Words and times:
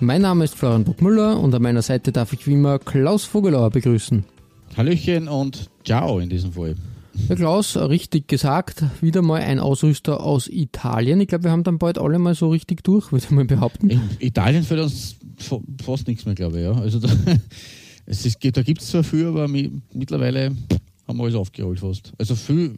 Mein 0.00 0.22
Name 0.22 0.44
ist 0.44 0.54
Florian 0.54 0.84
Bruckmüller 0.84 1.40
und 1.40 1.54
an 1.54 1.62
meiner 1.62 1.82
Seite 1.82 2.12
darf 2.12 2.32
ich 2.32 2.46
wie 2.46 2.52
immer 2.52 2.78
Klaus 2.78 3.24
Vogelauer 3.24 3.70
begrüßen. 3.70 4.24
Hallöchen 4.76 5.28
und 5.28 5.70
ciao 5.84 6.18
in 6.20 6.28
diesem 6.30 6.52
Fall. 6.52 6.76
Ja, 7.28 7.34
Klaus, 7.34 7.76
richtig 7.76 8.28
gesagt, 8.28 8.84
wieder 9.00 9.22
mal 9.22 9.40
ein 9.40 9.58
Ausrüster 9.58 10.20
aus 10.22 10.46
Italien. 10.46 11.20
Ich 11.20 11.26
glaube, 11.28 11.44
wir 11.44 11.50
haben 11.50 11.64
dann 11.64 11.78
bald 11.78 11.98
alle 11.98 12.20
mal 12.20 12.36
so 12.36 12.50
richtig 12.50 12.84
durch, 12.84 13.10
würde 13.10 13.24
ich 13.24 13.30
mal 13.32 13.44
behaupten. 13.44 13.90
In 13.90 14.00
Italien 14.20 14.62
fällt 14.62 14.82
uns 14.82 15.16
fa- 15.36 15.60
fast 15.84 16.06
nichts 16.06 16.26
mehr, 16.26 16.36
glaube 16.36 16.58
ich. 16.58 16.62
Ja. 16.64 16.72
Also 16.74 17.00
da, 17.00 17.08
es 18.06 18.24
ist, 18.24 18.38
da 18.56 18.62
gibt 18.62 18.82
es 18.82 18.88
zwar 18.90 19.02
viel, 19.02 19.26
aber 19.26 19.48
mi, 19.48 19.72
mittlerweile 19.92 20.52
haben 21.08 21.16
wir 21.18 21.24
alles 21.24 21.34
aufgeholt 21.34 21.80
fast. 21.80 22.12
Also 22.18 22.36
viel. 22.36 22.70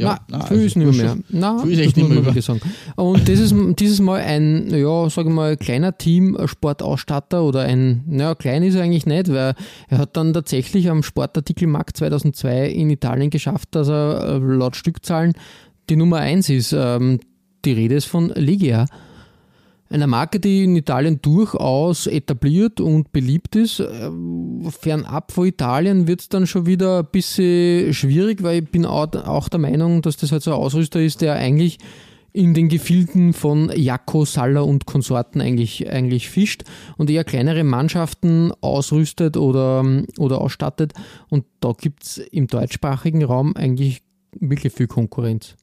Ja, 0.00 0.18
Na, 0.28 0.38
nein, 0.38 0.46
viel 0.48 0.56
also 0.56 0.66
ist 0.66 0.76
nicht 0.76 0.96
mehr. 0.96 1.16
ist 1.64 1.78
das 1.78 1.86
echt 1.86 1.96
nicht 1.96 2.08
mehr 2.08 2.18
über. 2.18 2.42
sagen. 2.42 2.60
Und 2.96 3.28
das 3.28 3.38
ist 3.38 3.54
dieses 3.78 4.00
Mal 4.00 4.20
ein, 4.20 4.70
ja, 4.74 5.08
sage 5.10 5.28
ich 5.28 5.34
mal, 5.34 5.56
kleiner 5.56 5.96
Team-Sportausstatter 5.96 7.42
oder 7.44 7.60
ein, 7.62 8.02
naja, 8.06 8.34
klein 8.34 8.62
ist 8.62 8.74
er 8.74 8.82
eigentlich 8.82 9.06
nicht, 9.06 9.28
weil 9.28 9.54
er 9.88 9.98
hat 9.98 10.16
dann 10.16 10.32
tatsächlich 10.32 10.88
am 10.90 11.02
Sportartikelmarkt 11.02 11.96
2002 11.96 12.68
in 12.68 12.90
Italien 12.90 13.30
geschafft, 13.30 13.68
dass 13.72 13.88
er 13.88 14.36
äh, 14.36 14.38
laut 14.38 14.76
Stückzahlen 14.76 15.34
die 15.88 15.96
Nummer 15.96 16.18
1 16.18 16.48
ist. 16.50 16.72
Ähm, 16.76 17.20
Die 17.64 17.72
Rede 17.72 17.94
ist 17.96 18.06
von 18.06 18.30
Legia. 18.34 18.86
Einer 19.90 20.06
Marke, 20.06 20.38
die 20.38 20.62
in 20.62 20.76
Italien 20.76 21.20
durchaus 21.20 22.06
etabliert 22.06 22.80
und 22.80 23.10
beliebt 23.10 23.56
ist. 23.56 23.80
Ähm, 23.80 24.70
Fernab 24.70 25.32
von 25.32 25.46
Italien 25.46 26.06
wird 26.06 26.20
es 26.20 26.28
dann 26.28 26.46
schon 26.46 26.64
wieder 26.64 27.00
ein 27.00 27.08
bisschen 27.10 27.92
schwierig, 27.92 28.44
weil 28.44 28.62
ich 28.62 28.70
bin 28.70 28.86
auch 28.86 29.12
auch 29.12 29.48
der 29.48 29.58
Meinung, 29.58 30.00
dass 30.00 30.16
das 30.16 30.30
halt 30.30 30.44
so 30.44 30.52
ein 30.52 30.58
Ausrüster 30.58 31.00
ist, 31.00 31.22
der 31.22 31.34
eigentlich 31.34 31.78
in 32.32 32.54
den 32.54 32.68
Gefilden 32.68 33.32
von 33.32 33.72
Jaco, 33.74 34.24
Salla 34.24 34.60
und 34.60 34.86
Konsorten 34.86 35.40
eigentlich, 35.40 35.90
eigentlich 35.90 36.30
fischt 36.30 36.62
und 36.96 37.10
eher 37.10 37.24
kleinere 37.24 37.64
Mannschaften 37.64 38.52
ausrüstet 38.60 39.36
oder, 39.36 39.84
oder 40.18 40.40
ausstattet. 40.40 40.92
Und 41.28 41.44
da 41.58 41.72
gibt 41.72 42.04
es 42.04 42.18
im 42.18 42.46
deutschsprachigen 42.46 43.24
Raum 43.24 43.56
eigentlich 43.56 44.02
wirklich 44.38 44.72
viel 44.72 44.86
Konkurrenz. 44.86 45.56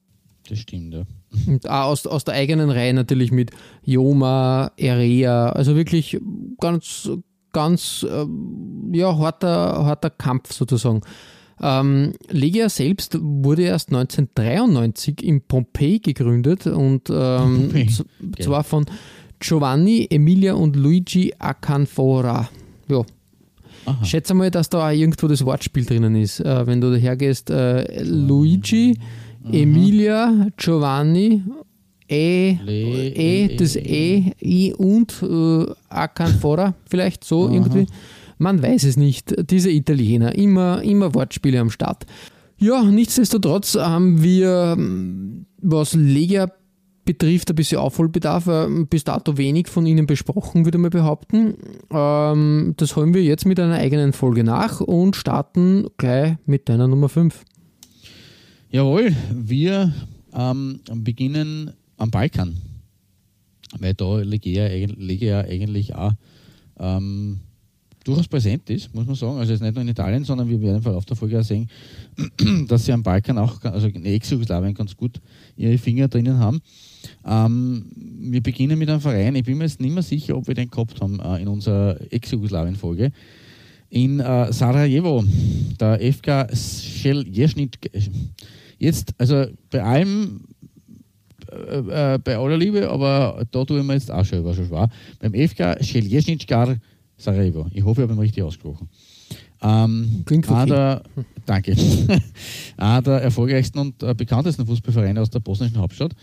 Das 0.49 0.59
stimmt, 0.59 0.93
ja. 0.93 1.03
Und 1.47 1.69
auch 1.69 1.85
aus, 1.87 2.07
aus 2.07 2.23
der 2.23 2.35
eigenen 2.35 2.69
Reihe 2.69 2.93
natürlich 2.93 3.31
mit 3.31 3.51
Joma, 3.83 4.71
Erea, 4.77 5.49
also 5.49 5.75
wirklich 5.75 6.19
ganz, 6.59 7.09
ganz 7.53 8.05
ähm, 8.09 8.91
ja, 8.93 9.17
harter, 9.17 9.85
harter 9.85 10.09
Kampf 10.09 10.53
sozusagen. 10.53 11.01
Ähm, 11.59 12.13
Legia 12.29 12.69
selbst 12.69 13.17
wurde 13.19 13.63
erst 13.63 13.89
1993 13.89 15.23
in 15.23 15.41
Pompeji 15.41 15.99
gegründet 15.99 16.67
und 16.67 17.09
ähm, 17.09 17.71
z- 17.89 18.05
zwar 18.43 18.63
von 18.63 18.85
Giovanni, 19.39 20.07
Emilia 20.09 20.53
und 20.53 20.75
Luigi 20.75 21.33
Acanfora. 21.39 22.49
Ja. 22.89 23.01
Aha. 23.85 24.03
Schätze 24.05 24.33
mal, 24.33 24.51
dass 24.51 24.69
da 24.69 24.87
auch 24.87 24.91
irgendwo 24.91 25.27
das 25.27 25.45
Wortspiel 25.45 25.85
drinnen 25.85 26.15
ist. 26.15 26.39
Äh, 26.41 26.67
wenn 26.67 26.81
du 26.81 26.91
dahergehst, 26.91 27.49
äh, 27.49 28.03
Luigi, 28.03 28.99
Emilia, 29.51 30.47
Giovanni, 30.57 31.43
E, 32.09 32.57
Le- 32.63 32.71
E, 33.09 33.45
E- 33.45 33.55
das 33.57 33.75
E, 33.75 34.31
I 34.41 34.73
und 34.73 35.21
äh, 35.21 35.65
Acanfora, 35.89 36.73
vielleicht 36.89 37.23
so 37.23 37.49
irgendwie. 37.49 37.85
Man 38.37 38.61
weiß 38.61 38.83
es 38.83 38.97
nicht. 38.97 39.33
Diese 39.49 39.69
Italiener, 39.71 40.35
immer, 40.35 40.81
immer 40.83 41.13
Wortspiele 41.15 41.59
am 41.59 41.69
Start. 41.69 42.05
Ja, 42.59 42.83
nichtsdestotrotz 42.83 43.75
haben 43.75 44.23
wir, 44.23 44.75
ähm, 44.77 45.45
was 45.61 45.93
Legia 45.93 46.49
betrifft, 47.03 47.49
ein 47.49 47.55
bisschen 47.55 47.79
Aufholbedarf. 47.79 48.47
äh, 48.47 48.67
Bis 48.89 49.03
dato 49.03 49.37
wenig 49.37 49.67
von 49.67 49.85
ihnen 49.85 50.05
besprochen, 50.07 50.65
würde 50.65 50.77
man 50.77 50.91
behaupten. 50.91 51.55
Ähm, 51.91 52.73
das 52.77 52.95
holen 52.95 53.13
wir 53.13 53.23
jetzt 53.23 53.45
mit 53.45 53.59
einer 53.59 53.75
eigenen 53.75 54.13
Folge 54.13 54.43
nach 54.43 54.81
und 54.81 55.15
starten 55.15 55.87
gleich 55.97 56.35
mit 56.45 56.69
deiner 56.69 56.87
Nummer 56.87 57.09
5. 57.09 57.43
Jawohl, 58.77 59.11
wir 59.33 59.91
ähm, 60.35 60.81
beginnen 60.97 61.71
am 61.97 62.11
Balkan. 62.11 62.55
Weil 63.79 63.95
da 63.95 64.19
Legia, 64.19 64.65
eigen- 64.65 65.01
Legia 65.01 65.39
eigentlich 65.41 65.95
auch 65.95 66.13
ähm, 66.79 67.39
durchaus 68.03 68.27
präsent 68.27 68.69
ist, 68.69 68.93
muss 68.93 69.07
man 69.07 69.15
sagen. 69.15 69.39
Also 69.39 69.51
jetzt 69.53 69.63
nicht 69.63 69.73
nur 69.73 69.81
in 69.81 69.87
Italien, 69.87 70.23
sondern 70.25 70.47
wir 70.47 70.61
werden 70.61 70.75
im 70.75 70.83
Verlauf 70.83 71.05
der 71.05 71.17
Folge 71.17 71.39
auch 71.39 71.43
sehen, 71.43 71.67
dass 72.67 72.85
sie 72.85 72.91
am 72.93 73.01
Balkan 73.01 73.39
auch, 73.39 73.63
also 73.63 73.87
in 73.87 74.05
Ex-Jugoslawien 74.05 74.75
ganz 74.75 74.95
gut 74.95 75.19
ihre 75.55 75.79
Finger 75.79 76.07
drinnen 76.07 76.37
haben. 76.37 76.61
Ähm, 77.25 77.83
wir 77.95 78.43
beginnen 78.43 78.77
mit 78.77 78.91
einem 78.91 79.01
Verein, 79.01 79.33
ich 79.33 79.43
bin 79.43 79.57
mir 79.57 79.63
jetzt 79.63 79.81
nicht 79.81 79.91
mehr 79.91 80.03
sicher, 80.03 80.37
ob 80.37 80.47
wir 80.47 80.53
den 80.53 80.69
gehabt 80.69 81.01
haben 81.01 81.19
äh, 81.19 81.41
in 81.41 81.47
unserer 81.47 81.99
Ex-Jugoslawien-Folge. 82.11 83.11
In 83.89 84.19
äh, 84.19 84.53
Sarajevo, 84.53 85.23
der 85.79 86.13
FK 86.13 86.55
Scheljesnit. 86.55 87.79
Jetzt, 88.77 89.13
also 89.17 89.45
bei 89.69 89.83
allem, 89.83 90.41
äh, 91.51 92.15
äh, 92.15 92.19
bei 92.19 92.37
aller 92.37 92.57
Liebe, 92.57 92.89
aber 92.89 93.45
da 93.51 93.65
tue 93.65 93.79
ich 93.79 93.85
mir 93.85 93.93
jetzt 93.93 94.11
auch 94.11 94.25
schon, 94.25 94.43
war 94.43 94.53
schon 94.53 94.67
schwer. 94.67 94.89
Beim 95.19 95.33
FK 95.33 95.83
Scheljesnitschgar 95.83 96.77
Sarajevo. 97.17 97.67
Ich 97.73 97.83
hoffe, 97.83 98.01
ich 98.01 98.03
habe 98.03 98.13
ihn 98.13 98.19
richtig 98.19 98.43
ausgesprochen. 98.43 98.89
Ähm, 99.61 100.23
Klingt 100.25 100.49
einer 100.49 100.65
der, 100.65 101.03
danke. 101.45 101.75
einer 102.77 103.01
der 103.01 103.21
erfolgreichsten 103.23 103.79
und 103.79 104.03
äh, 104.03 104.13
bekanntesten 104.13 104.65
Fußballvereine 104.67 105.19
aus 105.19 105.31
der 105.31 105.39
bosnischen 105.39 105.79
Hauptstadt. 105.79 106.13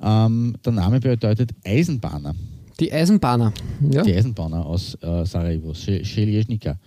Ähm, 0.00 0.54
der 0.64 0.72
Name 0.72 1.00
bedeutet 1.00 1.50
Eisenbahner. 1.64 2.34
Die 2.78 2.92
Eisenbahner. 2.92 3.52
Ja. 3.90 4.02
Die 4.02 4.14
Eisenbahner 4.14 4.64
aus 4.64 4.96
äh, 5.00 5.24
Sarajevo, 5.24 5.74
Scheljesnica. 5.74 6.78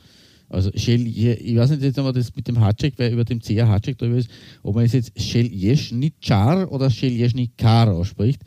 Also 0.49 0.71
Schelje, 0.73 1.35
ich 1.35 1.57
weiß 1.57 1.71
nicht 1.71 1.81
jetzt, 1.81 1.97
man 1.97 2.13
das 2.13 2.35
mit 2.35 2.47
dem 2.47 2.59
Hatschek, 2.59 2.93
weil 2.97 3.11
über 3.11 3.25
dem 3.25 3.41
CH 3.41 3.67
Hatschek 3.67 3.97
drüber 3.97 4.17
ist, 4.17 4.29
ob 4.63 4.75
man 4.75 4.85
es 4.85 4.93
jetzt 4.93 5.19
Scheljesnicar 5.19 6.71
oder 6.71 6.89
Scheljesnikar 6.89 7.91
ausspricht. 7.91 8.41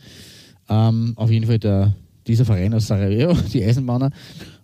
Ähm, 0.68 1.12
auf 1.16 1.30
jeden 1.30 1.46
Fall 1.46 1.58
der, 1.58 1.94
dieser 2.26 2.44
Verein 2.44 2.72
aus 2.72 2.86
Sarajevo, 2.86 3.36
die 3.52 3.62
Eisenbahner. 3.62 4.10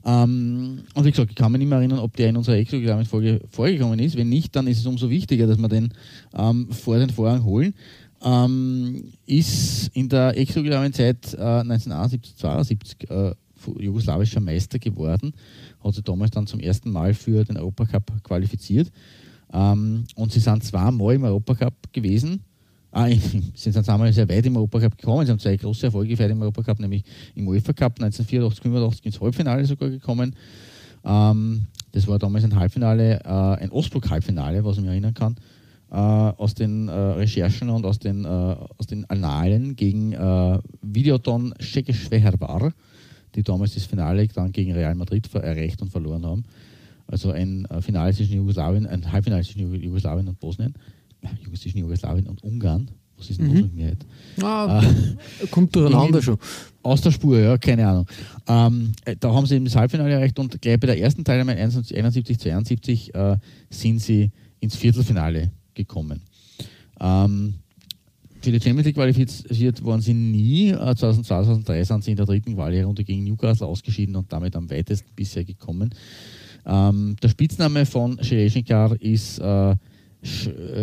Ähm, 0.04 0.82
und 0.94 1.04
wie 1.04 1.10
gesagt, 1.10 1.30
ich 1.30 1.36
kann 1.36 1.52
mich 1.52 1.58
nicht 1.58 1.68
mehr 1.68 1.78
erinnern, 1.78 1.98
ob 1.98 2.16
der 2.16 2.30
in 2.30 2.36
unserer 2.36 2.56
Exogramm-Folge 2.56 3.40
vorgekommen 3.50 3.98
ist. 3.98 4.16
Wenn 4.16 4.28
nicht, 4.28 4.54
dann 4.56 4.66
ist 4.66 4.78
es 4.78 4.86
umso 4.86 5.10
wichtiger, 5.10 5.46
dass 5.46 5.58
wir 5.58 5.68
den 5.68 5.92
ähm, 6.34 6.68
vor 6.70 6.98
den 6.98 7.10
Vorhang 7.10 7.44
holen. 7.44 7.74
Ähm, 8.22 9.12
ist 9.26 9.88
in 9.94 10.08
der 10.08 10.38
Exogramm-Zeit 10.38 11.34
äh, 11.34 11.60
1971, 11.60 12.36
72 12.36 13.10
äh, 13.10 13.34
jugoslawischer 13.78 14.40
Meister 14.40 14.78
geworden, 14.78 15.32
hat 15.86 15.94
sich 15.94 16.04
damals 16.04 16.30
dann 16.30 16.46
zum 16.46 16.60
ersten 16.60 16.90
Mal 16.90 17.14
für 17.14 17.44
den 17.44 17.56
Europacup 17.56 18.22
qualifiziert. 18.22 18.90
Ähm, 19.52 20.04
und 20.14 20.32
sie 20.32 20.40
sind 20.40 20.64
zweimal 20.64 21.14
im 21.14 21.24
Europacup 21.24 21.92
gewesen. 21.92 22.42
Ah, 22.90 23.08
sie 23.54 23.70
sind 23.70 23.84
zweimal 23.84 24.12
sehr 24.12 24.28
weit 24.28 24.46
im 24.46 24.56
Europacup 24.56 24.96
gekommen. 24.96 25.26
Sie 25.26 25.32
haben 25.32 25.38
zwei 25.38 25.56
große 25.56 25.86
Erfolge 25.86 26.10
gefeiert 26.10 26.32
im 26.32 26.42
Europacup, 26.42 26.80
nämlich 26.80 27.04
im 27.34 27.46
UEFA 27.48 27.72
Cup 27.72 28.00
1984, 28.00 28.62
85 28.62 29.06
ins 29.06 29.20
Halbfinale 29.20 29.64
sogar 29.64 29.90
gekommen. 29.90 30.34
Ähm, 31.04 31.66
das 31.92 32.06
war 32.06 32.18
damals 32.18 32.44
ein 32.44 32.54
Halbfinale, 32.54 33.20
äh, 33.24 33.28
ein 33.28 33.70
Ostblock-Halbfinale, 33.70 34.64
was 34.64 34.76
ich 34.76 34.82
mich 34.82 34.90
erinnern 34.90 35.14
kann, 35.14 35.36
äh, 35.90 35.94
aus 35.96 36.54
den 36.54 36.88
äh, 36.88 36.92
Recherchen 36.92 37.70
und 37.70 37.86
aus 37.86 37.98
den, 37.98 38.24
äh, 38.24 38.28
aus 38.28 38.86
den 38.86 39.08
Annalen 39.08 39.76
gegen 39.76 40.12
äh, 40.12 40.58
Videoton 40.82 41.54
Szekesfehervar, 41.60 42.72
die 43.36 43.42
damals 43.42 43.74
das 43.74 43.84
Finale 43.84 44.26
dann 44.28 44.50
gegen 44.52 44.72
Real 44.72 44.94
Madrid 44.94 45.32
erreicht 45.34 45.80
und 45.82 45.90
verloren 45.90 46.24
haben. 46.26 46.44
Also 47.06 47.30
ein 47.30 47.64
äh, 47.66 47.80
Finale 47.80 48.12
zwischen 48.12 48.34
Jugoslawien, 48.36 48.86
ein 48.86 49.12
Halbfinale 49.12 49.44
zwischen 49.44 49.60
Ju- 49.62 49.78
Jugoslawien 49.80 50.26
und 50.26 50.40
Bosnien. 50.40 50.74
zwischen 51.54 51.78
Jugoslawien 51.78 52.26
und 52.26 52.42
Ungarn. 52.42 52.90
Was 53.18 53.30
ist 53.30 53.40
denn 53.40 53.46
los 53.46 53.62
mit 53.62 53.74
mir 53.74 53.88
jetzt? 53.90 54.04
Ah, 54.42 54.82
kommt 55.50 55.74
durcheinander 55.74 56.18
in- 56.18 56.22
schon. 56.22 56.38
Aus 56.82 57.00
der 57.00 57.10
Spur, 57.12 57.38
ja, 57.38 57.56
keine 57.56 57.86
Ahnung. 57.88 58.06
Ähm, 58.46 58.92
äh, 59.04 59.16
da 59.18 59.32
haben 59.32 59.46
sie 59.46 59.54
eben 59.56 59.64
das 59.64 59.74
Halbfinale 59.76 60.12
erreicht 60.12 60.38
und 60.38 60.60
gleich 60.60 60.78
bei 60.78 60.86
der 60.88 61.00
ersten 61.00 61.24
Teilnahme 61.24 61.52
71, 61.56 62.38
72 62.38 63.14
äh, 63.14 63.38
sind 63.70 64.00
sie 64.02 64.30
ins 64.60 64.76
Viertelfinale 64.76 65.50
gekommen. 65.74 66.20
Ähm, 67.00 67.54
für 68.46 68.52
die 68.52 68.60
Champions 68.60 68.86
League 68.86 68.94
qualifiziert 68.94 69.84
waren 69.84 70.00
sie 70.00 70.14
nie. 70.14 70.68
Äh, 70.68 70.94
2002, 70.94 71.24
2003 71.24 71.82
sind 71.84 72.04
sie 72.04 72.10
in 72.12 72.16
der 72.16 72.26
dritten 72.26 72.54
Quali-Runde 72.54 73.02
gegen 73.02 73.24
Newcastle 73.24 73.66
ausgeschieden 73.66 74.14
und 74.14 74.32
damit 74.32 74.54
am 74.54 74.70
weitesten 74.70 75.10
bisher 75.16 75.42
gekommen. 75.42 75.92
Ähm, 76.64 77.16
der 77.20 77.28
Spitzname 77.28 77.86
von 77.86 78.22
Shelešinkar 78.22 79.00
ist 79.02 79.40
äh, 79.40 79.72
äh, 79.72 79.76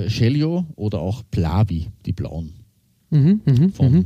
Sheljo 0.09 0.65
oder 0.75 0.99
auch 0.99 1.23
Plavi, 1.31 1.87
die 2.05 2.11
Blauen 2.11 2.51
Mhm, 3.11 3.41
mhm, 3.45 3.69
vom, 3.69 3.93
mhm. 3.93 4.05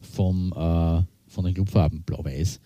vom, 0.00 0.52
äh, 0.56 1.02
von 1.28 1.44
den 1.44 1.54
Clubfarben 1.54 2.02
Blau-Weiß. 2.02 2.58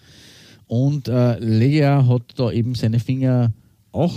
Und 0.66 1.08
äh, 1.08 1.38
Legia 1.40 2.06
hat 2.06 2.22
da 2.36 2.50
eben 2.52 2.74
seine 2.74 3.00
Finger 3.00 3.52
auch 3.90 4.14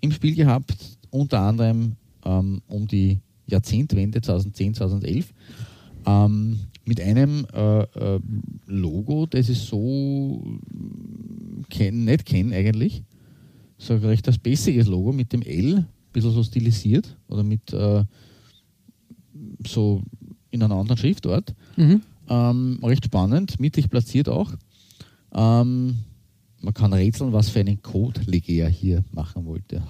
im 0.00 0.10
Spiel 0.10 0.34
gehabt, 0.34 0.74
unter 1.10 1.38
anderem 1.38 1.92
ähm, 2.24 2.62
um 2.66 2.88
die 2.88 3.20
Jahrzehntwende 3.46 4.20
2010, 4.20 4.74
2011, 4.74 5.32
ähm, 6.06 6.60
mit 6.84 7.00
einem 7.00 7.46
äh, 7.52 7.82
äh, 7.82 8.20
Logo, 8.66 9.26
das 9.26 9.48
ich 9.48 9.58
so 9.60 10.42
kenn, 11.70 12.04
nicht 12.04 12.26
kenne 12.26 12.54
eigentlich. 12.54 13.02
So 13.78 13.94
ein 13.94 14.00
recht 14.00 14.26
ein 14.28 14.34
spaciges 14.34 14.86
Logo 14.86 15.12
mit 15.12 15.32
dem 15.32 15.42
L, 15.42 15.78
ein 15.78 15.86
bisschen 16.12 16.32
so 16.32 16.42
stilisiert 16.42 17.16
oder 17.28 17.42
mit 17.42 17.72
äh, 17.72 18.04
so 19.66 20.02
in 20.50 20.62
einer 20.62 20.76
anderen 20.76 20.98
Schriftart. 20.98 21.54
Mhm. 21.76 22.02
Ähm, 22.28 22.78
recht 22.82 23.04
spannend, 23.04 23.58
mittig 23.58 23.90
platziert 23.90 24.28
auch. 24.28 24.52
Ähm, 25.34 25.96
man 26.62 26.72
kann 26.72 26.92
rätseln, 26.92 27.32
was 27.32 27.48
für 27.48 27.60
einen 27.60 27.82
Code 27.82 28.20
Legea 28.26 28.66
hier 28.68 29.04
machen 29.10 29.44
wollte. 29.44 29.82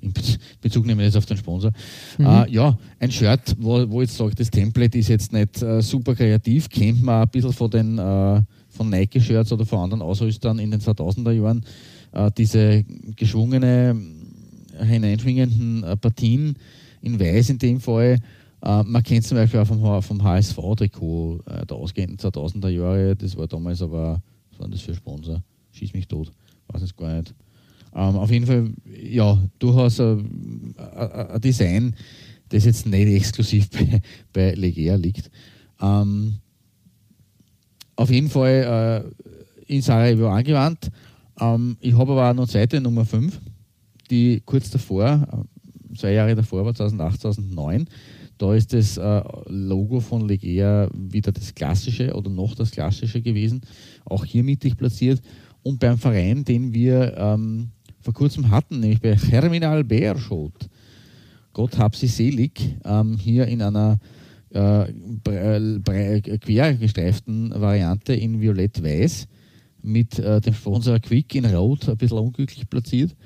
In 0.00 0.12
Bez- 0.12 0.38
Bezug 0.60 0.84
nehmen 0.84 0.98
wir 0.98 1.06
jetzt 1.06 1.16
auf 1.16 1.26
den 1.26 1.36
Sponsor. 1.36 1.70
Äh, 2.18 2.50
ja, 2.52 2.76
ein 2.98 3.10
Shirt, 3.10 3.56
wo, 3.58 3.88
wo 3.90 4.00
jetzt 4.02 4.16
sage, 4.16 4.34
das 4.34 4.50
Template 4.50 4.98
ist 4.98 5.08
jetzt 5.08 5.32
nicht 5.32 5.62
äh, 5.62 5.80
super 5.80 6.14
kreativ, 6.14 6.68
kennt 6.68 7.02
man 7.02 7.22
ein 7.22 7.28
bisschen 7.28 7.52
von 7.52 7.70
den 7.70 7.98
äh, 7.98 8.42
von 8.68 8.90
Nike-Shirts 8.90 9.52
oder 9.52 9.64
von 9.64 9.78
anderen 9.78 10.02
Ausrüstern 10.02 10.58
in 10.58 10.70
den 10.70 10.80
2000er 10.80 11.30
Jahren. 11.32 11.64
Äh, 12.12 12.30
diese 12.36 12.84
geschwungene, 13.16 13.96
hineinschwingenden 14.82 15.84
äh, 15.84 15.96
Partien 15.96 16.56
in 17.00 17.18
Weiß 17.18 17.50
in 17.50 17.58
dem 17.58 17.80
Fall. 17.80 18.18
Äh, 18.62 18.82
man 18.82 19.02
kennt 19.02 19.24
zum 19.24 19.36
Beispiel 19.36 19.60
auch 19.60 19.66
vom, 19.66 20.02
vom 20.02 20.22
HSV-Trikot 20.22 21.40
äh, 21.46 21.64
der 21.66 21.76
ausgehenden 21.76 22.18
2000er 22.18 22.68
Jahre. 22.68 23.16
Das 23.16 23.36
war 23.36 23.46
damals 23.46 23.80
aber, 23.82 24.20
was 24.50 24.58
war 24.60 24.68
das 24.68 24.80
für 24.80 24.94
Sponsor? 24.94 25.42
Schieß 25.76 25.92
mich 25.92 26.08
tot. 26.08 26.32
Weiß 26.68 26.82
es 26.82 26.96
gar 26.96 27.14
nicht. 27.14 27.34
Ähm, 27.94 28.16
auf 28.16 28.30
jeden 28.30 28.46
Fall, 28.46 28.72
ja, 29.02 29.42
durchaus 29.58 30.00
ein 30.00 30.74
Design, 31.42 31.94
das 32.48 32.64
jetzt 32.64 32.86
nicht 32.86 33.08
exklusiv 33.08 33.70
bei, 33.70 34.00
bei 34.32 34.52
Legea 34.52 34.96
liegt. 34.96 35.30
Ähm, 35.80 36.36
auf 37.96 38.10
jeden 38.10 38.28
Fall 38.28 39.12
äh, 39.66 39.72
in 39.72 39.82
Sarajevo 39.82 40.28
angewandt. 40.28 40.90
Ähm, 41.40 41.76
ich 41.80 41.94
habe 41.94 42.12
aber 42.12 42.30
auch 42.30 42.34
noch 42.34 42.48
zweite 42.48 42.80
Nummer 42.80 43.04
5, 43.04 43.40
die 44.10 44.42
kurz 44.44 44.70
davor, 44.70 45.26
äh, 45.32 45.96
zwei 45.96 46.12
Jahre 46.12 46.34
davor 46.34 46.64
war, 46.64 46.74
2008, 46.74 47.20
2009. 47.22 47.86
Da 48.38 48.54
ist 48.54 48.72
das 48.74 48.98
äh, 48.98 49.22
Logo 49.46 50.00
von 50.00 50.28
Legea 50.28 50.90
wieder 50.92 51.32
das 51.32 51.54
klassische 51.54 52.12
oder 52.12 52.28
noch 52.28 52.54
das 52.54 52.70
klassische 52.70 53.22
gewesen, 53.22 53.62
auch 54.04 54.24
hier 54.26 54.44
mittig 54.44 54.76
platziert. 54.76 55.22
Und 55.66 55.80
beim 55.80 55.98
Verein, 55.98 56.44
den 56.44 56.72
wir 56.72 57.16
ähm, 57.16 57.70
vor 58.00 58.14
kurzem 58.14 58.52
hatten, 58.52 58.78
nämlich 58.78 59.00
bei 59.00 59.16
Terminal 59.16 59.82
Beerschot, 59.82 60.68
Gott 61.52 61.76
hab 61.76 61.96
sie 61.96 62.06
selig, 62.06 62.76
ähm, 62.84 63.16
hier 63.18 63.48
in 63.48 63.60
einer 63.60 63.98
äh, 64.50 64.86
quergestreiften 66.38 67.50
Variante 67.50 68.14
in 68.14 68.40
Violett-Weiß 68.40 69.26
mit 69.82 70.20
äh, 70.20 70.40
dem 70.40 70.54
Sponsor 70.54 71.00
Quick 71.00 71.34
in 71.34 71.46
Rot, 71.46 71.88
ein 71.88 71.96
bisschen 71.96 72.18
unglücklich 72.18 72.70
platziert. 72.70 73.16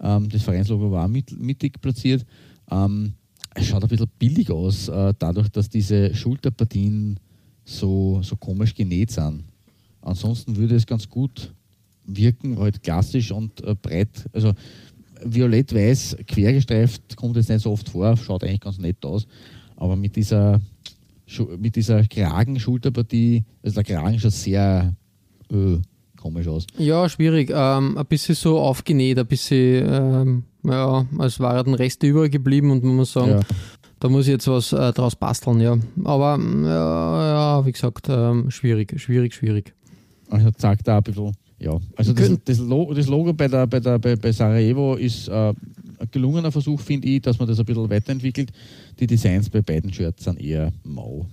Ähm, 0.00 0.28
das 0.28 0.44
Vereinslogo 0.44 0.92
war 0.92 1.08
mit, 1.08 1.36
mittig 1.40 1.80
platziert. 1.80 2.24
Ähm, 2.70 3.14
es 3.52 3.66
schaut 3.66 3.82
ein 3.82 3.88
bisschen 3.88 4.12
billig 4.16 4.48
aus, 4.52 4.86
äh, 4.86 5.12
dadurch, 5.18 5.48
dass 5.48 5.68
diese 5.68 6.14
Schulterpartien 6.14 7.18
so, 7.64 8.22
so 8.22 8.36
komisch 8.36 8.76
genäht 8.76 9.10
sind. 9.10 9.42
Ansonsten 10.02 10.54
würde 10.54 10.76
es 10.76 10.86
ganz 10.86 11.08
gut 11.08 11.52
wirken, 12.16 12.58
halt 12.58 12.82
klassisch 12.82 13.32
und 13.32 13.62
äh, 13.64 13.74
breit. 13.74 14.28
Also 14.32 14.52
violett-weiß 15.24 16.16
quergestreift 16.26 17.16
kommt 17.16 17.36
jetzt 17.36 17.48
nicht 17.48 17.62
so 17.62 17.72
oft 17.72 17.88
vor, 17.88 18.16
schaut 18.16 18.44
eigentlich 18.44 18.60
ganz 18.60 18.78
nett 18.78 19.04
aus. 19.04 19.26
Aber 19.76 19.96
mit 19.96 20.16
dieser, 20.16 20.60
mit 21.58 21.76
dieser 21.76 22.04
Kragen-Schulterpartie, 22.04 23.44
also 23.62 23.82
der 23.82 23.84
Kragen 23.84 24.18
schaut 24.18 24.32
sehr 24.32 24.94
äh, 25.50 25.78
komisch 26.20 26.48
aus. 26.48 26.66
Ja, 26.78 27.08
schwierig. 27.08 27.50
Ähm, 27.52 27.96
ein 27.96 28.06
bisschen 28.06 28.34
so 28.34 28.58
aufgenäht, 28.58 29.18
ein 29.18 29.26
bisschen, 29.26 29.86
ähm, 29.88 30.42
ja, 30.64 31.06
als 31.18 31.40
wären 31.40 31.74
Reste 31.74 32.06
übergeblieben 32.06 32.70
und 32.70 32.84
man 32.84 32.96
muss 32.96 33.12
sagen, 33.12 33.30
Ja. 33.32 33.40
da 34.00 34.08
muss 34.08 34.26
ich 34.26 34.32
jetzt 34.32 34.48
was 34.48 34.72
äh, 34.72 34.92
draus 34.92 35.16
basteln, 35.16 35.60
ja. 35.60 35.78
Aber 36.04 36.38
ja, 36.38 37.58
ja 37.58 37.66
wie 37.66 37.72
gesagt, 37.72 38.08
ähm, 38.10 38.50
schwierig, 38.50 39.00
schwierig, 39.00 39.34
schwierig. 39.34 39.74
Also 40.28 40.50
zeigt 40.52 40.86
da 40.86 40.98
ein 40.98 41.02
bisschen, 41.02 41.32
ja. 41.60 41.78
Also 41.96 42.12
das, 42.12 42.30
das, 42.44 42.58
Logo, 42.58 42.94
das 42.94 43.06
Logo 43.06 43.32
bei, 43.32 43.48
der, 43.48 43.66
bei, 43.66 43.80
der, 43.80 43.98
bei, 43.98 44.16
bei 44.16 44.32
Sarajevo 44.32 44.94
ist 44.94 45.28
äh, 45.28 45.32
ein 45.32 45.54
gelungener 46.10 46.50
Versuch, 46.50 46.80
finde 46.80 47.08
ich, 47.08 47.20
dass 47.22 47.38
man 47.38 47.46
das 47.48 47.58
ein 47.58 47.64
bisschen 47.64 47.88
weiterentwickelt. 47.90 48.50
Die 48.98 49.06
Designs 49.06 49.48
bei 49.50 49.60
beiden 49.62 49.92
Shirts 49.92 50.24
sind 50.24 50.40
eher 50.40 50.72
mau. 50.84 51.26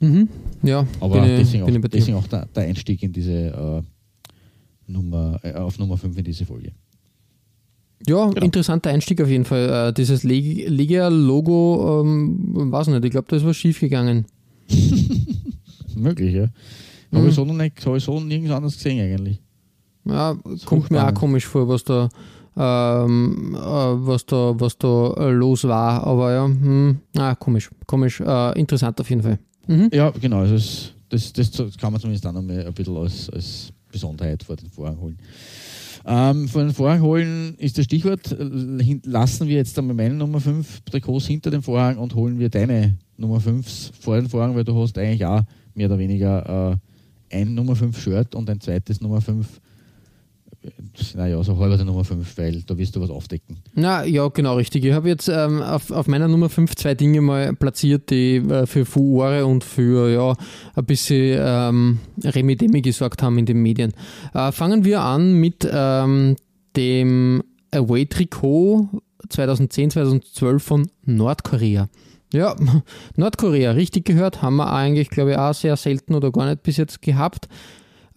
Mhm. 0.00 0.28
Ja, 0.62 0.86
Aber 1.00 1.20
bin 1.20 1.30
ich, 1.30 1.38
deswegen, 1.40 1.68
ich 1.68 1.84
auch, 1.84 1.88
deswegen 1.88 2.16
auch 2.16 2.26
der, 2.26 2.46
der 2.46 2.62
Einstieg 2.64 3.02
in 3.02 3.12
diese 3.12 3.32
äh, 3.32 3.82
Nummer, 4.90 5.38
äh, 5.42 5.52
auf 5.54 5.78
Nummer 5.78 5.96
5 5.96 6.16
in 6.18 6.24
diese 6.24 6.44
Folge. 6.46 6.72
Ja, 8.08 8.26
Genau. 8.30 8.44
interessanter 8.46 8.90
Einstieg 8.90 9.20
auf 9.20 9.28
jeden 9.28 9.44
Fall. 9.44 9.88
Äh, 9.90 9.92
dieses 9.92 10.22
Leg- 10.24 10.68
Legia-Logo, 10.68 12.00
ähm, 12.02 12.72
weiß 12.72 12.86
nicht, 12.88 13.04
ich 13.04 13.10
glaube, 13.10 13.26
da 13.28 13.36
ist 13.36 13.44
was 13.44 13.56
schief 13.58 13.78
gegangen. 13.78 14.24
Möglich, 15.94 16.34
ja. 16.34 16.46
Mhm. 17.10 17.18
Habe 17.18 17.28
ich 17.28 17.34
so 17.34 17.44
noch 17.44 17.54
nicht, 17.54 17.86
habe 17.86 17.96
ich 17.96 18.04
so 18.04 18.20
nirgends 18.20 18.52
anders 18.52 18.74
gesehen 18.74 19.00
eigentlich. 19.00 19.40
Ja, 20.04 20.36
kommt 20.64 20.90
mir 20.90 21.06
auch 21.06 21.14
komisch 21.14 21.46
vor, 21.46 21.68
was 21.68 21.84
da, 21.84 22.08
ähm, 22.56 23.54
äh, 23.54 23.58
was 23.58 24.24
da, 24.26 24.54
was 24.58 24.78
da 24.78 25.14
äh, 25.14 25.30
los 25.30 25.64
war. 25.64 26.04
Aber 26.06 26.32
ja, 26.32 26.44
hm, 26.46 26.98
ah, 27.16 27.34
komisch, 27.34 27.70
komisch. 27.86 28.20
Äh, 28.20 28.58
interessant 28.58 29.00
auf 29.00 29.10
jeden 29.10 29.22
Fall. 29.22 29.38
Mhm. 29.66 29.90
Ja, 29.92 30.10
genau. 30.10 30.38
Also 30.38 30.54
das, 31.08 31.32
das, 31.32 31.50
das 31.50 31.76
kann 31.76 31.92
man 31.92 32.00
zumindest 32.00 32.26
auch 32.26 32.32
noch 32.32 32.42
mal 32.42 32.66
ein 32.66 32.72
bisschen 32.72 32.96
als, 32.96 33.28
als 33.30 33.72
Besonderheit 33.90 34.42
vor 34.42 34.56
den 34.56 34.70
Vorhang 34.70 34.98
holen. 35.00 35.18
Ähm, 36.06 36.48
vor 36.48 36.62
den 36.62 36.72
Vorhang 36.72 37.02
holen 37.02 37.54
ist 37.58 37.76
das 37.76 37.84
Stichwort. 37.84 38.34
Lassen 39.04 39.48
wir 39.48 39.56
jetzt 39.56 39.78
einmal 39.78 39.94
meine 39.94 40.14
Nummer 40.14 40.40
5 40.40 40.80
Trikots 40.82 41.26
hinter 41.26 41.50
dem 41.50 41.62
Vorhang 41.62 41.98
und 41.98 42.14
holen 42.14 42.38
wir 42.38 42.48
deine 42.48 42.96
Nummer 43.18 43.40
5 43.40 43.92
vor 44.00 44.16
den 44.16 44.28
Vorhang, 44.28 44.56
weil 44.56 44.64
du 44.64 44.80
hast 44.80 44.96
eigentlich 44.96 45.26
auch 45.26 45.42
mehr 45.74 45.88
oder 45.88 45.98
weniger 45.98 46.72
äh, 46.72 46.76
ein 47.30 47.54
Nummer 47.54 47.76
5 47.76 47.98
Shirt 47.98 48.34
und 48.34 48.48
ein 48.50 48.60
zweites 48.60 49.00
Nummer 49.00 49.20
5, 49.20 49.46
naja, 51.14 51.42
so 51.42 51.56
halber 51.58 51.76
der 51.76 51.86
Nummer 51.86 52.04
5, 52.04 52.36
weil 52.36 52.62
da 52.62 52.76
wirst 52.76 52.94
du 52.94 53.00
was 53.00 53.10
aufdecken. 53.10 53.58
Na 53.74 54.04
ja, 54.04 54.28
genau 54.28 54.56
richtig. 54.56 54.84
Ich 54.84 54.92
habe 54.92 55.08
jetzt 55.08 55.28
ähm, 55.28 55.62
auf, 55.62 55.90
auf 55.90 56.06
meiner 56.06 56.28
Nummer 56.28 56.50
5 56.50 56.74
zwei 56.76 56.94
Dinge 56.94 57.22
mal 57.22 57.54
platziert, 57.54 58.10
die 58.10 58.36
äh, 58.36 58.66
für 58.66 58.84
Furore 58.84 59.46
und 59.46 59.64
für 59.64 60.10
ja, 60.10 60.36
ein 60.74 60.84
bisschen 60.84 61.38
ähm, 61.40 61.98
Remi-Demi 62.22 62.82
gesorgt 62.82 63.22
haben 63.22 63.38
in 63.38 63.46
den 63.46 63.62
Medien. 63.62 63.92
Äh, 64.34 64.52
fangen 64.52 64.84
wir 64.84 65.00
an 65.00 65.34
mit 65.34 65.66
ähm, 65.70 66.36
dem 66.76 67.42
Away-Trikot 67.70 68.88
2010, 69.30 69.90
2012 69.90 70.62
von 70.62 70.90
Nordkorea. 71.04 71.88
Ja, 72.32 72.54
Nordkorea, 73.16 73.72
richtig 73.72 74.04
gehört, 74.04 74.42
haben 74.42 74.56
wir 74.56 74.72
eigentlich, 74.72 75.10
glaube 75.10 75.32
ich, 75.32 75.38
auch 75.38 75.54
sehr 75.54 75.76
selten 75.76 76.14
oder 76.14 76.30
gar 76.30 76.46
nicht 76.48 76.62
bis 76.62 76.76
jetzt 76.76 77.02
gehabt. 77.02 77.48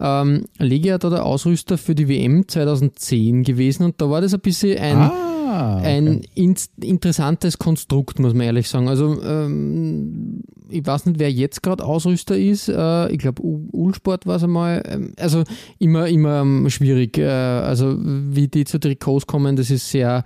Ähm, 0.00 0.46
Legia 0.58 0.98
da 0.98 1.08
der 1.08 1.24
Ausrüster 1.24 1.78
für 1.78 1.94
die 1.94 2.08
WM 2.08 2.48
2010 2.48 3.44
gewesen 3.44 3.84
und 3.84 4.00
da 4.00 4.10
war 4.10 4.20
das 4.20 4.34
ein 4.34 4.40
bisschen 4.40 4.78
ein, 4.78 4.96
Ah, 4.96 5.78
okay. 5.78 5.86
ein 5.86 6.22
in, 6.34 6.56
interessantes 6.82 7.58
Konstrukt, 7.58 8.18
muss 8.18 8.34
man 8.34 8.46
ehrlich 8.46 8.68
sagen. 8.68 8.88
Also 8.88 9.22
ähm, 9.22 10.42
ich 10.68 10.84
weiß 10.84 11.06
nicht, 11.06 11.20
wer 11.20 11.30
jetzt 11.30 11.62
gerade 11.62 11.84
Ausrüster 11.84 12.36
ist. 12.36 12.68
Äh, 12.68 13.12
ich 13.12 13.18
glaube, 13.18 13.42
Ulsport 13.42 14.26
war 14.26 14.36
es 14.36 14.42
einmal. 14.42 14.82
Ähm, 14.84 15.12
also 15.16 15.44
immer, 15.78 16.08
immer 16.08 16.40
ähm, 16.40 16.68
schwierig. 16.70 17.18
Äh, 17.18 17.28
also 17.28 17.96
wie 17.98 18.48
die 18.48 18.64
zu 18.64 18.80
Trikots 18.80 19.26
kommen, 19.28 19.54
das 19.54 19.70
ist 19.70 19.88
sehr 19.90 20.24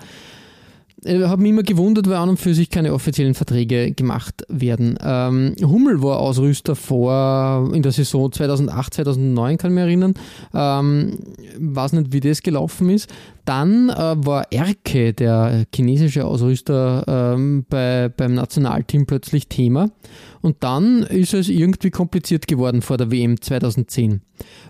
äh, 1.04 1.24
habe 1.24 1.42
mich 1.42 1.50
immer 1.50 1.62
gewundert, 1.62 2.08
weil 2.08 2.16
an 2.16 2.30
und 2.30 2.38
für 2.38 2.54
sich 2.54 2.70
keine 2.70 2.92
offiziellen 2.92 3.34
Verträge 3.34 3.92
gemacht 3.92 4.44
werden. 4.48 4.98
Ähm, 5.02 5.54
Hummel 5.62 6.02
war 6.02 6.18
Ausrüster 6.18 6.74
vor 6.74 7.70
in 7.72 7.82
der 7.82 7.92
Saison 7.92 8.32
2008, 8.32 8.94
2009, 8.94 9.58
kann 9.58 9.70
ich 9.70 9.74
mich 9.74 9.82
erinnern. 9.82 10.14
Ähm, 10.54 11.18
weiß 11.58 11.92
nicht, 11.92 12.12
wie 12.12 12.20
das 12.20 12.42
gelaufen 12.42 12.90
ist. 12.90 13.08
Dann 13.48 13.88
äh, 13.88 13.94
war 13.94 14.52
Erke, 14.52 15.14
der 15.14 15.64
chinesische 15.74 16.26
Ausrüster, 16.26 17.02
ähm, 17.08 17.64
bei, 17.70 18.10
beim 18.14 18.34
Nationalteam 18.34 19.06
plötzlich 19.06 19.48
Thema. 19.48 19.88
Und 20.42 20.56
dann 20.60 21.02
ist 21.02 21.32
es 21.32 21.48
irgendwie 21.48 21.88
kompliziert 21.88 22.46
geworden 22.46 22.82
vor 22.82 22.98
der 22.98 23.10
WM 23.10 23.40
2010. 23.40 24.20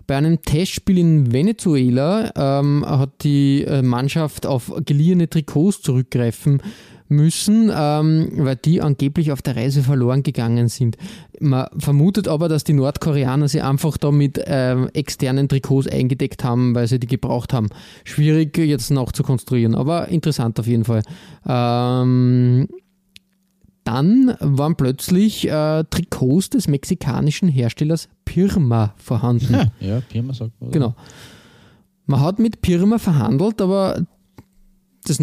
Bei 0.06 0.16
einem 0.16 0.42
Testspiel 0.42 0.98
in 0.98 1.32
Venezuela 1.32 2.30
ähm, 2.36 2.84
hat 2.86 3.24
die 3.24 3.64
äh, 3.64 3.82
Mannschaft 3.82 4.46
auf 4.46 4.72
geliehene 4.86 5.28
Trikots 5.28 5.82
zurückgreifen 5.82 6.62
müssen, 7.08 7.70
ähm, 7.74 8.30
weil 8.36 8.56
die 8.56 8.80
angeblich 8.80 9.32
auf 9.32 9.42
der 9.42 9.56
Reise 9.56 9.82
verloren 9.82 10.22
gegangen 10.22 10.68
sind. 10.68 10.96
Man 11.40 11.66
vermutet 11.78 12.28
aber, 12.28 12.48
dass 12.48 12.64
die 12.64 12.72
Nordkoreaner 12.72 13.48
sie 13.48 13.62
einfach 13.62 13.96
da 13.96 14.10
mit 14.10 14.40
ähm, 14.44 14.88
externen 14.92 15.48
Trikots 15.48 15.88
eingedeckt 15.88 16.44
haben, 16.44 16.74
weil 16.74 16.86
sie 16.86 16.98
die 16.98 17.06
gebraucht 17.06 17.52
haben. 17.52 17.68
Schwierig 18.04 18.56
jetzt 18.58 18.90
noch 18.90 19.12
zu 19.12 19.22
konstruieren, 19.22 19.74
aber 19.74 20.08
interessant 20.08 20.60
auf 20.60 20.66
jeden 20.66 20.84
Fall. 20.84 21.02
Ähm, 21.46 22.68
dann 23.84 24.36
waren 24.40 24.76
plötzlich 24.76 25.48
äh, 25.48 25.84
Trikots 25.84 26.50
des 26.50 26.68
mexikanischen 26.68 27.48
Herstellers 27.48 28.10
Pirma 28.26 28.92
vorhanden. 28.98 29.54
Ja, 29.54 29.70
ja 29.80 30.00
Pirma 30.00 30.34
sagt 30.34 30.60
man. 30.60 30.72
Genau. 30.72 30.94
Man 32.04 32.20
hat 32.20 32.38
mit 32.38 32.60
Pirma 32.60 32.98
verhandelt, 32.98 33.62
aber 33.62 34.02
das 35.06 35.20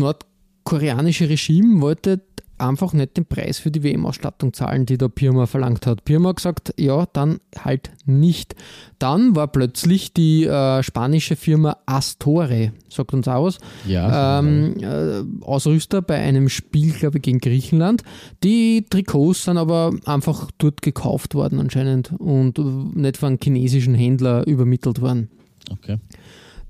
nordkoreanische 0.66 1.30
Regime 1.30 1.82
wollte 1.82 2.22
einfach 2.58 2.94
nicht 2.94 3.18
den 3.18 3.26
Preis 3.26 3.60
für 3.60 3.70
die 3.70 3.84
WM-Ausstattung 3.84 4.54
zahlen, 4.54 4.86
die 4.86 4.98
der 4.98 5.10
Pirma 5.10 5.46
verlangt 5.46 5.86
hat. 5.86 6.06
Pirma 6.06 6.30
hat 6.30 6.38
gesagt, 6.38 6.74
ja, 6.78 7.06
dann 7.12 7.40
halt 7.60 7.92
nicht. 8.06 8.56
Dann 8.98 9.36
war 9.36 9.48
plötzlich 9.50 10.14
die 10.14 10.46
äh, 10.46 10.82
spanische 10.82 11.36
Firma 11.36 11.78
Astore, 11.86 12.72
sagt 12.88 13.14
uns 13.14 13.28
aus, 13.28 13.58
Ja, 13.86 14.40
ähm, 14.40 14.78
äh, 14.82 15.44
Ausrüster 15.44 16.02
bei 16.02 16.16
einem 16.16 16.48
Spiel, 16.48 16.94
glaube 16.94 17.18
ich, 17.18 17.24
gegen 17.24 17.40
Griechenland. 17.40 18.04
Die 18.42 18.86
Trikots 18.90 19.44
sind 19.44 19.58
aber 19.58 19.94
einfach 20.06 20.50
dort 20.58 20.82
gekauft 20.82 21.36
worden 21.36 21.60
anscheinend 21.60 22.14
und 22.18 22.58
nicht 22.96 23.18
von 23.18 23.38
chinesischen 23.42 23.96
Händler 23.96 24.48
übermittelt 24.48 25.02
worden. 25.02 25.30
okay. 25.70 25.98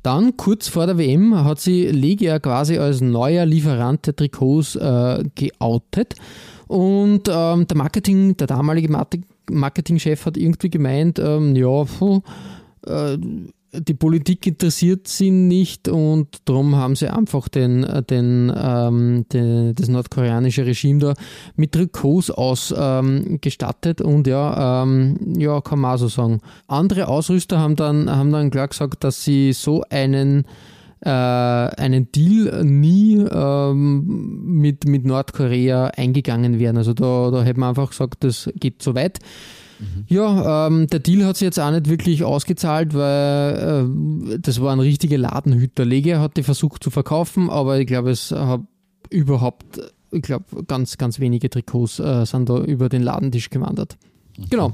Dann, 0.05 0.37
kurz 0.37 0.67
vor 0.67 0.85
der 0.85 0.99
WM, 0.99 1.43
hat 1.43 1.59
sie 1.59 1.87
Legia 1.87 2.37
quasi 2.37 2.77
als 2.77 3.01
neuer 3.01 3.43
Lieferant 3.43 4.05
der 4.05 4.15
Trikots 4.15 4.75
äh, 4.75 5.23
geoutet. 5.33 6.13
Und 6.67 7.27
ähm, 7.27 7.65
der 7.65 7.75
Marketing, 7.75 8.37
der 8.37 8.45
damalige 8.45 8.95
Marketingchef 9.49 10.27
hat 10.27 10.37
irgendwie 10.37 10.69
gemeint, 10.69 11.17
ähm, 11.17 11.55
ja, 11.55 11.85
puh, 11.85 12.21
äh, 12.85 13.17
die 13.79 13.93
Politik 13.93 14.45
interessiert 14.47 15.07
sie 15.07 15.31
nicht 15.31 15.87
und 15.87 16.27
darum 16.45 16.75
haben 16.75 16.95
sie 16.95 17.07
einfach 17.07 17.47
den, 17.47 17.85
den, 18.09 18.51
ähm, 18.55 19.25
den, 19.31 19.75
das 19.75 19.87
nordkoreanische 19.87 20.65
Regime 20.65 20.99
da 20.99 21.13
mit 21.55 21.71
Trikots 21.71 22.31
ausgestattet 22.31 24.01
und 24.01 24.27
ja, 24.27 24.83
ähm, 24.83 25.17
ja, 25.37 25.61
kann 25.61 25.79
man 25.79 25.95
auch 25.95 25.99
so 25.99 26.07
sagen. 26.07 26.41
Andere 26.67 27.07
Ausrüster 27.07 27.59
haben 27.59 27.75
dann, 27.75 28.09
haben 28.09 28.31
dann 28.31 28.51
klar 28.51 28.67
gesagt, 28.67 29.03
dass 29.03 29.23
sie 29.23 29.53
so 29.53 29.83
einen 29.89 30.45
äh, 31.01 31.09
einen 31.09 32.11
Deal 32.11 32.63
nie 32.63 33.17
ähm, 33.17 34.41
mit, 34.43 34.85
mit 34.85 35.05
Nordkorea 35.05 35.87
eingegangen 35.95 36.59
wären. 36.59 36.77
Also 36.77 36.93
da, 36.93 37.29
da 37.31 37.43
hätte 37.43 37.59
man 37.59 37.69
einfach 37.69 37.89
gesagt, 37.91 38.23
das 38.23 38.49
geht 38.55 38.81
zu 38.81 38.95
weit. 38.95 39.19
Ja, 40.07 40.67
ähm, 40.67 40.87
der 40.87 40.99
Deal 40.99 41.25
hat 41.25 41.37
sich 41.37 41.45
jetzt 41.45 41.59
auch 41.59 41.71
nicht 41.71 41.89
wirklich 41.89 42.23
ausgezahlt, 42.23 42.93
weil 42.93 43.87
äh, 44.33 44.39
das 44.39 44.61
war 44.61 44.71
ein 44.71 44.79
richtiger 44.79 45.17
Ladenhüter. 45.17 45.85
Legia 45.85 46.19
hat 46.19 46.37
die 46.37 46.43
versucht 46.43 46.83
zu 46.83 46.89
verkaufen, 46.89 47.49
aber 47.49 47.79
ich 47.79 47.87
glaube, 47.87 48.11
es 48.11 48.31
hat 48.31 48.61
überhaupt, 49.09 49.81
ich 50.11 50.21
glaube, 50.21 50.63
ganz, 50.67 50.97
ganz 50.97 51.19
wenige 51.19 51.49
Trikots 51.49 51.99
äh, 51.99 52.25
sind 52.25 52.49
da 52.49 52.59
über 52.59 52.89
den 52.89 53.03
Ladentisch 53.03 53.49
gewandert. 53.49 53.97
Genau. 54.49 54.71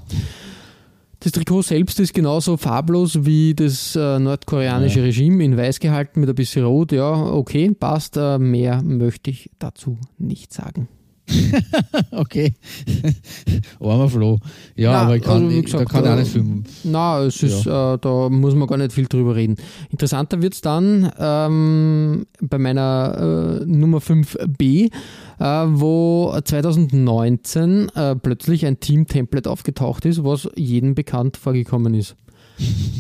Das 1.19 1.31
Trikot 1.33 1.61
selbst 1.61 1.99
ist 1.99 2.15
genauso 2.15 2.57
farblos 2.57 3.25
wie 3.25 3.53
das 3.53 3.95
äh, 3.95 4.17
nordkoreanische 4.17 4.99
Ja. 4.99 5.05
Regime, 5.05 5.43
in 5.43 5.55
weiß 5.55 5.79
gehalten 5.79 6.19
mit 6.19 6.29
ein 6.29 6.35
bisschen 6.35 6.65
rot. 6.65 6.91
Ja, 6.91 7.11
okay, 7.11 7.71
passt. 7.79 8.17
Äh, 8.17 8.39
mehr 8.39 8.81
möchte 8.81 9.29
ich 9.29 9.51
dazu 9.59 9.99
nicht 10.17 10.51
sagen. 10.51 10.87
Okay. 12.11 12.53
Armer 13.79 14.09
Flo. 14.09 14.39
Ja, 14.75 14.91
Na, 14.91 15.01
aber 15.03 15.15
ich 15.17 15.23
kann, 15.23 15.45
also 15.45 15.61
gesagt, 15.61 15.81
da 15.81 15.85
kann 15.85 16.03
ich 16.03 16.09
auch 16.09 16.15
äh, 16.15 16.19
nicht 16.19 16.31
viel. 16.31 16.63
Na, 16.83 17.21
es 17.21 17.43
ist, 17.43 17.65
äh, 17.65 17.97
da 17.97 18.29
muss 18.29 18.55
man 18.55 18.67
gar 18.67 18.77
nicht 18.77 18.91
viel 18.93 19.07
drüber 19.07 19.35
reden. 19.35 19.55
Interessanter 19.89 20.41
wird 20.41 20.53
es 20.53 20.61
dann 20.61 21.11
ähm, 21.17 22.25
bei 22.41 22.57
meiner 22.57 23.61
äh, 23.61 23.65
Nummer 23.65 23.99
5b, 23.99 24.91
äh, 25.39 25.43
wo 25.43 26.37
2019 26.43 27.89
äh, 27.89 28.15
plötzlich 28.15 28.65
ein 28.65 28.79
Team-Template 28.79 29.49
aufgetaucht 29.49 30.05
ist, 30.05 30.23
was 30.23 30.49
jedem 30.55 30.95
bekannt 30.95 31.37
vorgekommen 31.37 31.93
ist. 31.93 32.15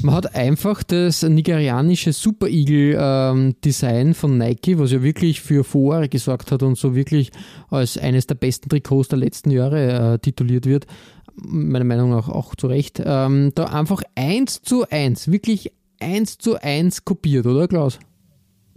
Man 0.03 0.15
hat 0.15 0.35
einfach 0.35 0.83
das 0.83 1.21
nigerianische 1.23 2.11
Super 2.13 2.47
Eagle 2.47 2.97
ähm, 2.99 3.55
Design 3.63 4.13
von 4.13 4.37
Nike, 4.37 4.79
was 4.79 4.91
ja 4.91 5.03
wirklich 5.03 5.41
für 5.41 5.63
Furore 5.63 6.09
gesorgt 6.09 6.51
hat 6.51 6.63
und 6.63 6.77
so 6.77 6.95
wirklich 6.95 7.31
als 7.69 7.97
eines 7.97 8.25
der 8.27 8.35
besten 8.35 8.69
Trikots 8.69 9.09
der 9.09 9.19
letzten 9.19 9.51
Jahre 9.51 10.13
äh, 10.13 10.19
tituliert 10.19 10.65
wird, 10.65 10.87
meiner 11.35 11.85
Meinung 11.85 12.09
nach 12.09 12.29
auch 12.29 12.55
zu 12.55 12.67
Recht, 12.67 13.01
ähm, 13.05 13.51
da 13.53 13.65
einfach 13.65 14.01
eins 14.15 14.61
zu 14.61 14.85
eins, 14.89 15.29
wirklich 15.31 15.71
eins 15.99 16.37
zu 16.39 16.59
eins 16.61 17.05
kopiert, 17.05 17.45
oder 17.45 17.67
Klaus? 17.67 17.99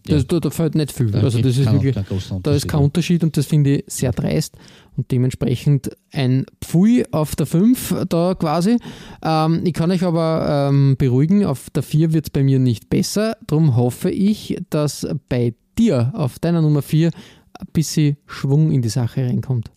Das, 0.07 0.23
Ja. 0.23 0.29
da, 0.29 0.41
da 0.41 0.51
fällt 0.51 0.75
nicht 0.75 0.93
viel. 0.93 1.11
Da 1.11 1.21
also 1.21 1.41
das 1.41 1.57
ist 1.57 1.73
wirklich, 1.73 1.97
da 2.43 2.55
ist 2.55 2.69
kein. 2.69 2.81
Unterschied 2.81 3.25
und 3.25 3.35
das 3.39 3.47
finde 3.47 3.77
ich 3.79 3.85
sehr 3.87 4.13
dreist 4.13 4.55
und 4.97 5.11
dementsprechend 5.11 5.91
ein 6.13 6.47
Pfui 6.61 7.05
auf 7.11 7.37
der 7.37 7.47
5 7.47 8.07
da 8.09 8.35
quasi. 8.35 8.79
Ähm, 9.23 9.63
ich 9.65 9.73
kann 9.73 9.91
euch 9.91 10.03
aber 10.03 10.69
ähm, 10.71 10.97
beruhigen, 10.99 11.45
auf 11.45 11.71
der 11.71 11.83
4 11.83 12.13
wird 12.13 12.27
es 12.27 12.31
bei 12.31 12.43
mir 12.43 12.59
nicht 12.59 12.89
besser. 12.89 13.37
Darum 13.47 13.77
hoffe 13.77 14.11
ich, 14.11 14.59
dass 14.71 15.07
bei 15.29 15.55
dir 15.79 16.13
auf 16.15 16.39
deiner 16.39 16.63
Nummer 16.63 16.83
4 16.83 17.11
ein 17.59 17.67
bisschen 17.73 18.17
Schwung 18.27 18.71
in 18.71 18.83
die 18.83 18.89
Sache 18.89 19.25
reinkommt. 19.25 19.71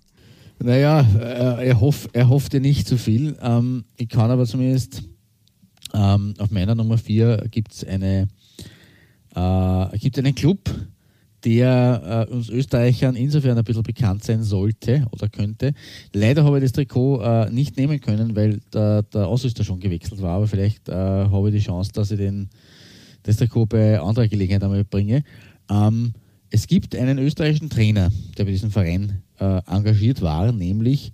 Naja, 0.59 1.01
äh, 1.01 1.67
er, 1.67 1.79
hoff, 1.79 2.09
er 2.13 2.29
hofft 2.29 2.53
ja 2.53 2.59
nicht 2.59 2.87
zu 2.87 2.97
viel. 2.97 3.37
Ähm, 3.41 3.85
ich 3.95 4.09
kann 4.09 4.31
aber 4.31 4.45
zumindest 4.45 5.03
ähm, 5.93 6.33
auf 6.39 6.51
meiner 6.51 6.75
Nummer 6.75 6.97
4 6.97 7.45
gibt 7.51 7.73
es 7.73 7.83
eine, 7.83 8.27
äh, 9.35 9.39
einen 9.39 10.35
Club, 10.35 10.59
der 11.45 12.27
äh, 12.29 12.33
uns 12.33 12.49
Österreichern 12.49 13.15
insofern 13.15 13.57
ein 13.57 13.63
bisschen 13.63 13.83
bekannt 13.83 14.23
sein 14.23 14.43
sollte 14.43 15.05
oder 15.11 15.29
könnte. 15.29 15.73
Leider 16.13 16.43
habe 16.43 16.57
ich 16.57 16.63
das 16.63 16.71
Trikot 16.71 17.21
äh, 17.21 17.49
nicht 17.51 17.77
nehmen 17.77 17.99
können, 18.01 18.35
weil 18.35 18.59
der, 18.73 19.03
der 19.03 19.27
Ausrüster 19.27 19.63
schon 19.63 19.79
gewechselt 19.79 20.21
war, 20.21 20.35
aber 20.37 20.47
vielleicht 20.47 20.89
äh, 20.89 20.93
habe 20.93 21.49
ich 21.49 21.55
die 21.55 21.61
Chance, 21.61 21.91
dass 21.93 22.11
ich 22.11 22.17
den, 22.17 22.49
das 23.23 23.37
Trikot 23.37 23.67
bei 23.67 23.99
anderer 23.99 24.27
Gelegenheit 24.27 24.63
einmal 24.63 24.83
bringe. 24.83 25.23
Ähm, 25.69 26.13
es 26.49 26.65
gibt 26.65 26.95
einen 26.95 27.19
österreichischen 27.19 27.69
Trainer, 27.69 28.11
der 28.37 28.45
bei 28.45 28.51
diesem 28.51 28.71
Verein 28.71 29.21
äh, 29.39 29.61
engagiert 29.67 30.21
war, 30.21 30.51
nämlich 30.51 31.11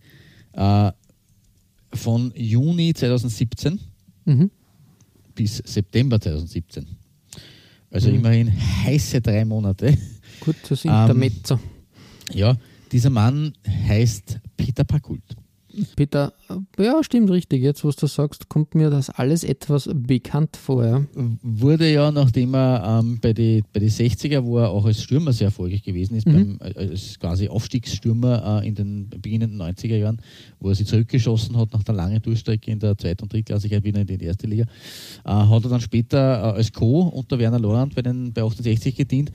äh, 0.53 0.91
von 1.93 2.31
Juni 2.35 2.93
2017 2.93 3.79
Mhm. 4.25 4.49
bis 5.35 5.57
September 5.57 6.17
2017. 6.19 6.85
Also 7.93 8.09
Mhm. 8.09 8.15
immerhin 8.15 8.51
heiße 8.83 9.21
drei 9.21 9.45
Monate. 9.45 9.95
Gut, 10.39 10.55
das 10.67 10.83
Ähm, 10.83 10.91
Intermezzo. 10.91 11.59
Ja, 12.33 12.57
dieser 12.91 13.11
Mann 13.11 13.53
heißt 13.87 14.39
Peter 14.57 14.83
Pakult. 14.83 15.21
Peter, 15.95 16.33
äh, 16.77 16.83
ja, 16.83 17.03
stimmt 17.03 17.29
richtig. 17.31 17.61
Jetzt, 17.63 17.83
was 17.83 17.95
du 17.95 18.07
sagst, 18.07 18.49
kommt 18.49 18.75
mir 18.75 18.89
das 18.89 19.09
alles 19.09 19.43
etwas 19.43 19.89
bekannt 19.93 20.55
vor. 20.57 20.85
Ja. 20.85 21.01
Wurde 21.41 21.91
ja, 21.91 22.11
nachdem 22.11 22.53
er 22.55 22.99
ähm, 23.03 23.19
bei 23.21 23.33
den 23.33 23.63
bei 23.73 23.79
die 23.79 23.89
60er, 23.89 24.43
wo 24.43 24.59
er 24.59 24.69
auch 24.69 24.85
als 24.85 25.01
Stürmer 25.01 25.33
sehr 25.33 25.47
erfolgreich 25.47 25.83
gewesen 25.83 26.15
ist, 26.15 26.27
Mhm. 26.27 26.57
beim, 26.59 26.71
äh, 26.75 26.79
als 26.91 27.19
quasi 27.19 27.47
Aufstiegsstürmer 27.47 28.61
äh, 28.63 28.67
in 28.67 28.75
den 28.75 29.09
beginnenden 29.09 29.61
90er 29.61 29.97
Jahren, 29.97 30.21
wo 30.59 30.69
er 30.69 30.75
sich 30.75 30.87
zurückgeschossen 30.87 31.57
hat 31.57 31.73
nach 31.73 31.83
der 31.83 31.95
langen 31.95 32.21
Durchstrecke 32.21 32.71
in 32.71 32.79
der 32.79 32.97
zweiten 32.97 33.23
und 33.23 33.33
drittklassigkeit 33.33 33.83
wieder 33.83 34.01
in 34.01 34.07
die 34.07 34.25
erste 34.25 34.47
Liga, 34.47 34.63
äh, 35.25 35.29
hat 35.29 35.63
er 35.63 35.69
dann 35.69 35.81
später 35.81 36.17
äh, 36.17 36.57
als 36.57 36.71
Co. 36.71 37.01
unter 37.01 37.39
Werner 37.39 37.59
Lorand 37.59 37.95
bei, 37.95 38.01
den, 38.01 38.31
bei 38.33 38.43
68 38.43 38.95
gedient 38.95 39.31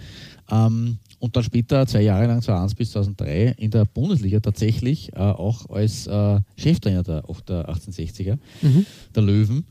ähm, 0.50 0.98
und 1.20 1.34
dann 1.34 1.42
später 1.42 1.86
zwei 1.86 2.02
Jahre 2.02 2.26
lang, 2.26 2.40
2001 2.42 2.74
bis 2.76 2.90
2003, 2.92 3.54
in 3.58 3.70
der 3.72 3.84
Bundesliga 3.84 4.38
tatsächlich 4.40 5.12
äh, 5.14 5.18
auch 5.18 5.68
als 5.68 6.06
äh, 6.06 6.40
Cheftrainer 6.56 7.02
der, 7.02 7.22
der 7.48 7.68
1860er, 7.68 8.38
Mhm. 8.62 8.86
der 9.14 9.22
Löwen. 9.22 9.64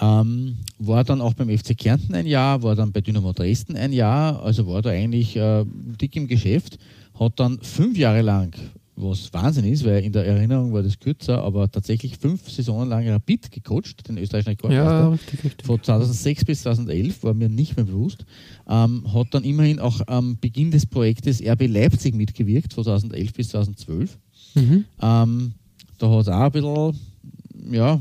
Ähm, 0.00 0.56
war 0.78 1.04
dann 1.04 1.20
auch 1.20 1.34
beim 1.34 1.50
FC 1.50 1.76
Kärnten 1.76 2.14
ein 2.14 2.26
Jahr, 2.26 2.62
war 2.62 2.74
dann 2.74 2.92
bei 2.92 3.02
Dynamo 3.02 3.32
Dresden 3.34 3.76
ein 3.76 3.92
Jahr, 3.92 4.42
also 4.42 4.66
war 4.66 4.80
da 4.80 4.88
eigentlich 4.90 5.36
äh, 5.36 5.64
dick 6.00 6.16
im 6.16 6.26
Geschäft, 6.28 6.78
hat 7.18 7.38
dann 7.38 7.58
fünf 7.60 7.98
Jahre 7.98 8.22
lang, 8.22 8.54
was 8.98 9.30
Wahnsinn 9.34 9.66
ist, 9.66 9.84
weil 9.84 10.02
in 10.02 10.12
der 10.12 10.24
Erinnerung 10.26 10.72
war 10.72 10.82
das 10.82 10.98
kürzer, 10.98 11.42
aber 11.42 11.70
tatsächlich 11.70 12.16
fünf 12.16 12.50
Saisonen 12.50 12.88
lang 12.88 13.06
Rapid 13.06 13.50
gecoacht, 13.52 14.08
den 14.08 14.16
österreichischen 14.16 14.50
Rekordmeister. 14.50 14.84
Ja, 14.90 15.08
richtig, 15.10 15.44
richtig. 15.44 15.66
Von 15.66 15.82
2006 15.82 16.44
bis 16.46 16.62
2011 16.62 17.22
war 17.22 17.34
mir 17.34 17.50
nicht 17.50 17.76
mehr 17.76 17.84
bewusst. 17.84 18.24
Ähm, 18.68 19.04
hat 19.14 19.28
dann 19.30 19.44
immerhin 19.44 19.78
auch 19.78 20.00
am 20.08 20.38
Beginn 20.38 20.70
des 20.70 20.86
Projektes 20.86 21.40
RB 21.40 21.68
Leipzig 21.68 22.14
mitgewirkt, 22.14 22.72
von 22.74 22.84
2011 22.84 23.32
bis 23.32 23.48
2012. 23.50 24.18
Mhm. 24.54 24.84
Ähm, 25.00 25.52
da 25.98 26.10
hat 26.10 26.20
es 26.20 26.28
auch 26.28 26.40
ein 26.40 26.52
bisschen, 26.52 27.72
ja, 27.72 28.00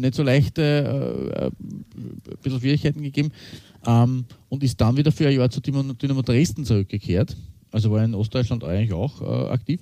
nicht 0.00 0.14
so 0.14 0.22
leichte, 0.22 0.62
äh, 0.62 1.46
ein 1.46 2.38
bisschen 2.42 2.60
Schwierigkeiten 2.60 3.02
gegeben 3.02 3.32
ähm, 3.86 4.24
und 4.48 4.62
ist 4.62 4.80
dann 4.80 4.96
wieder 4.96 5.12
für 5.12 5.28
ein 5.28 5.36
Jahr 5.36 5.50
zu 5.50 5.60
Dynamo, 5.60 6.22
Dresden 6.22 6.64
zurückgekehrt. 6.64 7.36
Also 7.72 7.90
war 7.90 8.04
in 8.04 8.14
Ostdeutschland 8.14 8.64
eigentlich 8.64 8.92
auch 8.92 9.20
äh, 9.20 9.50
aktiv. 9.50 9.80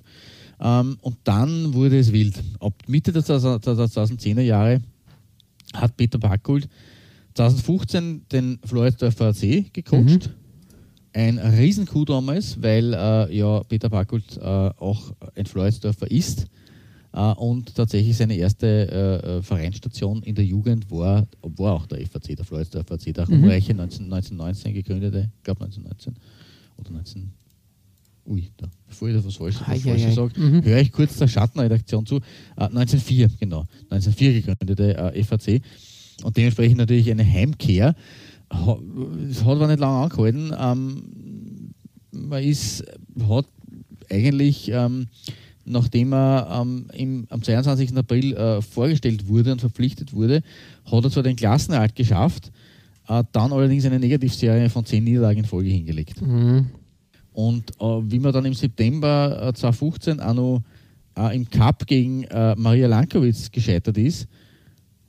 Ähm, 0.59 0.97
und 1.01 1.17
dann 1.23 1.73
wurde 1.73 1.99
es 1.99 2.11
wild. 2.11 2.41
Ab 2.59 2.73
Mitte 2.87 3.11
der 3.11 3.23
2010er 3.23 4.41
Jahre 4.41 4.81
hat 5.73 5.95
Peter 5.97 6.17
Backult 6.17 6.67
2015 7.39 8.25
den 8.31 8.59
Floridsdorfer 8.65 9.27
AC 9.27 9.71
gecoacht. 9.73 10.29
Ein 11.13 11.39
Riesenkuh 11.39 12.03
damals, 12.05 12.61
weil 12.61 12.93
äh, 12.93 13.35
ja 13.35 13.63
Peter 13.63 13.89
Backult 13.89 14.37
äh, 14.37 14.41
auch 14.41 15.13
ein 15.35 15.45
Floridsdorfer 15.45 16.11
ist 16.11 16.47
äh, 17.13 17.19
und 17.33 17.73
tatsächlich 17.75 18.17
seine 18.17 18.35
erste 18.35 18.91
äh, 19.39 19.41
Vereinsstation 19.41 20.21
in 20.23 20.35
der 20.35 20.43
Jugend 20.45 20.91
war, 20.91 21.27
war 21.41 21.73
auch 21.75 21.85
der 21.87 22.05
FAC, 22.05 22.35
der 22.35 22.43
Floridsdorfer 22.45 22.95
AC, 22.95 23.13
der 23.13 23.29
Mhm. 23.29 23.43
Ruhreiche 23.45 23.73
19, 23.73 24.03
1919 24.05 24.73
gegründete, 24.73 25.31
ich 25.37 25.43
glaube 25.43 25.61
1919 25.63 26.15
oder 26.77 26.91
19. 26.91 27.31
Ui, 28.25 28.51
da, 28.57 28.69
bevor 28.87 29.07
ich 29.09 29.15
da 29.15 29.25
was 29.25 29.35
Falsches, 29.37 29.61
ei. 29.65 29.79
Falsches 29.79 30.13
sage, 30.15 30.39
Mhm. 30.39 30.63
höre 30.63 30.81
ich 30.81 30.91
kurz 30.91 31.15
der 31.17 31.27
Schattenredaktion 31.27 32.05
zu. 32.05 32.17
Äh, 32.57 32.65
1904, 32.65 33.29
genau. 33.39 33.65
1904 33.89 34.33
gegründete 34.41 35.13
FAC 35.23 35.61
und 36.23 36.37
dementsprechend 36.37 36.77
natürlich 36.77 37.09
eine 37.09 37.25
Heimkehr. 37.25 37.95
Ha, 38.51 38.79
es 39.29 39.43
hat 39.43 39.55
aber 39.55 39.67
nicht 39.67 39.79
lange 39.79 40.03
angehalten. 40.03 40.53
Ähm, 40.59 41.71
man 42.11 42.43
ist, 42.43 42.83
hat 43.27 43.45
eigentlich, 44.09 44.69
ähm, 44.71 45.07
nachdem 45.65 46.13
er 46.13 46.61
ähm, 46.61 46.87
im, 46.93 47.27
am 47.29 47.43
22. 47.43 47.95
April 47.95 48.33
äh, 48.35 48.61
vorgestellt 48.61 49.27
wurde 49.27 49.51
und 49.51 49.59
verpflichtet 49.59 50.13
wurde, 50.13 50.41
hat 50.91 51.03
er 51.03 51.11
zwar 51.11 51.23
den 51.23 51.35
Klassenerhalt 51.35 51.95
geschafft, 51.95 52.51
äh, 53.07 53.23
dann 53.31 53.53
allerdings 53.53 53.85
eine 53.85 53.99
Negativserie 53.99 54.69
von 54.69 54.85
zehn 54.85 55.03
Niederlagen 55.03 55.39
in 55.39 55.45
Folge 55.45 55.69
hingelegt. 55.69 56.21
Mhm. 56.21 56.67
Und 57.33 57.71
äh, 57.79 57.83
wie 57.83 58.19
man 58.19 58.33
dann 58.33 58.45
im 58.45 58.53
September 58.53 59.49
äh, 59.49 59.53
2015 59.53 60.19
auch 60.19 60.33
noch 60.33 60.63
äh, 61.15 61.35
im 61.35 61.49
Cup 61.49 61.85
gegen 61.85 62.23
äh, 62.25 62.55
Maria 62.55 62.87
Lankowitz 62.87 63.51
gescheitert 63.51 63.97
ist, 63.97 64.27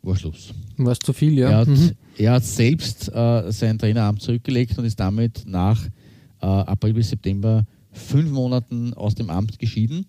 war 0.03 0.17
Schluss. 0.17 0.53
War 0.77 0.93
es 0.93 0.99
zu 0.99 1.13
viel, 1.13 1.39
ja? 1.39 1.51
Er, 1.51 1.57
hat, 1.59 1.69
Mhm. 1.69 1.91
er 2.17 2.33
hat 2.33 2.45
selbst 2.45 3.09
äh, 3.13 3.51
sein 3.53 3.79
Traineramt 3.79 4.23
zurückgelegt 4.23 4.79
und 4.79 4.85
ist 4.85 4.99
damit 4.99 5.43
nach 5.47 5.85
äh, 6.41 6.47
April 6.47 6.95
bis 6.95 7.11
September 7.11 7.65
fünf 7.93 8.31
Monaten 8.31 8.95
aus 8.95 9.15
dem 9.15 9.31
Amt 9.31 9.59
geschieden. 9.59 10.07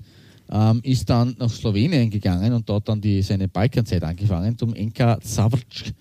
Ähm, 0.49 0.79
ist 0.83 1.09
dann 1.09 1.35
nach 1.39 1.49
Slowenien 1.49 2.09
gegangen 2.09 2.51
und 2.53 2.67
dort 2.67 2.87
dann 2.89 2.99
die, 2.99 3.21
seine 3.21 3.47
Balkanzeit 3.47 4.03
angefangen, 4.03 4.57
zum 4.57 4.71
NK 4.73 5.19
Zavrc. 5.23 5.93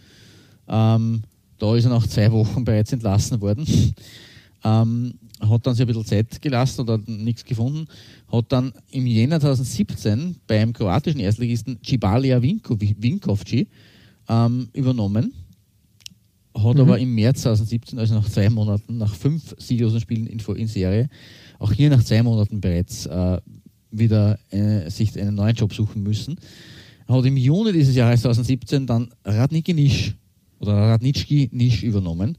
Ähm, 0.69 1.23
da 1.59 1.77
ist 1.77 1.85
er 1.85 1.91
nach 1.91 2.07
zwei 2.07 2.31
Wochen 2.33 2.65
bereits 2.65 2.93
entlassen 2.93 3.41
worden. 3.41 3.65
Ähm, 4.63 5.15
hat 5.41 5.67
dann 5.67 5.75
sich 5.75 5.81
ein 5.85 5.87
bisschen 5.87 6.05
Zeit 6.05 6.43
gelassen 6.43 6.83
oder 6.83 6.99
nichts 7.07 7.43
gefunden. 7.47 7.87
Hat 8.31 8.47
dann 8.49 8.73
im 8.91 9.07
Jänner 9.07 9.41
2017 9.41 10.37
beim 10.47 10.73
kroatischen 10.73 11.21
Erstligisten 11.21 11.79
Cibalia 11.85 12.41
Vinko, 12.41 12.77
Vinkovci 12.79 13.67
ähm, 14.29 14.69
übernommen. 14.73 15.33
Hat 16.55 16.79
aber 16.79 16.99
im 16.99 17.15
März 17.15 17.43
2017, 17.43 17.99
also 17.99 18.15
nach 18.15 18.29
zwei 18.29 18.51
Monaten, 18.51 18.99
nach 18.99 19.15
fünf 19.15 19.55
sieglosen 19.59 20.01
Spielen 20.01 20.27
in, 20.27 20.41
in 20.57 20.67
Serie, 20.67 21.09
auch 21.59 21.73
hier 21.73 21.91
nach 21.91 22.03
zwei 22.03 22.23
Monaten 22.23 22.61
bereits 22.61 23.07
äh, 23.07 23.41
wieder 23.91 24.39
äh, 24.51 24.91
sich 24.91 25.19
einen 25.19 25.35
neuen 25.35 25.55
Job 25.55 25.73
suchen 25.73 26.03
müssen. 26.03 26.37
Hat 27.09 27.25
im 27.25 27.37
Juni 27.37 27.73
dieses 27.73 27.95
Jahres 27.95 28.23
2017 28.23 28.87
dann 28.87 29.11
Radniki 29.25 29.75
Nisch 29.75 30.17
oder 30.59 30.75
Radnitschki 30.75 31.51
Nisch 31.53 31.83
übernommen. 31.83 32.39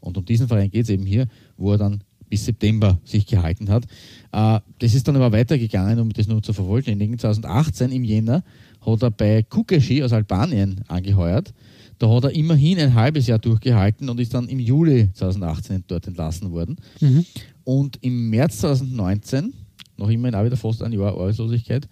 Und 0.00 0.18
um 0.18 0.24
diesen 0.24 0.48
Verein 0.48 0.70
geht 0.70 0.84
es 0.84 0.90
eben 0.90 1.06
hier, 1.06 1.26
wo 1.56 1.72
er 1.72 1.78
dann 1.78 2.04
bis 2.28 2.44
September 2.44 2.98
sich 3.04 3.26
gehalten 3.26 3.68
hat. 3.68 3.84
Äh, 4.32 4.60
das 4.78 4.94
ist 4.94 5.06
dann 5.08 5.16
aber 5.16 5.32
weitergegangen, 5.32 5.98
um 5.98 6.12
das 6.12 6.26
nur 6.26 6.42
zu 6.42 6.52
vervollständigen. 6.52 7.18
2018 7.18 7.92
im 7.92 8.04
Jänner 8.04 8.42
hat 8.84 9.02
er 9.02 9.10
bei 9.10 9.42
Kukeshi 9.42 10.02
aus 10.02 10.12
Albanien 10.12 10.80
angeheuert. 10.88 11.52
Da 11.98 12.10
hat 12.10 12.24
er 12.24 12.34
immerhin 12.34 12.78
ein 12.78 12.94
halbes 12.94 13.26
Jahr 13.26 13.38
durchgehalten 13.38 14.08
und 14.08 14.20
ist 14.20 14.34
dann 14.34 14.48
im 14.48 14.58
Juli 14.58 15.10
2018 15.12 15.84
dort 15.86 16.06
entlassen 16.06 16.50
worden. 16.50 16.76
Mhm. 17.00 17.24
Und 17.64 17.98
im 18.02 18.30
März 18.30 18.58
2019, 18.58 19.54
noch 19.96 20.10
immerhin 20.10 20.34
auch 20.34 20.44
wieder 20.44 20.56
fast 20.56 20.82
ein 20.82 20.92
Jahr 20.92 21.12
Arbeitslosigkeit, 21.12 21.88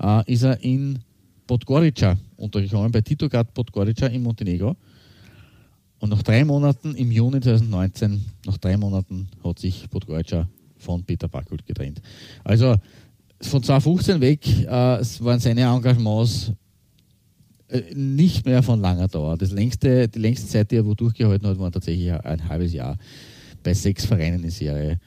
äh, 0.00 0.32
ist 0.32 0.42
er 0.42 0.62
in 0.62 0.98
Podgorica 1.46 2.18
untergekommen, 2.36 2.92
bei 2.92 3.00
Titograd 3.00 3.52
Podgorica 3.54 4.06
in 4.06 4.22
Montenegro. 4.22 4.76
Und 5.98 6.10
nach 6.10 6.22
drei 6.22 6.44
Monaten, 6.44 6.94
im 6.94 7.10
Juni 7.10 7.40
2019, 7.40 8.24
nach 8.46 8.58
drei 8.58 8.76
Monaten 8.76 9.28
hat 9.42 9.58
sich 9.58 9.88
Podgorica 9.90 10.48
von 10.76 11.02
Peter 11.04 11.28
Backult 11.28 11.66
getrennt. 11.66 12.02
Also 12.44 12.76
von 13.40 13.62
2015 13.62 14.20
weg 14.20 14.46
äh, 14.66 14.96
es 14.96 15.22
waren 15.22 15.40
seine 15.40 15.62
Engagements 15.62 16.52
äh, 17.68 17.82
nicht 17.94 18.44
mehr 18.44 18.62
von 18.62 18.80
langer 18.80 19.08
Dauer. 19.08 19.36
Das 19.36 19.50
längste, 19.50 20.08
die 20.08 20.18
längste 20.18 20.46
Zeit, 20.46 20.70
die 20.70 20.76
er 20.76 20.86
wo 20.86 20.94
durchgehalten 20.94 21.48
hat, 21.48 21.58
war 21.58 21.72
tatsächlich 21.72 22.12
ein 22.12 22.48
halbes 22.48 22.72
Jahr 22.72 22.96
bei 23.62 23.74
sechs 23.74 24.04
Vereinen 24.04 24.44
in 24.44 24.50
Serie. 24.50 25.00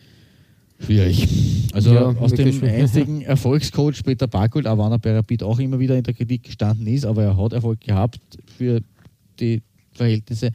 Schwierig. 0.80 1.28
Also 1.73 1.93
Ja, 1.93 2.06
aus 2.06 2.34
dem 2.34 2.52
schwierig. 2.52 2.82
einzigen 2.82 3.21
Erfolgscoach 3.23 4.04
Peter 4.04 4.28
Barkult, 4.28 4.65
auch 4.67 4.78
wenn 4.78 4.91
er 4.91 4.99
bei 4.99 5.13
Rapid 5.13 5.43
auch 5.43 5.60
immer 5.60 5.80
wieder 5.80 5.97
in 5.97 6.04
der 6.04 6.13
Kritik 6.13 6.43
gestanden 6.43 6.88
ist, 6.88 7.06
aber 7.06 7.23
er 7.23 7.38
hat 7.38 7.54
Erfolg 7.54 7.82
gehabt 7.82 8.19
für 8.58 8.82
die 9.39 9.62
Verhältnisse, 10.00 10.52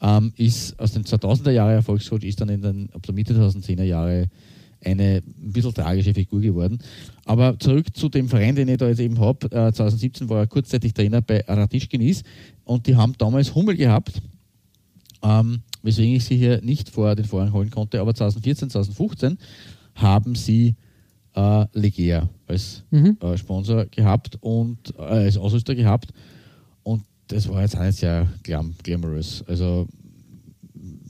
ähm, 0.00 0.32
ist 0.36 0.78
aus 0.78 0.92
den 0.92 1.04
2000er 1.04 1.50
Jahre 1.52 1.72
Erfolgscoach, 1.74 2.24
ist 2.24 2.40
dann 2.40 2.48
in 2.48 2.62
den, 2.62 2.90
ab 2.92 3.02
der 3.02 3.14
Mitte 3.14 3.34
der 3.34 3.44
2010er 3.48 3.84
Jahre 3.84 4.26
eine 4.84 5.22
ein 5.42 5.52
bisschen 5.52 5.74
tragische 5.74 6.12
Figur 6.12 6.40
geworden. 6.40 6.78
Aber 7.24 7.56
zurück 7.58 7.86
zu 7.94 8.08
dem 8.08 8.28
Verein, 8.28 8.56
den 8.56 8.68
ich 8.68 8.78
da 8.78 8.88
jetzt 8.88 8.98
eben 9.00 9.18
habe. 9.20 9.46
Äh, 9.46 9.72
2017 9.72 10.28
war 10.28 10.38
er 10.40 10.46
kurzzeitig 10.48 10.92
Trainer 10.92 11.22
bei 11.22 11.44
Ratischkinis 11.46 12.22
und 12.64 12.86
die 12.86 12.96
haben 12.96 13.14
damals 13.16 13.54
Hummel 13.54 13.76
gehabt, 13.76 14.20
ähm, 15.22 15.60
weswegen 15.82 16.16
ich 16.16 16.24
sie 16.24 16.36
hier 16.36 16.60
nicht 16.62 16.88
vor 16.90 17.14
den 17.14 17.24
Vorhang 17.24 17.52
holen 17.52 17.70
konnte. 17.70 18.00
Aber 18.00 18.12
2014, 18.12 18.70
2015 18.70 19.38
haben 19.94 20.34
sie 20.34 20.74
äh, 21.34 21.64
Legea 21.74 22.28
als 22.48 22.82
Mhm. 22.90 23.16
äh, 23.20 23.36
Sponsor 23.38 23.86
gehabt 23.86 24.36
und 24.40 24.78
äh, 24.98 25.02
als 25.02 25.36
Ausrüster 25.36 25.74
gehabt. 25.76 26.12
Das 27.32 27.48
war 27.48 27.62
jetzt 27.62 27.76
auch 27.76 27.82
nicht 27.82 27.98
sehr 27.98 28.28
glam 28.42 28.74
glamorous. 28.82 29.42
Also 29.46 29.86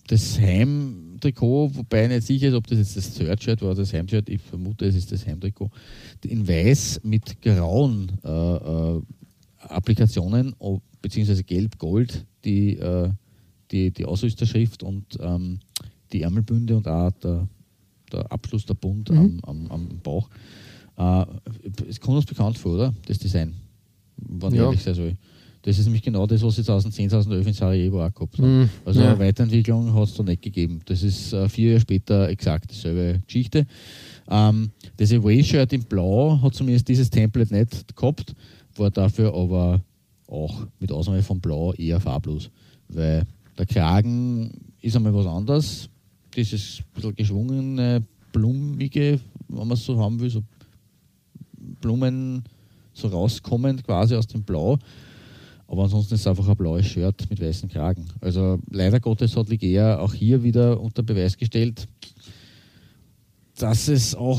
das 0.06 0.38
Heimtrikot, 0.38 1.70
wobei 1.74 2.04
ich 2.04 2.08
nicht 2.10 2.26
sicher 2.26 2.48
ist, 2.48 2.54
ob 2.54 2.66
das 2.66 2.78
jetzt 2.78 2.96
das 2.96 3.14
Third-Shirt 3.14 3.62
war 3.62 3.70
oder 3.70 3.80
das 3.80 3.92
Heimshirt, 3.92 4.28
ich 4.28 4.40
vermute, 4.40 4.84
es 4.86 4.94
ist 4.94 5.10
das 5.12 5.26
Heimtrikot, 5.26 5.70
in 6.24 6.46
weiß 6.46 7.00
mit 7.04 7.40
grauen 7.40 8.12
äh, 8.24 8.28
äh, 8.28 9.02
Applikationen, 9.60 10.54
beziehungsweise 11.00 11.44
gelb-gold, 11.44 12.26
die, 12.44 12.76
äh, 12.76 13.10
die, 13.70 13.90
die 13.90 14.04
Ausrüsterschrift 14.04 14.82
und 14.82 15.04
ähm, 15.20 15.60
die 16.12 16.22
Ärmelbünde 16.22 16.76
und 16.76 16.86
auch 16.88 17.10
der, 17.12 17.48
der 18.12 18.30
Abschluss, 18.30 18.66
der 18.66 18.74
Bund 18.74 19.10
Mhm. 19.10 19.16
am, 19.18 19.40
am, 19.44 19.70
am 19.70 19.88
Bauch. 20.02 20.28
Äh, 20.98 21.24
es 21.88 21.98
kommt 22.00 22.16
uns 22.16 22.26
bekannt 22.26 22.58
vor, 22.58 22.74
oder? 22.74 22.94
Das 23.06 23.18
Design. 23.18 23.54
Ich 24.18 24.54
Ja. 24.54 24.64
ehrlich 24.64 24.82
sein 24.82 24.94
soll. 24.94 25.16
Das 25.64 25.78
ist 25.78 25.84
nämlich 25.84 26.02
genau 26.02 26.26
das, 26.26 26.42
was 26.42 26.56
sie 26.56 26.64
2010, 26.64 27.10
2011 27.10 27.46
in 27.46 27.52
Sarajevo 27.52 28.04
auch 28.04 28.12
gehabt 28.12 28.36
haben. 28.38 28.62
Mhm. 28.62 28.70
Also 28.84 29.00
Ja. 29.00 29.10
eine 29.10 29.18
Weiterentwicklung 29.20 29.94
hat 29.94 30.08
es 30.08 30.14
da 30.14 30.22
nicht 30.24 30.42
gegeben. 30.42 30.80
Das 30.86 31.02
ist 31.04 31.32
äh, 31.32 31.48
vier 31.48 31.68
Jahre 31.70 31.80
später 31.80 32.28
exakt 32.28 32.70
dieselbe 32.72 33.20
Geschichte. 33.26 33.66
Ähm, 34.28 34.70
das 34.96 35.12
Away-Shirt 35.12 35.72
in 35.72 35.84
Blau 35.84 36.40
hat 36.42 36.54
zumindest 36.54 36.88
dieses 36.88 37.10
Template 37.10 37.54
nicht 37.54 37.96
gehabt, 37.96 38.34
war 38.76 38.90
dafür 38.90 39.34
aber 39.34 39.80
auch 40.26 40.66
mit 40.80 40.90
Ausnahme 40.90 41.22
von 41.22 41.40
Blau 41.40 41.72
eher 41.74 42.00
farblos. 42.00 42.50
Weil 42.88 43.24
der 43.56 43.66
Kragen 43.66 44.50
ist 44.80 44.96
einmal 44.96 45.14
was 45.14 45.26
anderes. 45.26 45.88
Dieses 46.34 46.80
bisschen 46.94 47.14
geschwungene, 47.14 48.02
blumige, 48.32 49.20
wenn 49.48 49.68
man 49.68 49.72
es 49.76 49.84
so 49.84 49.96
haben 50.00 50.18
will, 50.18 50.30
so 50.30 50.42
Blumen 51.80 52.42
so 52.94 53.08
rauskommend 53.08 53.84
quasi 53.84 54.14
aus 54.14 54.26
dem 54.26 54.42
Blau. 54.42 54.78
Aber 55.72 55.84
ansonsten 55.84 56.16
ist 56.16 56.20
es 56.20 56.26
einfach 56.26 56.46
ein 56.46 56.56
blaues 56.56 56.84
Shirt 56.84 57.26
mit 57.30 57.40
weißem 57.40 57.70
Kragen. 57.70 58.06
Also 58.20 58.58
leider 58.70 59.00
Gottes 59.00 59.34
hat 59.34 59.48
Ligea 59.48 60.00
auch 60.00 60.12
hier 60.12 60.42
wieder 60.42 60.78
unter 60.78 61.02
Beweis 61.02 61.34
gestellt, 61.34 61.88
dass 63.56 63.88
es 63.88 64.14
auch 64.14 64.38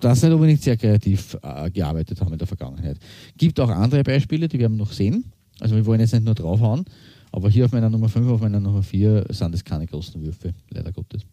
dass 0.00 0.22
nicht 0.22 0.32
unbedingt 0.32 0.62
sehr 0.62 0.78
kreativ 0.78 1.36
äh, 1.42 1.70
gearbeitet 1.70 2.22
haben 2.22 2.32
in 2.32 2.38
der 2.38 2.46
Vergangenheit. 2.46 2.96
Gibt 3.36 3.60
auch 3.60 3.68
andere 3.68 4.02
Beispiele, 4.02 4.48
die 4.48 4.58
werden 4.58 4.78
wir 4.78 4.84
noch 4.86 4.92
sehen. 4.92 5.30
Also 5.60 5.76
wir 5.76 5.84
wollen 5.84 6.00
jetzt 6.00 6.14
nicht 6.14 6.24
nur 6.24 6.34
draufhauen, 6.34 6.86
aber 7.30 7.50
hier 7.50 7.66
auf 7.66 7.72
meiner 7.72 7.90
Nummer 7.90 8.08
5, 8.08 8.30
auf 8.30 8.40
meiner 8.40 8.60
Nummer 8.60 8.82
4 8.82 9.26
sind 9.28 9.54
es 9.54 9.62
keine 9.62 9.86
großen 9.86 10.22
Würfe, 10.22 10.54
leider 10.70 10.90
Gottes. 10.90 11.26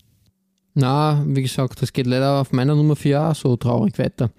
Na, 0.73 1.23
wie 1.25 1.43
gesagt, 1.43 1.81
das 1.81 1.93
geht 1.93 2.07
leider 2.07 2.41
auf 2.41 2.51
meiner 2.51 2.75
Nummer 2.75 2.97
4 2.97 3.21
auch 3.21 3.35
so 3.35 3.55
traurig 3.55 3.97
weiter 3.97 4.31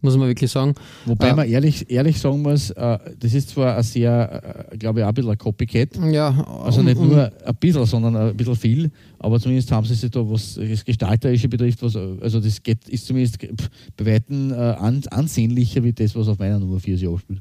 muss 0.00 0.16
man 0.16 0.28
wirklich 0.28 0.50
sagen. 0.50 0.74
Wobei 1.06 1.28
äh, 1.28 1.34
man 1.34 1.48
ehrlich, 1.48 1.90
ehrlich 1.90 2.18
sagen 2.20 2.42
muss, 2.42 2.70
äh, 2.70 2.98
das 3.18 3.34
ist 3.34 3.50
zwar 3.50 3.76
ein 3.76 3.82
sehr, 3.82 4.68
äh, 4.72 4.76
glaube 4.76 5.00
ich, 5.00 5.04
auch 5.04 5.08
ein 5.08 5.14
bisschen 5.14 5.30
ein 5.30 5.38
Copycat. 5.38 5.90
Ja. 6.12 6.46
Also 6.64 6.82
nicht 6.82 6.96
um, 6.96 7.08
nur 7.08 7.32
ein 7.44 7.54
bisschen, 7.56 7.86
sondern 7.86 8.16
ein 8.16 8.36
bisschen 8.36 8.56
viel, 8.56 8.90
aber 9.18 9.40
zumindest 9.40 9.72
haben 9.72 9.86
sie 9.86 9.94
sich 9.94 10.10
da, 10.10 10.20
was 10.28 10.54
das 10.54 10.84
Gestalterische 10.84 11.48
betrifft, 11.48 11.82
was, 11.82 11.96
also 11.96 12.40
das 12.40 12.62
geht, 12.62 12.88
ist 12.88 13.06
zumindest 13.06 13.38
bei 13.96 14.06
Weitem 14.06 14.52
äh, 14.52 14.56
ansehnlicher 15.10 15.82
wie 15.82 15.92
das, 15.92 16.14
was 16.14 16.28
auf 16.28 16.38
meiner 16.38 16.58
Nummer 16.58 16.80
4 16.80 16.98
sich 16.98 17.08
aufspielt. 17.08 17.40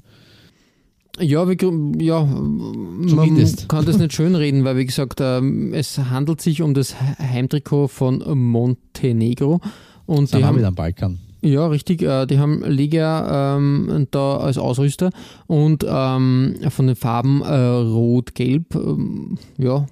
Ja, 1.20 1.50
wie, 1.50 1.58
ja 2.04 2.28
Zumindest. 3.08 3.60
man 3.62 3.68
kann 3.68 3.86
das 3.86 3.98
nicht 3.98 4.14
schön 4.14 4.36
reden, 4.36 4.64
weil 4.66 4.78
wie 4.78 4.86
gesagt, 4.86 5.20
ähm, 5.20 5.74
es 5.74 5.98
handelt 5.98 6.42
sich 6.42 6.62
um 6.62 6.76
das 6.76 6.96
Heimtrikot 7.00 7.88
von 7.88 8.24
Montenegro. 8.38 9.60
Und 10.06 10.30
Sind 10.30 10.40
die 10.40 10.46
haben 10.46 10.58
wieder 10.58 10.68
am 10.68 10.76
Balkan. 10.76 11.20
Ja, 11.48 11.68
richtig. 11.68 12.02
Äh, 12.02 12.26
die 12.26 12.40
haben 12.40 12.62
Liga 12.64 13.56
ähm, 13.58 14.08
da 14.12 14.38
als 14.38 14.58
Ausrüster 14.58 15.12
und 15.48 15.86
ähm, 15.88 16.56
von 16.70 16.88
den 16.88 16.96
Farben 16.96 17.42
äh, 17.42 17.56
Rot-Gelb, 17.56 18.76
ähm, 18.76 19.38
ja, 19.58 19.86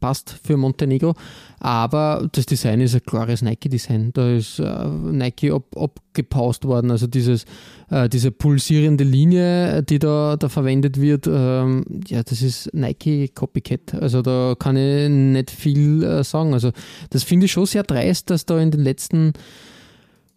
passt 0.00 0.38
für 0.42 0.56
Montenegro. 0.56 1.14
Aber 1.60 2.28
das 2.32 2.46
Design 2.46 2.80
ist 2.80 2.94
ein 2.94 3.04
klares 3.04 3.42
Nike-Design. 3.42 4.12
Da 4.14 4.32
ist 4.32 4.58
äh, 4.58 4.86
Nike 4.88 5.52
ab, 5.52 5.76
abgepaust 5.76 6.64
worden. 6.64 6.90
Also 6.90 7.06
dieses, 7.06 7.44
äh, 7.90 8.08
diese 8.08 8.30
pulsierende 8.30 9.04
Linie, 9.04 9.82
die 9.82 9.98
da, 9.98 10.36
da 10.36 10.48
verwendet 10.48 11.00
wird, 11.00 11.26
ähm, 11.28 11.84
ja, 12.08 12.22
das 12.22 12.42
ist 12.42 12.72
Nike 12.74 13.28
Copycat. 13.28 13.94
Also 13.94 14.22
da 14.22 14.56
kann 14.58 14.76
ich 14.76 15.10
nicht 15.10 15.50
viel 15.50 16.02
äh, 16.02 16.24
sagen. 16.24 16.54
Also 16.54 16.72
das 17.10 17.22
finde 17.22 17.46
ich 17.46 17.52
schon 17.52 17.66
sehr 17.66 17.82
dreist, 17.82 18.30
dass 18.30 18.46
da 18.46 18.58
in 18.58 18.70
den 18.70 18.80
letzten 18.80 19.34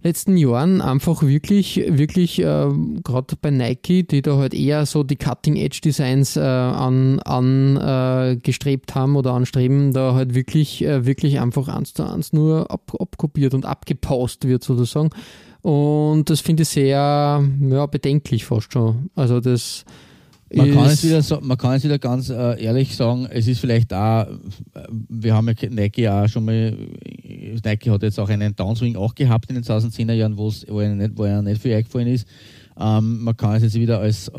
letzten 0.05 0.37
Jahren 0.37 0.81
einfach 0.81 1.23
wirklich, 1.23 1.81
wirklich, 1.87 2.39
äh, 2.39 2.69
gerade 3.03 3.35
bei 3.41 3.49
Nike, 3.49 4.03
die 4.03 4.21
da 4.21 4.37
halt 4.37 4.53
eher 4.53 4.85
so 4.85 5.03
die 5.03 5.15
Cutting-Edge-Designs 5.15 6.37
äh, 6.37 6.41
an, 6.41 7.19
angestrebt 7.19 8.91
äh, 8.91 8.93
haben 8.93 9.15
oder 9.15 9.33
anstreben, 9.33 9.93
da 9.93 10.13
halt 10.13 10.35
wirklich, 10.35 10.83
äh, 10.85 11.05
wirklich 11.05 11.39
einfach 11.39 11.67
eins 11.67 11.93
zu 11.93 12.03
eins 12.03 12.33
nur 12.33 12.69
ab, 12.71 12.93
abkopiert 12.99 13.53
und 13.55 13.65
abgepaust 13.65 14.47
wird 14.47 14.63
sozusagen. 14.63 15.09
Und 15.63 16.29
das 16.29 16.41
finde 16.41 16.61
ich 16.61 16.69
sehr 16.69 17.43
ja, 17.61 17.85
bedenklich 17.87 18.45
fast 18.45 18.71
schon. 18.71 19.09
Also 19.15 19.39
das 19.39 19.85
man 20.53 20.71
kann, 20.71 20.86
es 20.86 21.03
wieder 21.03 21.21
so, 21.21 21.39
man 21.41 21.58
kann 21.58 21.73
es 21.73 21.84
wieder 21.84 21.97
ganz 21.97 22.29
äh, 22.29 22.63
ehrlich 22.63 22.95
sagen, 22.95 23.27
es 23.29 23.47
ist 23.47 23.60
vielleicht 23.60 23.91
da, 23.91 24.27
wir 25.10 25.34
haben 25.34 25.47
ja 25.47 25.69
Nike 25.69 26.08
auch 26.08 26.27
schon 26.27 26.45
mal, 26.45 26.77
Nike 27.63 27.89
hat 27.89 28.03
jetzt 28.03 28.19
auch 28.19 28.29
einen 28.29 28.55
Downswing 28.55 28.95
auch 28.95 29.15
gehabt 29.15 29.49
in 29.49 29.55
den 29.55 29.63
2010er 29.63 30.13
Jahren, 30.13 30.38
wo 30.38 30.49
er 30.79 30.95
nicht, 30.95 31.17
wo 31.17 31.23
er 31.23 31.41
nicht 31.41 31.62
viel 31.62 31.73
eingefallen 31.73 32.08
ist. 32.08 32.27
Ähm, 32.77 33.23
man 33.23 33.36
kann 33.38 33.55
es 33.55 33.63
jetzt 33.63 33.75
wieder 33.75 33.99
als, 33.99 34.29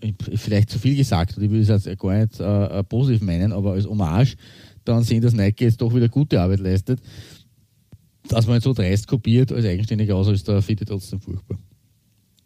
äh, 0.00 0.12
vielleicht 0.36 0.70
zu 0.70 0.78
viel 0.78 0.96
gesagt, 0.96 1.36
ich 1.38 1.50
will 1.50 1.62
es 1.62 1.68
jetzt 1.68 1.98
gar 1.98 2.14
nicht 2.14 2.38
äh, 2.38 2.78
äh, 2.78 2.84
positiv 2.84 3.22
meinen, 3.22 3.52
aber 3.52 3.72
als 3.72 3.86
Hommage 3.86 4.36
dann 4.84 5.02
sehen, 5.02 5.22
dass 5.22 5.32
Nike 5.32 5.64
jetzt 5.64 5.80
doch 5.80 5.94
wieder 5.94 6.08
gute 6.08 6.40
Arbeit 6.40 6.60
leistet. 6.60 7.00
Dass 8.28 8.46
man 8.46 8.56
jetzt 8.56 8.64
so 8.64 8.72
dreist 8.72 9.08
kopiert 9.08 9.50
als 9.50 9.64
eigenständiger 9.64 10.14
Ausrüster, 10.14 10.60
finde 10.62 10.84
ich 10.84 10.88
trotzdem 10.88 11.20
furchtbar. 11.20 11.58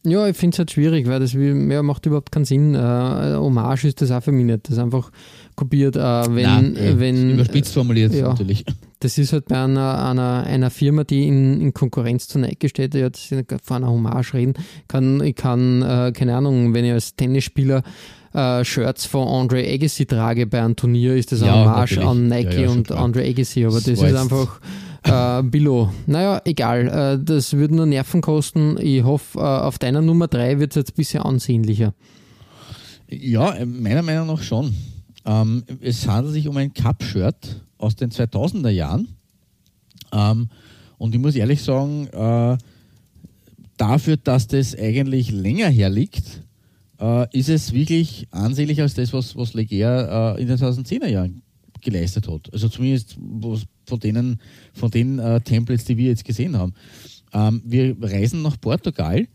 Ja, 0.07 0.29
ich 0.29 0.37
finde 0.37 0.55
es 0.55 0.59
halt 0.59 0.71
schwierig, 0.71 1.09
weil 1.09 1.19
das 1.19 1.33
ja, 1.33 1.83
macht 1.83 2.05
überhaupt 2.05 2.31
keinen 2.31 2.45
Sinn. 2.45 2.75
Äh, 2.75 2.79
Hommage 2.79 3.85
ist 3.85 4.03
das 4.03 4.11
auch 4.11 4.23
für 4.23 4.33
mich 4.33 4.45
nicht. 4.45 4.69
Das 4.69 4.77
ist 4.77 4.79
einfach 4.79 5.11
kopiert, 5.57 5.97
äh, 5.97 6.01
wenn. 6.01 6.43
Nein, 6.43 6.77
äh, 6.77 6.99
wenn 6.99 7.31
überspitzt 7.31 7.73
formuliert 7.73 8.12
ja, 8.12 8.29
natürlich. 8.29 8.67
Das 9.01 9.17
ist 9.17 9.33
halt 9.33 9.47
bei 9.47 9.62
einer, 9.62 10.05
einer, 10.05 10.45
einer 10.45 10.71
Firma, 10.71 11.05
die 11.05 11.27
in, 11.27 11.61
in 11.61 11.73
Konkurrenz 11.73 12.29
zu 12.29 12.38
Nike 12.38 12.69
steht, 12.69 12.95
ja, 12.95 13.09
das 13.09 13.31
von 13.62 13.77
einer 13.79 13.88
Hommage 13.88 14.35
reden. 14.35 14.55
Kann, 14.88 15.23
ich 15.23 15.37
kann, 15.37 15.81
äh, 15.81 16.12
keine 16.12 16.37
Ahnung, 16.37 16.75
wenn 16.75 16.85
ich 16.85 16.93
als 16.93 17.17
Tennisspieler 17.17 17.83
äh, 18.35 18.62
Shirts 18.62 19.07
von 19.07 19.27
Andre 19.27 19.67
Agassi 19.67 20.05
trage 20.05 20.47
bei 20.47 20.62
einem 20.62 20.77
Turnier, 20.77 21.17
ist 21.17 21.33
das 21.33 21.40
ein 21.40 21.47
ja, 21.47 21.55
Hommage 21.55 21.97
natürlich. 21.97 22.09
an 22.09 22.27
Nike 22.29 22.62
ja, 22.62 22.71
und 22.71 22.93
Andre 22.93 23.25
Agassi. 23.25 23.64
Aber 23.64 23.77
das, 23.77 23.85
das 23.85 24.03
ist 24.03 24.17
einfach 24.17 24.61
äh, 25.05 25.43
Billo. 25.43 25.93
Naja, 26.07 26.40
egal. 26.45 26.88
Äh, 26.88 27.25
das 27.25 27.53
würde 27.53 27.77
nur 27.77 27.87
Nerven 27.87 28.21
kosten. 28.21 28.77
Ich 28.81 29.03
hoffe, 29.05 29.38
äh, 29.38 29.43
auf 29.43 29.79
deiner 29.79 30.03
Nummer 30.03 30.29
3 30.29 30.59
wird 30.59 30.73
es 30.73 30.77
jetzt 30.77 30.93
ein 30.93 30.97
bisschen 30.97 31.23
ansehnlicher. 31.23 31.95
Ja, 33.09 33.55
meiner 33.64 34.03
Meinung 34.03 34.27
nach 34.27 34.43
schon. 34.43 34.75
Ähm, 35.25 35.64
es 35.81 36.09
handelt 36.09 36.35
sich 36.35 36.49
um 36.49 36.57
ein 36.57 36.73
Cup-Shirt 36.73 37.62
aus 37.79 37.97
den 37.97 38.11
2000er 38.11 38.71
Jahren. 38.71 39.09
Ähm, 40.12 40.49
und 40.99 41.14
ich 41.14 41.21
muss 41.21 41.35
ehrlich 41.35 41.62
sagen, 41.62 42.09
äh, 42.09 42.57
dafür, 43.77 44.17
dass 44.17 44.47
das 44.47 44.77
eigentlich 44.77 45.31
länger 45.31 45.69
herliegt, 45.69 46.43
äh, 47.01 47.27
ist 47.38 47.49
es 47.49 47.73
wirklich 47.73 48.27
ansehnlicher 48.31 48.83
als 48.83 48.95
das, 48.95 49.12
was, 49.12 49.37
was 49.37 49.55
Leger 49.55 50.37
äh, 50.37 50.40
in 50.40 50.49
den 50.49 50.57
2010er 50.57 51.09
Jahren 51.09 51.43
geleistet 51.81 52.29
hat. 52.29 52.53
Also 52.53 52.69
zumindest 52.69 53.19
von 53.87 54.01
denen, 54.01 54.40
von 54.73 54.90
den 54.90 55.18
äh, 55.18 55.40
Templates, 55.40 55.85
die 55.85 55.97
wir 55.97 56.09
jetzt 56.09 56.25
gesehen 56.25 56.57
haben. 56.57 56.75
Ähm, 57.33 57.62
wir 57.64 57.97
reisen 58.01 58.42
nach 58.42 58.61
Portugal 58.61 59.27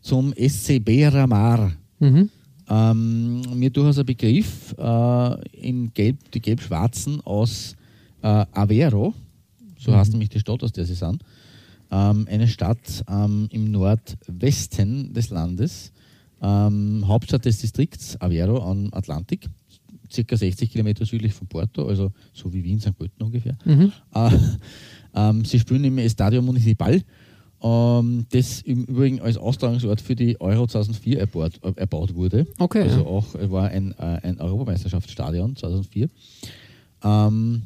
zum 0.00 0.32
SC 0.34 0.84
Beira-Mar. 0.84 1.72
Mhm. 1.98 2.30
Ähm, 2.68 3.40
mir 3.54 3.70
durchaus 3.70 3.98
ein 3.98 4.06
Begriff 4.06 4.74
äh, 4.76 5.48
in 5.52 5.92
Gelb, 5.94 6.30
die 6.32 6.40
Gelb-Schwarzen 6.40 7.20
aus 7.22 7.76
äh, 8.22 8.44
Aveiro, 8.52 9.14
so 9.78 9.92
mhm. 9.92 9.96
heißt 9.96 10.12
nämlich 10.12 10.30
die 10.30 10.40
Stadt, 10.40 10.62
aus 10.62 10.72
der 10.72 10.84
sie 10.84 10.94
sind. 10.94 11.22
Ähm, 11.90 12.26
eine 12.28 12.48
Stadt 12.48 13.04
ähm, 13.08 13.48
im 13.50 13.70
Nordwesten 13.70 15.12
des 15.14 15.30
Landes, 15.30 15.92
ähm, 16.42 17.04
Hauptstadt 17.06 17.44
des 17.44 17.60
Distrikts 17.60 18.20
Aveiro 18.20 18.68
am 18.68 18.88
Atlantik 18.92 19.48
circa 20.10 20.36
60 20.36 20.70
Kilometer 20.70 21.04
südlich 21.04 21.32
von 21.32 21.46
Porto, 21.46 21.86
also 21.86 22.12
so 22.32 22.52
wie 22.52 22.62
Wien, 22.62 22.80
St. 22.80 22.96
Pölten 22.96 23.22
ungefähr. 23.22 23.56
Mhm. 23.64 23.92
Äh, 24.14 24.30
ähm, 25.14 25.44
sie 25.44 25.58
spielen 25.58 25.84
im 25.84 25.98
Estadio 25.98 26.42
Municipal, 26.42 27.02
ähm, 27.62 28.26
das 28.30 28.60
im 28.62 28.84
Übrigen 28.84 29.20
als 29.20 29.36
Austragungsort 29.38 30.00
für 30.00 30.14
die 30.14 30.40
Euro 30.40 30.66
2004 30.66 31.18
erbaut, 31.18 31.60
äh, 31.62 31.72
erbaut 31.76 32.14
wurde. 32.14 32.46
Okay. 32.58 32.82
Also 32.82 33.06
auch 33.06 33.26
war 33.50 33.68
ein, 33.68 33.92
äh, 33.98 34.20
ein 34.22 34.40
Europameisterschaftsstadion 34.40 35.56
2004. 35.56 36.08
Ähm, 37.02 37.62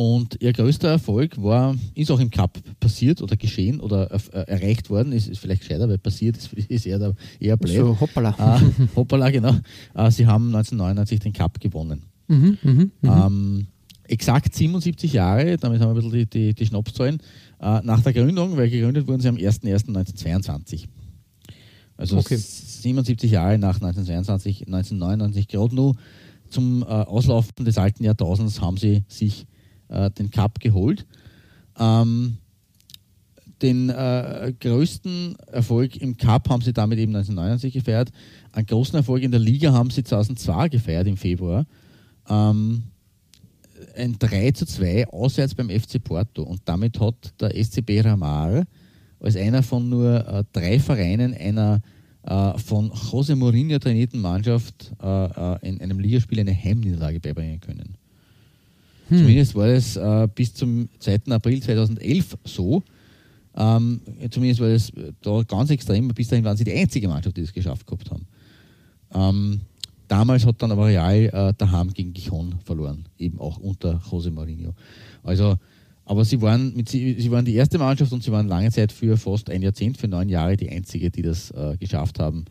und 0.00 0.40
ihr 0.40 0.54
größter 0.54 0.88
Erfolg 0.88 1.42
war, 1.42 1.76
ist 1.94 2.10
auch 2.10 2.20
im 2.20 2.30
Cup 2.30 2.58
passiert 2.80 3.20
oder 3.20 3.36
geschehen 3.36 3.80
oder 3.80 4.10
äh, 4.10 4.38
erreicht 4.46 4.88
worden, 4.88 5.12
ist, 5.12 5.28
ist 5.28 5.40
vielleicht 5.40 5.60
gescheiter, 5.60 5.90
weil 5.90 5.98
passiert 5.98 6.38
ist, 6.38 6.54
ist 6.54 6.86
eher, 6.86 7.14
eher 7.38 7.58
blöd. 7.58 7.76
So, 7.76 8.00
hoppala. 8.00 8.30
Äh, 8.56 8.86
hoppala, 8.96 9.28
genau. 9.28 9.54
Äh, 9.94 10.10
sie 10.10 10.26
haben 10.26 10.46
1999 10.46 11.20
den 11.20 11.34
Cup 11.34 11.60
gewonnen. 11.60 12.04
Mhm, 12.28 12.56
mh, 12.62 12.86
mh. 13.02 13.26
Ähm, 13.26 13.66
exakt 14.04 14.54
77 14.54 15.12
Jahre, 15.12 15.58
damit 15.58 15.82
haben 15.82 15.94
wir 15.94 16.02
ein 16.02 16.10
bisschen 16.10 16.12
die, 16.12 16.24
die, 16.24 16.54
die 16.54 16.64
Schnapszahlen, 16.64 17.18
äh, 17.60 17.80
nach 17.82 18.00
der 18.00 18.14
Gründung, 18.14 18.56
weil 18.56 18.70
gegründet 18.70 19.06
wurden 19.06 19.20
sie 19.20 19.28
am 19.28 19.36
01.01.1922. 19.36 20.86
Also 21.98 22.16
okay. 22.16 22.38
77 22.38 23.30
Jahre 23.30 23.58
nach 23.58 23.74
1922, 23.74 24.66
1999, 24.66 25.46
gerade 25.46 25.74
nur 25.74 25.94
zum 26.48 26.84
äh, 26.84 26.86
Auslaufen 26.86 27.66
des 27.66 27.76
alten 27.76 28.02
Jahrtausends 28.02 28.62
haben 28.62 28.78
sie 28.78 29.02
sich 29.06 29.46
äh, 29.90 30.10
den 30.10 30.30
Cup 30.30 30.60
geholt. 30.60 31.06
Ähm, 31.78 32.38
den 33.62 33.90
äh, 33.90 34.54
größten 34.58 35.36
Erfolg 35.48 35.96
im 35.96 36.16
Cup 36.16 36.48
haben 36.48 36.62
sie 36.62 36.72
damit 36.72 36.98
eben 36.98 37.14
1999 37.14 37.74
gefeiert. 37.74 38.10
Einen 38.52 38.66
großen 38.66 38.96
Erfolg 38.96 39.22
in 39.22 39.30
der 39.30 39.40
Liga 39.40 39.72
haben 39.72 39.90
sie 39.90 40.02
2002 40.02 40.70
gefeiert 40.70 41.06
im 41.06 41.16
Februar. 41.16 41.66
Ähm, 42.28 42.84
ein 43.96 44.16
3 44.18 44.52
zu 44.52 44.66
2 44.66 45.08
auswärts 45.08 45.54
beim 45.54 45.68
FC 45.68 46.02
Porto. 46.02 46.42
Und 46.42 46.62
damit 46.64 46.98
hat 47.00 47.34
der 47.40 47.54
SCB 47.54 48.00
Ramar 48.02 48.64
als 49.20 49.36
einer 49.36 49.62
von 49.62 49.88
nur 49.88 50.26
äh, 50.26 50.44
drei 50.52 50.78
Vereinen 50.78 51.34
einer 51.34 51.80
äh, 52.22 52.58
von 52.58 52.90
José 52.90 53.36
Mourinho 53.36 53.78
trainierten 53.78 54.20
Mannschaft 54.20 54.92
äh, 55.02 55.06
äh, 55.06 55.68
in 55.68 55.80
einem 55.80 55.98
Ligaspiel 55.98 56.40
eine 56.40 56.54
Heimniederlage 56.54 57.20
beibringen 57.20 57.60
können. 57.60 57.96
Hm. 59.10 59.18
Zumindest 59.18 59.54
war 59.54 59.66
es 59.66 59.96
äh, 59.96 60.28
bis 60.34 60.54
zum 60.54 60.88
2. 60.98 61.20
April 61.30 61.62
2011 61.62 62.38
so. 62.44 62.82
Ähm, 63.56 64.00
zumindest 64.30 64.60
war 64.60 64.68
es 64.68 64.92
da 65.20 65.42
ganz 65.42 65.70
extrem. 65.70 66.08
Bis 66.08 66.28
dahin 66.28 66.44
waren 66.44 66.56
sie 66.56 66.64
die 66.64 66.72
einzige 66.72 67.08
Mannschaft, 67.08 67.36
die 67.36 67.42
das 67.42 67.52
geschafft 67.52 67.86
gehabt 67.86 68.10
haben. 68.10 68.26
Ähm, 69.12 69.60
damals 70.08 70.46
hat 70.46 70.62
dann 70.62 70.72
aber 70.72 70.86
Real 70.86 71.14
äh, 71.14 71.54
daheim 71.58 71.92
gegen 71.92 72.12
Gijon 72.12 72.54
verloren, 72.64 73.04
eben 73.18 73.38
auch 73.40 73.58
unter 73.58 74.00
Jose 74.10 74.30
Mourinho. 74.30 74.72
Also 75.22 75.56
aber 76.10 76.24
sie 76.24 76.42
waren, 76.42 76.74
mit, 76.74 76.88
sie 76.88 77.30
waren 77.30 77.44
die 77.44 77.54
erste 77.54 77.78
Mannschaft 77.78 78.10
und 78.10 78.24
sie 78.24 78.32
waren 78.32 78.48
lange 78.48 78.72
Zeit 78.72 78.90
für 78.90 79.16
fast 79.16 79.48
ein 79.48 79.62
Jahrzehnt, 79.62 79.96
für 79.96 80.08
neun 80.08 80.28
Jahre 80.28 80.56
die 80.56 80.68
einzige, 80.68 81.08
die 81.08 81.22
das 81.22 81.52
äh, 81.52 81.76
geschafft 81.78 82.18
haben, 82.18 82.46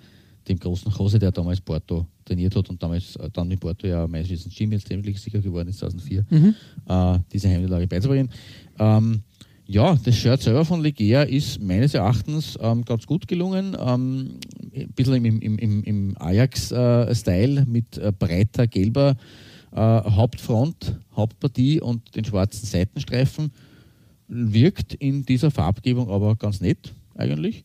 dem 0.47 0.57
großen 0.59 0.89
Jose, 0.97 1.19
der 1.19 1.33
damals 1.33 1.59
Porto 1.59 2.05
trainiert 2.29 2.55
hat 2.55 2.69
und 2.69 2.81
damals 2.81 3.15
äh, 3.17 3.29
dann 3.33 3.47
mit 3.47 3.59
Porto 3.59 3.87
ja 3.87 4.07
meistens 4.07 4.53
Champions 4.53 4.87
League 4.89 5.17
sicher 5.17 5.39
geworden 5.41 5.69
ist 5.69 5.79
2004, 5.79 6.25
Mhm. 6.29 6.55
äh, 6.87 7.19
diese 7.33 7.49
Heimniederlage 7.49 7.87
beizubringen. 7.87 8.29
Ähm, 8.77 9.21
ja, 9.65 9.95
das 10.03 10.15
Shirt 10.17 10.41
selber 10.41 10.65
von 10.65 10.81
Legea 10.81 11.23
ist 11.23 11.61
meines 11.61 11.93
Erachtens 11.93 12.57
ähm, 12.59 12.83
ganz 12.85 13.05
gut 13.05 13.27
gelungen. 13.27 13.75
Ähm, 13.79 14.39
ein 14.75 14.91
bisschen 14.95 15.23
im, 15.25 15.39
im, 15.41 15.57
im, 15.59 15.83
im 15.83 16.15
Ajax-Style 16.19 17.65
mit 17.67 17.97
äh, 17.99 18.11
breiter 18.17 18.65
gelber 18.65 19.15
äh, 19.71 19.75
Hauptfront, 19.77 20.95
Hauptpartie 21.15 21.81
und 21.81 22.15
den 22.15 22.25
schwarzen 22.25 22.65
Seitenstreifen. 22.65 23.51
Wirkt 24.27 24.95
in 24.95 25.23
dieser 25.25 25.51
Farbgebung 25.51 26.09
aber 26.09 26.35
ganz 26.35 26.61
nett 26.61 26.93
eigentlich. 27.15 27.63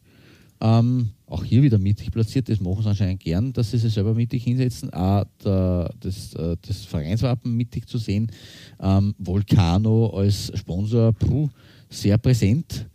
Ähm, 0.60 1.10
auch 1.26 1.44
hier 1.44 1.62
wieder 1.62 1.78
mittig 1.78 2.10
platziert, 2.12 2.48
das 2.48 2.60
machen 2.60 2.82
sie 2.82 2.88
anscheinend 2.88 3.20
gern, 3.20 3.52
dass 3.52 3.70
sie 3.70 3.78
sich 3.78 3.92
selber 3.92 4.14
mittig 4.14 4.44
hinsetzen. 4.44 4.92
Auch 4.92 5.24
der, 5.44 5.92
das, 6.00 6.34
äh, 6.34 6.56
das 6.62 6.84
Vereinswappen 6.84 7.56
mittig 7.56 7.88
zu 7.88 7.98
sehen. 7.98 8.30
Ähm, 8.80 9.14
Volcano 9.18 10.08
als 10.16 10.52
Sponsor, 10.54 11.12
puh, 11.12 11.48
sehr 11.88 12.18
präsent. 12.18 12.86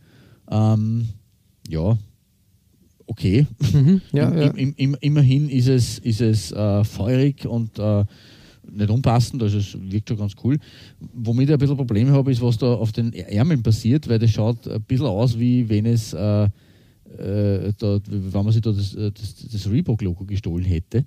Ähm, 0.49 1.09
ja, 1.67 1.97
okay. 3.05 3.45
Mhm. 3.73 4.01
Ja, 4.13 4.29
Im, 4.29 4.37
ja. 4.37 4.47
im, 4.51 4.73
im, 4.75 4.97
immerhin 5.01 5.49
ist 5.49 5.67
es, 5.67 5.99
ist 5.99 6.21
es 6.21 6.51
äh, 6.51 6.83
feurig 6.83 7.45
und 7.45 7.77
äh, 7.77 8.05
nicht 8.71 8.89
unpassend, 8.89 9.41
also 9.41 9.57
es 9.57 9.77
wirkt 9.79 10.09
schon 10.09 10.17
ganz 10.17 10.33
cool. 10.43 10.57
Womit 11.13 11.49
ich 11.49 11.53
ein 11.53 11.59
bisschen 11.59 11.77
Probleme 11.77 12.11
habe, 12.11 12.31
ist, 12.31 12.41
was 12.41 12.57
da 12.57 12.73
auf 12.73 12.91
den 12.91 13.13
Ärmeln 13.13 13.63
passiert, 13.63 14.07
weil 14.07 14.19
das 14.19 14.31
schaut 14.31 14.67
ein 14.67 14.81
bisschen 14.83 15.07
aus, 15.07 15.37
wie 15.37 15.67
wenn 15.69 15.85
es, 15.85 16.13
äh, 16.13 16.49
äh, 17.17 17.73
da, 17.77 17.99
wenn 18.07 18.43
man 18.43 18.51
sich 18.51 18.61
da 18.61 18.71
das, 18.71 18.93
äh, 18.95 19.11
das, 19.11 19.35
das 19.51 19.69
Reebok-Logo 19.69 20.25
gestohlen 20.25 20.65
hätte. 20.65 21.05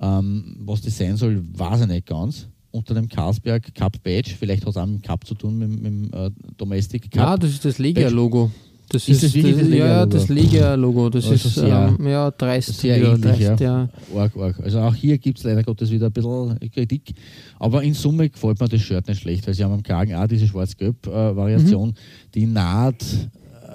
Ähm, 0.00 0.56
was 0.60 0.80
das 0.80 0.96
sein 0.96 1.16
soll, 1.16 1.42
weiß 1.52 1.82
ich 1.82 1.86
nicht 1.86 2.06
ganz. 2.06 2.48
Unter 2.72 2.94
dem 2.94 3.08
Carlsberg 3.08 3.74
Cup 3.74 4.02
Badge, 4.02 4.30
vielleicht 4.38 4.62
hat 4.62 4.70
es 4.70 4.76
auch 4.76 4.86
mit 4.86 5.02
dem 5.02 5.02
Cup 5.02 5.26
zu 5.26 5.34
tun, 5.34 5.58
mit, 5.58 5.70
mit 5.70 5.84
dem 5.84 6.04
äh, 6.12 6.30
Domestic 6.56 7.10
Cup. 7.10 7.26
Ah, 7.26 7.36
das 7.36 7.50
ist 7.50 7.64
das 7.64 7.78
Legia-Logo. 7.78 8.50
Das 8.92 9.08
Ist 9.08 9.22
das 9.22 9.34
wirklich 9.34 9.56
das 9.56 9.68
ja, 9.68 9.86
ja, 9.86 10.06
das 10.06 10.28
Legia-Logo. 10.28 11.10
Das 11.10 11.24
Also 11.24 11.48
ist 11.48 11.54
sehr- 11.54 11.94
ähm, 11.96 12.08
ja 12.08 12.28
dreist. 12.32 12.76
Sehr 12.76 12.98
ja, 12.98 13.08
ähnlich, 13.10 13.22
dreist, 13.22 13.60
ja. 13.60 13.88
ja. 14.12 14.18
Arg, 14.18 14.36
arg. 14.36 14.58
Also 14.60 14.80
auch 14.80 14.94
hier 14.96 15.16
gibt 15.18 15.38
es 15.38 15.44
leider 15.44 15.62
Gottes 15.62 15.92
wieder 15.92 16.06
ein 16.06 16.12
bisschen 16.12 16.58
Kritik. 16.72 17.12
Aber 17.60 17.84
in 17.84 17.94
Summe 17.94 18.28
gefällt 18.28 18.58
mir 18.58 18.68
das 18.68 18.80
Shirt 18.80 19.06
nicht 19.06 19.20
schlecht, 19.20 19.46
weil 19.46 19.54
sie 19.54 19.62
haben 19.62 19.74
am 19.74 19.82
Kragen 19.84 20.14
auch 20.16 20.26
diese 20.26 20.48
Schwarz-Gelb-Variation, 20.48 21.94
die 22.34 22.46
naht 22.46 23.04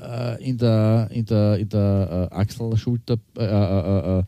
äh, 0.06 0.44
in 0.44 0.58
der, 0.58 1.10
in 1.12 1.26
der, 1.26 1.58
in 1.58 1.70
der 1.70 2.30
äh, 2.32 2.36
Achselschulter, 2.36 3.18
äh, 3.38 3.44
äh, 3.44 3.48
äh, 3.48 4.20
äh, 4.20 4.24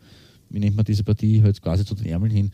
wie 0.50 0.60
nennt 0.60 0.76
man 0.76 0.86
diese 0.86 1.04
Partie, 1.04 1.42
halt 1.42 1.62
quasi 1.62 1.86
zu 1.86 1.96
den 1.96 2.08
Ärmeln 2.08 2.32
hin. 2.32 2.52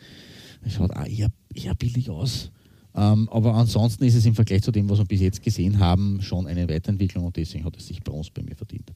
Es 0.62 0.74
schaut 0.74 0.90
auch 0.92 1.06
eher, 1.06 1.28
eher 1.54 1.74
billig 1.74 2.10
aus. 2.10 2.50
Ähm, 2.96 3.28
aber 3.30 3.54
ansonsten 3.54 4.04
ist 4.04 4.14
es 4.14 4.26
im 4.26 4.34
Vergleich 4.34 4.62
zu 4.62 4.70
dem, 4.70 4.88
was 4.88 4.98
wir 4.98 5.04
bis 5.04 5.20
jetzt 5.20 5.42
gesehen 5.42 5.78
haben, 5.78 6.20
schon 6.22 6.46
eine 6.46 6.68
Weiterentwicklung 6.68 7.24
und 7.24 7.36
deswegen 7.36 7.64
hat 7.64 7.76
es 7.76 7.88
sich 7.88 8.02
Bronze 8.02 8.30
bei 8.32 8.42
mir 8.42 8.54
verdient. 8.54 8.92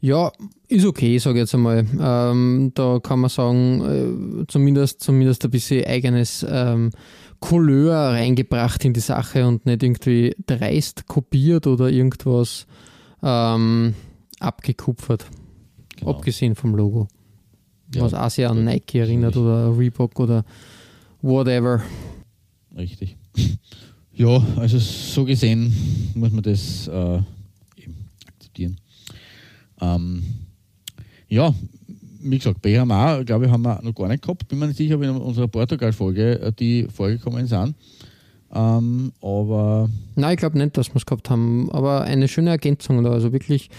Ja, 0.00 0.30
ist 0.68 0.84
okay, 0.84 1.18
sage 1.18 1.38
ich 1.38 1.42
jetzt 1.42 1.54
einmal. 1.54 1.86
Ähm, 1.98 2.70
da 2.74 2.98
kann 3.02 3.20
man 3.20 3.30
sagen, 3.30 4.42
äh, 4.42 4.46
zumindest, 4.46 5.02
zumindest 5.02 5.44
ein 5.44 5.50
bisschen 5.50 5.84
eigenes 5.86 6.44
ähm, 6.48 6.90
Couleur 7.40 8.12
reingebracht 8.12 8.84
in 8.84 8.92
die 8.92 9.00
Sache 9.00 9.46
und 9.46 9.66
nicht 9.66 9.82
irgendwie 9.82 10.34
dreist 10.46 11.06
kopiert 11.06 11.66
oder 11.66 11.90
irgendwas 11.90 12.66
ähm, 13.22 13.94
abgekupfert. 14.40 15.26
Genau. 15.96 16.10
Abgesehen 16.10 16.54
vom 16.54 16.74
Logo. 16.74 17.08
Ja, 17.94 18.02
was 18.02 18.14
auch 18.14 18.30
sehr 18.30 18.50
an 18.50 18.64
Nike 18.64 18.98
erinnert 18.98 19.36
oder 19.36 19.76
Reebok 19.76 20.18
oder 20.18 20.44
whatever. 21.22 21.82
Richtig. 22.76 23.16
Ja, 24.12 24.42
also 24.56 24.78
so 24.78 25.24
gesehen 25.24 25.72
muss 26.14 26.32
man 26.32 26.42
das 26.42 26.88
äh, 26.88 27.20
eben 27.76 28.08
akzeptieren. 28.26 28.78
Ähm, 29.80 30.22
ja, 31.28 31.54
wie 32.20 32.38
gesagt, 32.38 32.62
BHMA, 32.62 33.22
glaube 33.24 33.46
ich, 33.46 33.50
haben 33.50 33.62
wir 33.62 33.80
noch 33.82 33.94
gar 33.94 34.08
nicht 34.08 34.22
gehabt. 34.22 34.48
Bin 34.48 34.58
mir 34.58 34.68
nicht 34.68 34.78
sicher, 34.78 34.96
ob 34.96 35.02
in 35.02 35.10
unserer 35.10 35.48
Portugal-Folge 35.48 36.40
äh, 36.40 36.52
die 36.52 36.86
vorgekommen 36.92 37.46
sind. 37.46 37.74
Ähm, 38.56 39.12
aber 39.20 39.90
Nein, 40.14 40.32
ich 40.34 40.38
glaube 40.38 40.56
nicht, 40.58 40.76
dass 40.78 40.88
wir 40.88 40.96
es 40.96 41.06
gehabt 41.06 41.28
haben, 41.28 41.70
aber 41.72 42.02
eine 42.02 42.26
schöne 42.26 42.50
Ergänzung 42.50 43.02
da. 43.04 43.10
Also 43.10 43.32
wirklich, 43.32 43.70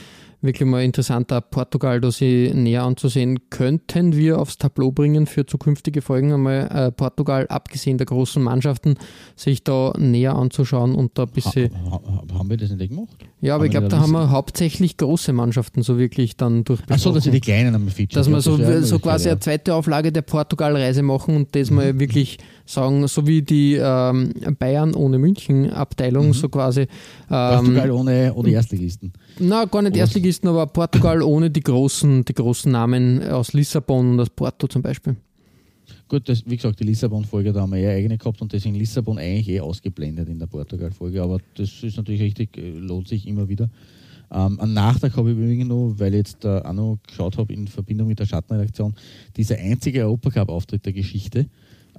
wirklich 0.47 0.67
mal 0.67 0.83
interessanter 0.83 1.41
Portugal, 1.41 2.01
da 2.01 2.09
sie 2.09 2.51
näher 2.53 2.83
anzusehen. 2.83 3.49
Könnten 3.51 4.15
wir 4.15 4.39
aufs 4.39 4.57
Tableau 4.57 4.91
bringen 4.91 5.27
für 5.27 5.45
zukünftige 5.45 6.01
Folgen 6.01 6.33
einmal 6.33 6.67
äh, 6.73 6.91
Portugal, 6.91 7.45
abgesehen 7.49 7.99
der 7.99 8.07
großen 8.07 8.41
Mannschaften, 8.41 8.95
sich 9.35 9.63
da 9.63 9.93
näher 9.97 10.35
anzuschauen 10.35 10.95
und 10.95 11.17
da 11.17 11.23
ein 11.23 11.29
bisschen. 11.29 11.71
ha, 11.91 12.01
ha, 12.01 12.23
haben 12.39 12.49
wir 12.49 12.57
das 12.57 12.71
nicht 12.71 12.89
gemacht? 12.89 13.15
Ja, 13.39 13.53
aber 13.53 13.61
haben 13.61 13.65
ich 13.65 13.71
glaube, 13.71 13.87
da 13.89 13.99
haben 13.99 14.13
wir 14.13 14.31
hauptsächlich 14.31 14.97
große 14.97 15.31
Mannschaften 15.33 15.83
so 15.83 15.99
wirklich 15.99 16.37
dann 16.37 16.63
durchbesprochen. 16.63 16.93
Achso, 16.95 17.11
dass 17.11 17.25
wir 17.25 17.31
die 17.31 17.39
kleinen 17.39 17.75
am 17.75 17.87
Feature. 17.87 18.19
Dass 18.19 18.29
wir 18.29 18.41
so, 18.41 18.57
das 18.57 18.89
so 18.89 18.97
quasi 18.97 19.29
eine 19.29 19.39
zweite 19.39 19.75
Auflage 19.75 20.11
der 20.11 20.23
Portugal-Reise 20.23 21.03
machen 21.03 21.35
und 21.35 21.55
das 21.55 21.69
mal 21.69 21.99
wirklich 21.99 22.39
sagen, 22.65 23.07
so 23.07 23.27
wie 23.27 23.43
die 23.43 23.75
ähm, 23.75 24.33
Bayern 24.57 24.95
ohne 24.95 25.19
München-Abteilung, 25.19 26.33
so 26.33 26.49
quasi. 26.49 26.81
Ähm, 26.81 26.87
Portugal 27.29 27.91
ohne, 27.91 28.33
ohne 28.33 28.49
Erstligisten. 28.49 29.13
Na, 29.39 29.65
gar 29.65 29.81
nicht? 29.81 29.95
Erstligisten, 29.95 30.49
aber 30.49 30.67
Portugal 30.67 31.21
ohne 31.21 31.49
die 31.49 31.61
großen, 31.61 32.25
die 32.25 32.33
großen 32.33 32.71
Namen 32.71 33.23
aus 33.23 33.53
Lissabon 33.53 34.11
und 34.11 34.19
aus 34.19 34.29
Porto 34.29 34.67
zum 34.67 34.81
Beispiel. 34.81 35.15
Gut, 36.07 36.29
das, 36.29 36.43
wie 36.45 36.55
gesagt, 36.55 36.79
die 36.79 36.85
Lissabon-Folge, 36.85 37.51
da 37.51 37.61
haben 37.61 37.71
wir 37.71 37.79
eh 37.79 37.95
eigene 37.95 38.17
gehabt 38.17 38.41
und 38.41 38.53
deswegen 38.53 38.75
Lissabon 38.75 39.17
eigentlich 39.17 39.49
eh 39.49 39.59
ausgeblendet 39.59 40.29
in 40.29 40.39
der 40.39 40.47
Portugal-Folge, 40.47 41.21
aber 41.21 41.39
das 41.55 41.83
ist 41.83 41.97
natürlich 41.97 42.21
richtig, 42.21 42.57
äh, 42.57 42.71
lohnt 42.71 43.07
sich 43.07 43.27
immer 43.27 43.49
wieder. 43.49 43.69
Ähm, 44.31 44.59
einen 44.59 44.73
Nachtrag 44.73 45.15
habe 45.17 45.31
ich 45.31 45.37
übrigens 45.37 45.67
noch, 45.67 45.95
weil 45.97 46.13
ich 46.13 46.19
jetzt 46.19 46.45
äh, 46.45 46.59
auch 46.59 46.73
noch 46.73 46.97
geschaut 47.07 47.37
habe 47.37 47.53
in 47.53 47.67
Verbindung 47.67 48.07
mit 48.07 48.19
der 48.19 48.25
Schattenredaktion, 48.25 48.93
dieser 49.35 49.57
einzige 49.57 50.01
Europacup-Auftritt 50.03 50.85
der 50.85 50.93
Geschichte 50.93 51.47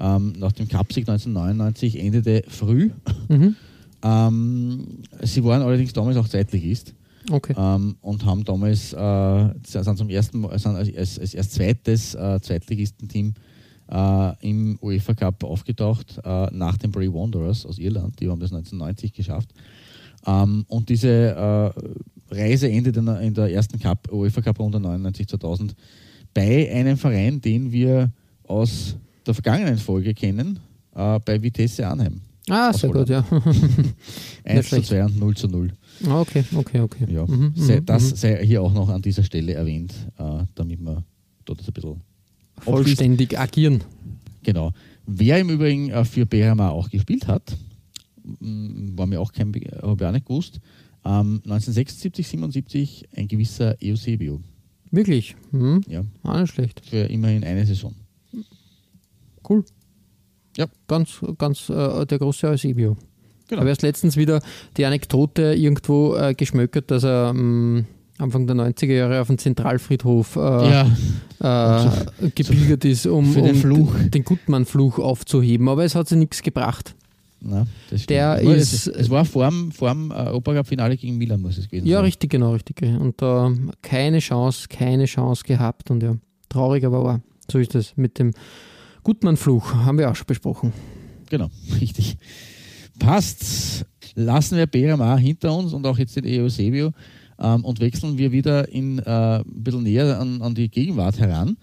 ähm, 0.00 0.32
nach 0.38 0.52
dem 0.52 0.68
Cupsieg 0.68 1.08
1999 1.08 1.98
endete 1.98 2.44
früh. 2.48 2.90
Mhm. 3.28 3.56
Ähm, 4.02 4.86
sie 5.22 5.42
waren 5.44 5.62
allerdings 5.62 5.92
damals 5.92 6.16
auch 6.16 6.28
Zweitligist 6.28 6.94
Okay. 7.30 7.54
ähm, 7.56 7.96
und 8.00 8.24
haben 8.24 8.44
damals 8.44 8.92
äh, 8.92 9.48
sind 9.64 9.98
zum 9.98 10.08
ersten 10.08 10.40
Mal 10.40 10.58
sind 10.58 10.76
als, 10.76 11.18
als, 11.18 11.36
als, 11.36 11.50
zweites 11.50 12.14
äh, 12.14 12.40
Zweitligistenteam 12.40 13.34
äh, 13.90 14.48
im 14.48 14.78
UEFA 14.80 15.14
Cup 15.14 15.44
aufgetaucht 15.44 16.20
äh, 16.24 16.46
nach 16.52 16.76
den 16.78 16.90
Bray 16.90 17.12
Wanderers 17.12 17.66
aus 17.66 17.78
Irland. 17.78 18.20
Die 18.20 18.28
haben 18.28 18.40
das 18.40 18.52
1990 18.52 19.12
geschafft. 19.12 19.52
Ähm, 20.26 20.64
und 20.68 20.88
diese 20.88 21.08
äh, 21.08 22.34
Reise 22.34 22.70
endet 22.70 22.96
in 22.96 23.06
der, 23.06 23.20
in 23.20 23.34
der 23.34 23.52
ersten 23.52 23.78
Cup, 23.78 24.12
UEFA 24.12 24.42
Cup 24.42 24.58
Runde 24.58 24.78
99-2000 24.78 25.70
bei 26.34 26.70
einem 26.72 26.96
Verein, 26.96 27.40
den 27.40 27.72
wir 27.72 28.12
aus 28.44 28.96
der 29.26 29.34
vergangenen 29.34 29.78
Folge 29.78 30.14
kennen, 30.14 30.58
äh, 30.94 31.18
bei 31.20 31.42
Vitesse 31.42 31.86
Arnhem. 31.86 32.20
ah, 32.48 32.72
sehr 32.72 32.90
gut, 32.90 33.08
ja. 33.08 33.24
1 34.44 34.62
zu 34.62 34.68
schlecht. 34.68 34.86
2 34.86 35.04
und 35.04 35.18
0 35.18 35.36
zu 35.36 35.48
0. 35.48 35.72
Ah, 36.06 36.20
okay, 36.20 36.44
okay, 36.54 36.80
okay. 36.80 37.06
Ja, 37.12 37.26
Mhm, 37.26 37.52
sei, 37.56 37.80
mhm, 37.80 37.86
das 37.86 38.10
mhm. 38.12 38.16
sei 38.16 38.46
hier 38.46 38.62
auch 38.62 38.72
noch 38.72 38.88
an 38.88 39.02
dieser 39.02 39.24
Stelle 39.24 39.54
erwähnt, 39.54 39.94
äh, 40.18 40.44
damit 40.54 40.80
wir 40.80 41.02
dort 41.44 41.60
ein 41.66 41.72
bisschen 41.72 42.00
Vollständig 42.60 43.38
agieren. 43.38 43.82
Genau. 44.42 44.72
Wer 45.06 45.38
im 45.40 45.50
Übrigen 45.50 45.90
äh, 45.90 46.04
für 46.04 46.26
BRMA 46.26 46.70
auch 46.70 46.88
gespielt 46.90 47.26
hat, 47.26 47.56
m, 48.40 48.92
war 48.96 49.06
mir 49.06 49.20
auch 49.20 49.32
kein, 49.32 49.52
Be- 49.52 49.60
habe 49.82 49.96
ich 49.98 50.06
auch 50.06 50.12
nicht 50.12 50.26
gewusst, 50.26 50.60
ähm, 51.04 51.40
1976, 51.44 52.26
77 52.28 53.08
ein 53.16 53.28
gewisser 53.28 53.76
Eusebio. 53.82 54.40
Wirklich. 54.90 55.36
Mhm. 55.52 55.82
Ja, 55.88 56.04
Ah, 56.22 56.40
nicht 56.40 56.52
schlecht. 56.52 56.80
für 56.84 56.96
immerhin 57.04 57.44
eine 57.44 57.64
Saison. 57.66 57.94
Cool. 59.48 59.64
Ja. 60.56 60.66
Ganz, 60.88 61.20
ganz 61.38 61.68
äh, 61.68 62.04
der 62.06 62.18
große 62.18 62.48
Eusebio. 62.48 62.96
Genau. 63.48 63.60
Aber 63.62 63.70
erst 63.70 63.82
letztens 63.82 64.16
wieder 64.16 64.40
die 64.76 64.84
Anekdote 64.84 65.54
irgendwo 65.54 66.14
äh, 66.16 66.34
geschmökert, 66.34 66.90
dass 66.90 67.02
er 67.04 67.30
ähm, 67.30 67.86
Anfang 68.18 68.46
der 68.46 68.56
90er 68.56 68.92
Jahre 68.92 69.20
auf 69.20 69.28
dem 69.28 69.38
Zentralfriedhof 69.38 70.36
äh, 70.36 70.40
ja, 70.40 71.86
äh, 72.20 72.30
gepilgert 72.34 72.84
ist, 72.84 73.06
um, 73.06 73.26
für 73.32 73.42
den 73.42 73.54
um 73.54 73.60
Fluch. 73.60 73.94
den, 73.94 74.10
den 74.10 74.24
Gutmann-Fluch 74.24 74.98
aufzuheben. 74.98 75.68
Aber 75.68 75.84
es 75.84 75.94
hat 75.94 76.08
sich 76.08 76.18
nichts 76.18 76.42
gebracht. 76.42 76.94
na, 77.40 77.66
das. 77.90 78.06
Der 78.06 78.40
ist- 78.40 78.72
es, 78.72 78.86
es 78.88 79.08
war 79.10 79.24
vor 79.24 79.48
dem, 79.48 79.70
vor 79.72 79.90
dem 79.90 80.10
äh, 80.10 80.14
Europacup-Finale 80.14 80.96
gegen 80.96 81.16
Milan, 81.16 81.40
muss 81.40 81.56
es 81.58 81.68
gewesen 81.68 81.86
Ja, 81.86 81.98
sein. 81.98 82.04
richtig, 82.06 82.30
genau, 82.30 82.52
richtig. 82.52 82.82
Und 82.82 83.22
da 83.22 83.52
keine 83.82 84.18
Chance, 84.18 84.66
keine 84.68 85.04
Chance 85.06 85.44
gehabt. 85.46 85.90
Und 85.90 86.02
ja, 86.02 86.16
traurig, 86.48 86.84
aber 86.84 87.04
wahr. 87.04 87.20
So 87.50 87.58
ist 87.58 87.74
es 87.76 87.96
mit 87.96 88.18
dem 88.18 88.32
Gutmann-Fluch. 89.04 89.74
Haben 89.74 89.98
wir 89.98 90.10
auch 90.10 90.16
schon 90.16 90.26
besprochen. 90.26 90.72
Genau, 91.30 91.48
richtig. 91.80 92.18
Passt. 92.98 93.84
Lassen 94.14 94.56
wir 94.56 94.66
BMA 94.66 95.16
hinter 95.16 95.56
uns 95.56 95.72
und 95.72 95.86
auch 95.86 95.98
jetzt 95.98 96.16
den 96.16 96.24
Eusebio 96.24 96.92
ähm, 97.38 97.64
und 97.64 97.80
wechseln 97.80 98.18
wir 98.18 98.32
wieder 98.32 98.68
in, 98.68 98.98
äh, 98.98 99.38
ein 99.38 99.44
bisschen 99.46 99.84
näher 99.84 100.18
an, 100.18 100.42
an 100.42 100.54
die 100.54 100.68
Gegenwart 100.68 101.18
heran 101.18 101.56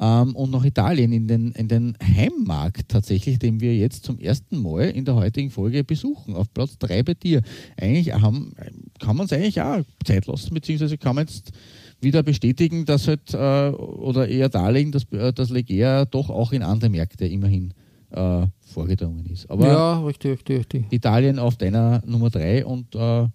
ähm, 0.00 0.34
und 0.34 0.50
nach 0.50 0.64
Italien 0.64 1.12
in 1.12 1.28
den, 1.28 1.52
in 1.52 1.68
den 1.68 1.96
Heimmarkt 2.02 2.88
tatsächlich, 2.88 3.38
den 3.38 3.60
wir 3.60 3.76
jetzt 3.76 4.04
zum 4.04 4.18
ersten 4.18 4.60
Mal 4.60 4.90
in 4.90 5.04
der 5.04 5.14
heutigen 5.14 5.50
Folge 5.50 5.84
besuchen, 5.84 6.34
auf 6.34 6.52
Platz 6.52 6.78
3 6.78 7.02
bei 7.02 7.14
dir. 7.14 7.42
Eigentlich 7.76 8.12
haben, 8.14 8.54
kann 8.98 9.16
man 9.16 9.26
es 9.26 9.32
eigentlich 9.32 9.60
auch 9.60 9.82
Zeit 10.04 10.26
lassen, 10.26 10.54
beziehungsweise 10.54 10.98
kann 10.98 11.16
man 11.16 11.26
jetzt 11.26 11.52
wieder 12.00 12.22
bestätigen, 12.22 12.86
dass 12.86 13.06
halt, 13.06 13.34
äh, 13.34 13.70
oder 13.70 14.26
eher 14.26 14.48
darlegen, 14.48 14.90
dass, 14.90 15.04
äh, 15.12 15.32
dass 15.32 15.50
Legea 15.50 16.06
doch 16.06 16.30
auch 16.30 16.52
in 16.52 16.62
andere 16.62 16.90
Märkte 16.90 17.26
immerhin 17.26 17.74
äh, 18.10 18.46
vorgedrungen 18.60 19.26
ist. 19.26 19.50
Aber 19.50 19.66
ja, 19.66 20.04
richtig, 20.04 20.32
richtig, 20.32 20.58
richtig. 20.58 20.84
Italien 20.90 21.38
auf 21.38 21.56
deiner 21.56 22.02
Nummer 22.06 22.30
3 22.30 22.64
und 22.64 22.94
äh, 22.94 23.26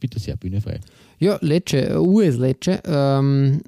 bitte 0.00 0.18
sehr, 0.18 0.36
Bühne 0.36 0.60
frei. 0.60 0.80
Ja, 1.18 1.38
Lecce, 1.40 2.00
US 2.00 2.36
Lecce, 2.36 2.80
ähm, 2.84 3.62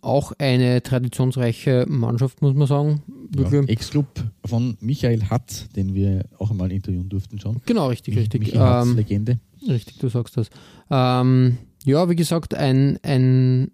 auch 0.00 0.32
eine 0.38 0.82
traditionsreiche 0.82 1.86
Mannschaft, 1.88 2.42
muss 2.42 2.54
man 2.54 2.68
sagen. 2.68 3.02
Ja, 3.36 3.62
Ex-Club 3.62 4.06
von 4.44 4.76
Michael 4.80 5.24
Hatz, 5.24 5.68
den 5.70 5.94
wir 5.94 6.26
auch 6.38 6.50
einmal 6.50 6.70
interviewen 6.70 7.08
durften 7.08 7.40
schon. 7.40 7.60
Genau, 7.66 7.88
richtig, 7.88 8.16
richtig. 8.16 8.40
Michael 8.40 8.60
Hatz, 8.60 8.86
ähm, 8.86 8.96
Legende. 8.96 9.38
Richtig, 9.66 9.98
du 9.98 10.08
sagst 10.08 10.36
das. 10.36 10.50
Ähm, 10.90 11.56
ja, 11.84 12.08
wie 12.08 12.16
gesagt, 12.16 12.54
ein, 12.54 12.98
ein 13.02 13.70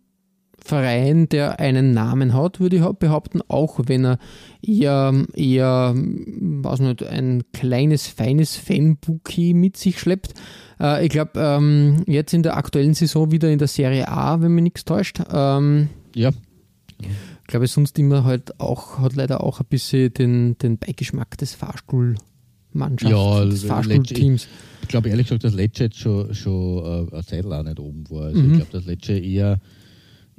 Verein, 0.64 1.28
der 1.28 1.58
einen 1.60 1.92
Namen 1.92 2.34
hat, 2.34 2.60
würde 2.60 2.76
ich 2.76 2.82
behaupten, 2.82 3.40
auch 3.48 3.80
wenn 3.86 4.04
er 4.04 4.18
eher, 4.62 5.12
eher 5.34 5.94
weiß 5.94 6.80
nicht, 6.80 7.02
ein 7.02 7.44
kleines, 7.52 8.06
feines 8.06 8.56
Fanbouquet 8.56 9.54
mit 9.54 9.76
sich 9.76 9.98
schleppt. 9.98 10.34
Äh, 10.80 11.04
ich 11.04 11.10
glaube, 11.10 11.32
ähm, 11.36 12.04
jetzt 12.06 12.34
in 12.34 12.42
der 12.42 12.56
aktuellen 12.56 12.94
Saison 12.94 13.30
wieder 13.30 13.50
in 13.50 13.58
der 13.58 13.68
Serie 13.68 14.08
A, 14.08 14.40
wenn 14.40 14.52
mich 14.52 14.64
nichts 14.64 14.84
täuscht. 14.84 15.20
Ähm, 15.32 15.88
ja. 16.14 16.30
Ich 17.00 17.46
glaube, 17.46 17.66
sonst 17.66 17.98
immer 17.98 18.24
halt 18.24 18.60
auch, 18.60 18.98
hat 18.98 19.16
leider 19.16 19.42
auch 19.42 19.60
ein 19.60 19.66
bisschen 19.68 20.12
den, 20.14 20.58
den 20.58 20.78
Beigeschmack 20.78 21.36
des 21.38 21.54
Fahrstuhlmannschafts, 21.54 23.10
ja, 23.10 23.44
des 23.44 23.64
Fahrstuhlteams. 23.64 24.46
Ich 24.82 24.88
glaube 24.88 25.08
ehrlich 25.08 25.26
gesagt, 25.26 25.44
dass 25.44 25.54
Lecce 25.54 25.84
jetzt 25.84 25.98
schon, 25.98 26.32
schon 26.34 27.08
äh, 27.08 27.14
eine 27.14 27.24
Zeit 27.24 27.44
lang 27.44 27.64
nicht 27.64 27.80
oben 27.80 28.08
war. 28.10 28.26
Also 28.26 28.40
mhm. 28.40 28.50
ich 28.50 28.56
glaube, 28.58 28.72
dass 28.72 28.84
Lecce 28.86 29.18
eher 29.18 29.60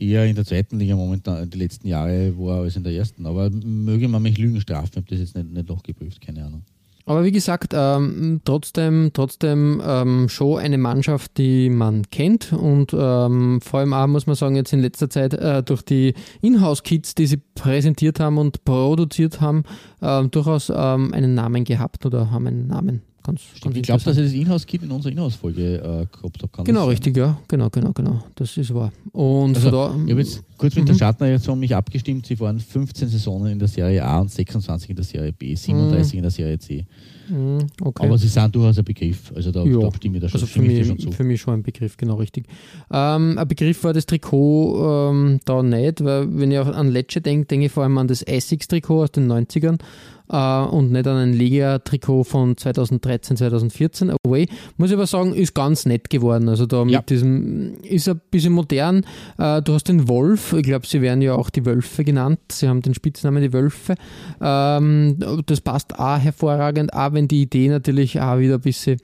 eher 0.02 0.26
in 0.26 0.36
der 0.36 0.46
zweiten 0.46 0.80
Liga 0.80 0.96
momentan 0.96 1.50
die 1.50 1.58
letzten 1.58 1.88
Jahre 1.88 2.38
war 2.38 2.62
als 2.62 2.76
in 2.76 2.84
der 2.84 2.94
ersten. 2.94 3.26
Aber 3.26 3.50
möge 3.50 4.08
man 4.08 4.22
mich 4.22 4.38
Lügen 4.38 4.60
strafen, 4.60 4.90
ich 4.92 4.98
habe 4.98 5.08
das 5.10 5.20
jetzt 5.20 5.36
nicht, 5.36 5.52
nicht 5.52 5.70
nachgeprüft, 5.70 6.20
keine 6.22 6.46
Ahnung. 6.46 6.64
Aber 7.06 7.24
wie 7.24 7.32
gesagt, 7.32 7.74
ähm, 7.76 8.42
trotzdem, 8.46 9.10
trotzdem 9.14 9.82
ähm, 9.86 10.30
schon 10.30 10.60
eine 10.60 10.78
Mannschaft, 10.78 11.38
die 11.38 11.70
man 11.70 12.04
kennt 12.12 12.54
und 12.54 12.94
ähm, 12.94 13.60
vor 13.62 13.80
allem 13.80 13.94
auch, 13.94 14.08
muss 14.08 14.28
man 14.28 14.36
sagen, 14.36 14.56
jetzt 14.56 14.72
in 14.72 14.82
letzter 14.82 15.10
Zeit 15.10 15.34
äh, 15.34 15.64
durch 15.64 15.82
die 15.82 16.14
Inhouse-Kits, 16.42 17.16
die 17.16 17.26
sie 17.26 17.38
präsentiert 17.56 18.20
haben 18.20 18.38
und 18.38 18.64
produziert 18.66 19.42
haben, 19.42 19.64
äh, 20.02 20.24
durchaus 20.26 20.72
ähm, 20.74 21.14
einen 21.14 21.34
Namen 21.34 21.64
gehabt 21.64 22.06
oder 22.06 22.30
haben 22.32 22.48
einen 22.48 22.68
Namen. 22.68 23.02
Ganz, 23.24 23.42
Stimmt, 23.56 23.78
ich 23.78 23.84
glaube, 23.84 24.04
dass 24.04 24.18
ich 24.18 24.24
das 24.24 24.34
Inhouse-Kit 24.34 24.84
in 24.84 24.92
unserer 24.92 25.12
Inhouse-Folge 25.12 25.76
äh, 25.76 25.80
gehabt 26.16 26.42
habe. 26.42 26.64
Genau, 26.64 26.88
richtig, 26.88 27.16
ja. 27.16 27.40
Genau, 27.48 27.70
genau, 27.70 27.92
genau. 27.92 28.24
Das 28.36 28.58
ist 28.58 28.74
wahr. 28.74 28.92
Und 29.12 29.56
also, 29.56 29.70
da, 29.70 29.96
ich 30.06 30.12
habe 30.12 30.22
jetzt 30.22 30.44
kurz 30.58 30.76
mit 30.76 30.86
mhm. 30.86 30.88
der 30.90 30.96
Schattenreaktion 30.96 31.60
mich 31.60 31.76
abgestimmt. 31.76 32.26
Sie 32.26 32.40
waren 32.40 32.60
15 32.60 33.10
Saisonen 33.10 33.54
in 33.54 33.60
der 33.60 33.68
Serie 33.68 34.04
A 34.04 34.20
und 34.20 34.32
26 34.32 34.90
in 34.90 34.96
der 34.96 35.06
Serie 35.06 35.34
B, 35.34 35.56
37 35.56 36.14
mhm. 36.14 36.18
in 36.18 36.22
der 36.24 36.32
Serie 36.32 36.60
C. 36.60 36.86
Mhm, 37.30 37.68
okay. 37.82 38.06
Aber 38.06 38.18
sie 38.18 38.28
sind 38.28 38.54
durchaus 38.56 38.78
ein 38.78 38.84
Begriff. 38.84 39.32
Also 39.36 39.52
da, 39.52 39.64
ja. 39.64 39.80
da 39.80 39.92
stimme 39.96 40.18
ich 40.18 40.22
da 40.22 40.30
schon, 40.30 40.42
also 40.42 40.48
für, 40.48 40.62
mich, 40.62 40.86
schon 40.86 41.00
zu. 41.00 41.12
Für 41.12 41.24
mich 41.24 41.42
schon 41.42 41.54
ein 41.54 41.64
Begriff, 41.64 41.96
genau 41.96 42.16
richtig. 42.16 42.46
Ähm, 42.92 43.38
ein 43.38 43.48
Begriff 43.48 43.84
war 43.84 43.94
das 43.94 44.06
Trikot 44.06 45.12
ähm, 45.12 45.40
da 45.46 45.64
nicht, 45.64 46.04
weil 46.04 46.28
wenn 46.38 46.52
ich 46.52 46.60
an 46.60 46.90
Lecce 46.90 47.22
denke, 47.22 47.46
denke 47.46 47.68
ich 47.68 47.72
vor 47.72 47.84
allem 47.84 47.98
an 47.98 48.08
das 48.08 48.22
Essex-Trikot 48.24 49.04
aus 49.04 49.12
den 49.12 49.32
90ern 49.32 49.78
äh, 50.32 50.62
und 50.64 50.92
nicht 50.92 51.08
an 51.08 51.18
ein 51.18 51.34
Liga-Trikot 51.34 52.24
von 52.24 52.58
2013, 52.58 53.38
2014 53.38 54.14
away. 54.26 54.48
Muss 54.78 54.90
ich 54.90 54.96
aber 54.96 55.08
sagen, 55.08 55.34
ist 55.34 55.54
ganz 55.54 55.86
nett 55.86 56.10
geworden. 56.10 56.50
Also 56.50 56.66
da 56.66 56.86
mit 56.86 56.94
ja. 56.94 57.02
diesem, 57.02 57.76
ist 57.84 58.08
ein 58.08 58.22
bisschen 58.32 58.54
modern. 58.54 59.06
Äh, 59.38 59.62
du 59.62 59.74
hast 59.74 59.88
den 59.90 60.08
Wolf, 60.08 60.54
ich 60.54 60.64
glaube, 60.64 60.88
sie 60.88 61.02
werden 61.02 61.22
ja 61.22 61.36
auch 61.36 61.50
die 61.50 61.66
Wölfe 61.66 62.04
genannt. 62.04 62.40
Sie 62.52 62.68
haben 62.68 62.82
den 62.82 62.94
Spitznamen 62.94 63.44
die 63.44 63.54
Wölfe. 63.54 63.96
Ähm, 64.42 65.18
das 65.46 65.62
passt 65.62 66.00
auch 66.00 66.18
hervorragend, 66.18 66.94
auch 66.94 67.14
wenn 67.14 67.28
die 67.28 67.42
Idee 67.42 67.68
natürlich 67.68 68.20
auch 68.20 68.40
wieder 68.40 68.56
ein 68.56 68.62
bisschen 68.62 69.00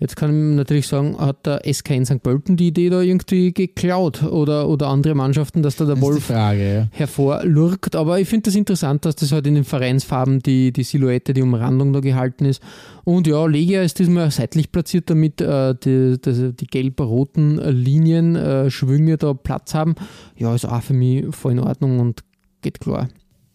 Jetzt 0.00 0.16
kann 0.16 0.30
man 0.30 0.56
natürlich 0.56 0.88
sagen, 0.88 1.18
hat 1.18 1.44
der 1.44 1.60
SK 1.70 1.90
in 1.90 2.06
St. 2.06 2.22
Pölten 2.22 2.56
die 2.56 2.68
Idee 2.68 2.88
da 2.88 3.02
irgendwie 3.02 3.52
geklaut 3.52 4.22
oder, 4.22 4.66
oder 4.66 4.88
andere 4.88 5.14
Mannschaften, 5.14 5.62
dass 5.62 5.76
da 5.76 5.84
der 5.84 6.00
Wolf 6.00 6.24
Frage, 6.24 6.74
ja. 6.74 6.88
hervorlurkt. 6.90 7.94
Aber 7.94 8.18
ich 8.18 8.26
finde 8.26 8.44
das 8.44 8.54
interessant, 8.54 9.04
dass 9.04 9.16
das 9.16 9.30
halt 9.30 9.46
in 9.46 9.56
den 9.56 9.64
Vereinsfarben 9.64 10.40
die, 10.40 10.72
die 10.72 10.84
Silhouette, 10.84 11.34
die 11.34 11.42
Umrandung 11.42 11.92
da 11.92 12.00
gehalten 12.00 12.46
ist. 12.46 12.62
Und 13.04 13.26
ja, 13.26 13.44
Legia 13.44 13.82
ist 13.82 13.98
diesmal 13.98 14.30
seitlich 14.30 14.72
platziert, 14.72 15.10
damit 15.10 15.42
äh, 15.42 15.74
die, 15.74 16.18
die, 16.18 16.52
die 16.54 16.66
gelb-roten 16.66 17.58
Linien, 17.58 18.36
äh, 18.36 18.70
Schwünge 18.70 19.18
da 19.18 19.34
Platz 19.34 19.74
haben. 19.74 19.96
Ja, 20.34 20.54
ist 20.54 20.64
auch 20.64 20.82
für 20.82 20.94
mich 20.94 21.26
voll 21.36 21.52
in 21.52 21.60
Ordnung 21.60 22.00
und 22.00 22.24
geht 22.62 22.80
klar 22.80 23.08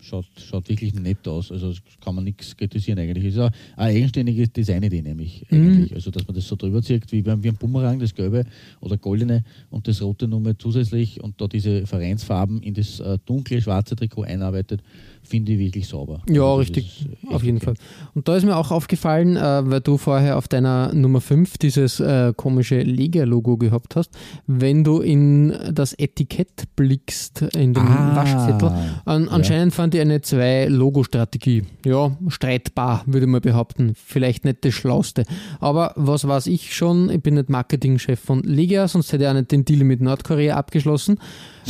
schaut, 0.06 0.26
schaut 0.38 0.70
wirklich 0.70 0.94
nett 0.94 1.28
aus. 1.28 1.52
Also 1.52 1.74
kann 2.04 2.15
man 2.15 2.24
nichts 2.24 2.56
kritisieren 2.56 3.00
eigentlich. 3.00 3.26
Ist 3.26 3.38
ja 3.38 3.50
eine 3.76 3.98
eigenständige 3.98 4.48
Designidee 4.48 5.02
nämlich 5.02 5.46
mhm. 5.50 5.58
eigentlich. 5.58 5.96
Also 5.96 6.12
dass 6.12 6.28
man 6.28 6.36
das 6.36 6.48
so 6.48 6.56
drüber 6.56 6.82
zieht, 6.82 7.12
wie 7.12 7.22
beim, 7.22 7.44
wie 7.44 7.50
ein 7.50 7.56
Bumerang, 7.56 8.00
das 8.00 8.13
gelbe 8.13 8.46
oder 8.80 8.98
goldene 8.98 9.44
und 9.70 9.88
das 9.88 10.02
rote 10.02 10.28
Nummer 10.28 10.58
zusätzlich 10.58 11.22
und 11.22 11.41
da 11.41 11.48
diese 11.48 11.86
Vereinsfarben 11.86 12.62
in 12.62 12.74
das 12.74 13.00
äh, 13.00 13.18
dunkle 13.26 13.62
schwarze 13.62 13.96
Trikot 13.96 14.24
einarbeitet 14.24 14.82
finde 15.25 15.53
ich 15.53 15.59
wirklich 15.59 15.88
sauber. 15.88 16.21
Ja, 16.29 16.43
also 16.43 16.55
richtig, 16.55 17.09
auf 17.29 17.43
jeden 17.43 17.57
okay. 17.57 17.65
Fall. 17.65 17.75
Und 18.13 18.27
da 18.27 18.35
ist 18.35 18.43
mir 18.43 18.55
auch 18.55 18.71
aufgefallen, 18.71 19.35
äh, 19.35 19.69
weil 19.69 19.81
du 19.81 19.97
vorher 19.97 20.38
auf 20.38 20.47
deiner 20.47 20.93
Nummer 20.93 21.21
5 21.21 21.57
dieses 21.57 21.99
äh, 21.99 22.33
komische 22.35 22.81
Lega-Logo 22.81 23.57
gehabt 23.57 23.95
hast, 23.95 24.11
wenn 24.47 24.83
du 24.83 24.99
in 24.99 25.55
das 25.71 25.93
Etikett 25.93 26.63
blickst, 26.75 27.41
in 27.55 27.73
den 27.73 27.83
ah, 27.83 28.15
Waschzettel, 28.15 28.71
an, 29.05 29.29
anscheinend 29.29 29.73
ja. 29.73 29.75
fand 29.75 29.95
ich 29.95 30.01
eine 30.01 30.21
Zwei-Logo-Strategie. 30.21 31.63
Ja, 31.85 32.17
streitbar, 32.27 33.03
würde 33.05 33.27
man 33.27 33.41
behaupten. 33.41 33.93
Vielleicht 33.95 34.45
nicht 34.45 34.63
das 34.65 34.73
Schlauste. 34.73 35.25
Aber 35.59 35.93
was 35.95 36.27
weiß 36.27 36.47
ich 36.47 36.75
schon, 36.75 37.09
ich 37.09 37.21
bin 37.21 37.35
nicht 37.35 37.49
Marketingchef 37.49 38.19
von 38.19 38.41
Lega, 38.43 38.88
sonst 38.88 39.11
hätte 39.11 39.23
ich 39.23 39.29
auch 39.29 39.33
nicht 39.33 39.51
den 39.51 39.65
Deal 39.65 39.83
mit 39.83 40.01
Nordkorea 40.01 40.55
abgeschlossen 40.55 41.19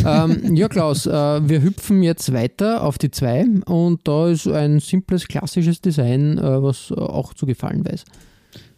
ähm, 0.05 0.55
ja, 0.55 0.67
Klaus, 0.67 1.05
äh, 1.05 1.11
wir 1.11 1.61
hüpfen 1.61 2.03
jetzt 2.03 2.33
weiter 2.33 2.83
auf 2.83 2.97
die 2.97 3.11
2 3.11 3.45
und 3.65 4.07
da 4.07 4.29
ist 4.29 4.47
ein 4.47 4.79
simples, 4.79 5.27
klassisches 5.27 5.81
Design, 5.81 6.37
äh, 6.37 6.61
was 6.61 6.91
auch 6.91 7.33
zu 7.33 7.45
gefallen 7.45 7.85
weiß. 7.85 8.03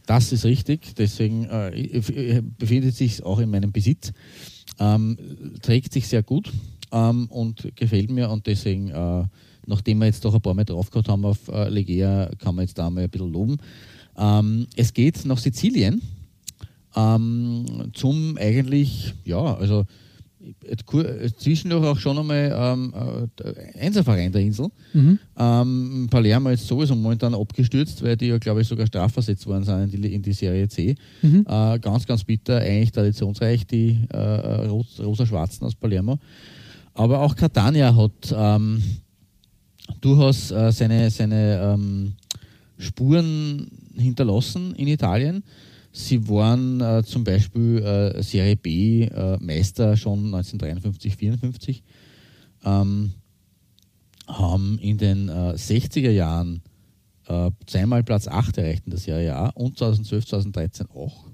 Das 0.06 0.32
ist 0.32 0.46
richtig, 0.46 0.96
deswegen 0.96 1.46
äh, 1.46 2.42
befindet 2.58 2.96
sich 2.96 3.24
auch 3.24 3.40
in 3.40 3.50
meinem 3.50 3.72
Besitz. 3.72 4.14
Ähm, 4.80 5.18
trägt 5.62 5.92
sich 5.92 6.08
sehr 6.08 6.24
gut 6.24 6.52
ähm, 6.92 7.28
und 7.30 7.76
gefällt 7.76 8.12
mir 8.12 8.30
und 8.30 8.48
deswegen, 8.48 8.90
äh, 8.90 9.24
nachdem 9.66 10.00
wir 10.00 10.06
jetzt 10.06 10.24
doch 10.24 10.34
ein 10.34 10.42
paar 10.42 10.54
Mal 10.54 10.66
drauf 10.66 10.92
gehabt 10.92 11.10
haben 11.10 11.26
auf 11.26 11.48
äh, 11.50 11.68
Legea, 11.70 12.30
kann 12.38 12.56
man 12.56 12.66
jetzt 12.66 12.78
da 12.78 12.90
mal 12.90 13.04
ein 13.04 13.10
bisschen 13.10 13.32
loben. 13.32 13.58
Ähm, 14.18 14.68
es 14.76 14.94
geht 14.94 15.26
nach 15.26 15.40
Sizilien 15.40 16.02
ähm, 16.96 17.92
zum 17.94 18.38
eigentlich, 18.38 19.14
ja, 19.26 19.56
also 19.56 19.86
zwischendurch 21.38 21.86
auch 21.86 21.98
schon 21.98 22.18
einmal 22.18 22.54
ähm, 22.56 22.94
äh, 23.44 23.80
Einserverein 23.80 24.32
der 24.32 24.42
Insel. 24.42 24.70
Mhm. 24.94 25.20
Ähm, 25.38 26.08
Palermo 26.10 26.50
ist 26.50 26.68
sowieso 26.68 26.96
momentan 26.96 27.34
abgestürzt, 27.34 28.04
weil 28.04 28.18
die 28.18 28.28
ja, 28.28 28.38
glaube 28.38 28.62
ich, 28.62 28.68
sogar 28.68 28.88
strafversetzt 28.88 29.46
worden 29.48 29.64
sind 29.64 29.94
in 29.94 30.02
die, 30.02 30.14
in 30.14 30.22
die 30.22 30.34
Serie 30.34 30.68
C. 30.68 30.96
Mhm. 31.22 31.46
Äh, 31.48 31.80
ganz, 31.80 32.06
ganz 32.06 32.24
bitter, 32.24 32.58
eigentlich 32.58 32.92
traditionsreich, 32.92 33.66
die 33.68 34.00
äh, 34.10 34.68
rosa-schwarzen 34.68 35.66
aus 35.66 35.76
Palermo. 35.76 36.18
Aber 36.94 37.22
auch 37.22 37.36
Catania 37.36 37.96
hat 37.96 38.36
ähm, 38.36 38.82
durchaus 40.02 40.52
äh, 40.52 40.72
seine, 40.72 41.10
seine 41.10 41.76
ähm, 41.76 42.14
Spuren 42.78 43.68
hinterlassen 43.96 44.76
in 44.76 44.88
Italien. 44.88 45.44
Sie 45.92 46.28
waren 46.30 46.82
äh, 46.82 47.04
zum 47.04 47.24
Beispiel 47.24 47.80
äh, 47.80 48.22
Serie 48.22 48.56
B 48.56 49.04
äh, 49.04 49.38
Meister 49.40 49.98
schon 49.98 50.26
1953, 50.26 51.16
54, 51.16 51.84
ähm, 52.64 53.14
haben 54.28 54.78
in 54.80 54.98
den 54.98 55.30
60er 55.30 56.10
äh, 56.10 56.16
Jahren 56.16 56.62
äh, 57.28 57.52
zweimal 57.66 58.04
Platz 58.04 58.28
8 58.28 58.58
erreicht 58.58 58.84
in 58.86 58.92
der 58.92 59.00
Serie 59.00 59.36
A 59.36 59.50
und 59.50 59.78
2012, 59.78 60.28
2013 60.28 60.88
auch. 60.94 61.26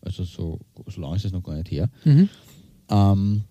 Also 0.00 0.24
so, 0.24 0.60
so 0.86 1.00
lange 1.00 1.16
ist 1.16 1.24
es 1.24 1.32
noch 1.32 1.42
gar 1.42 1.54
nicht 1.54 1.70
her. 1.70 1.88
Mhm. 2.04 2.28
Ähm, 2.88 3.44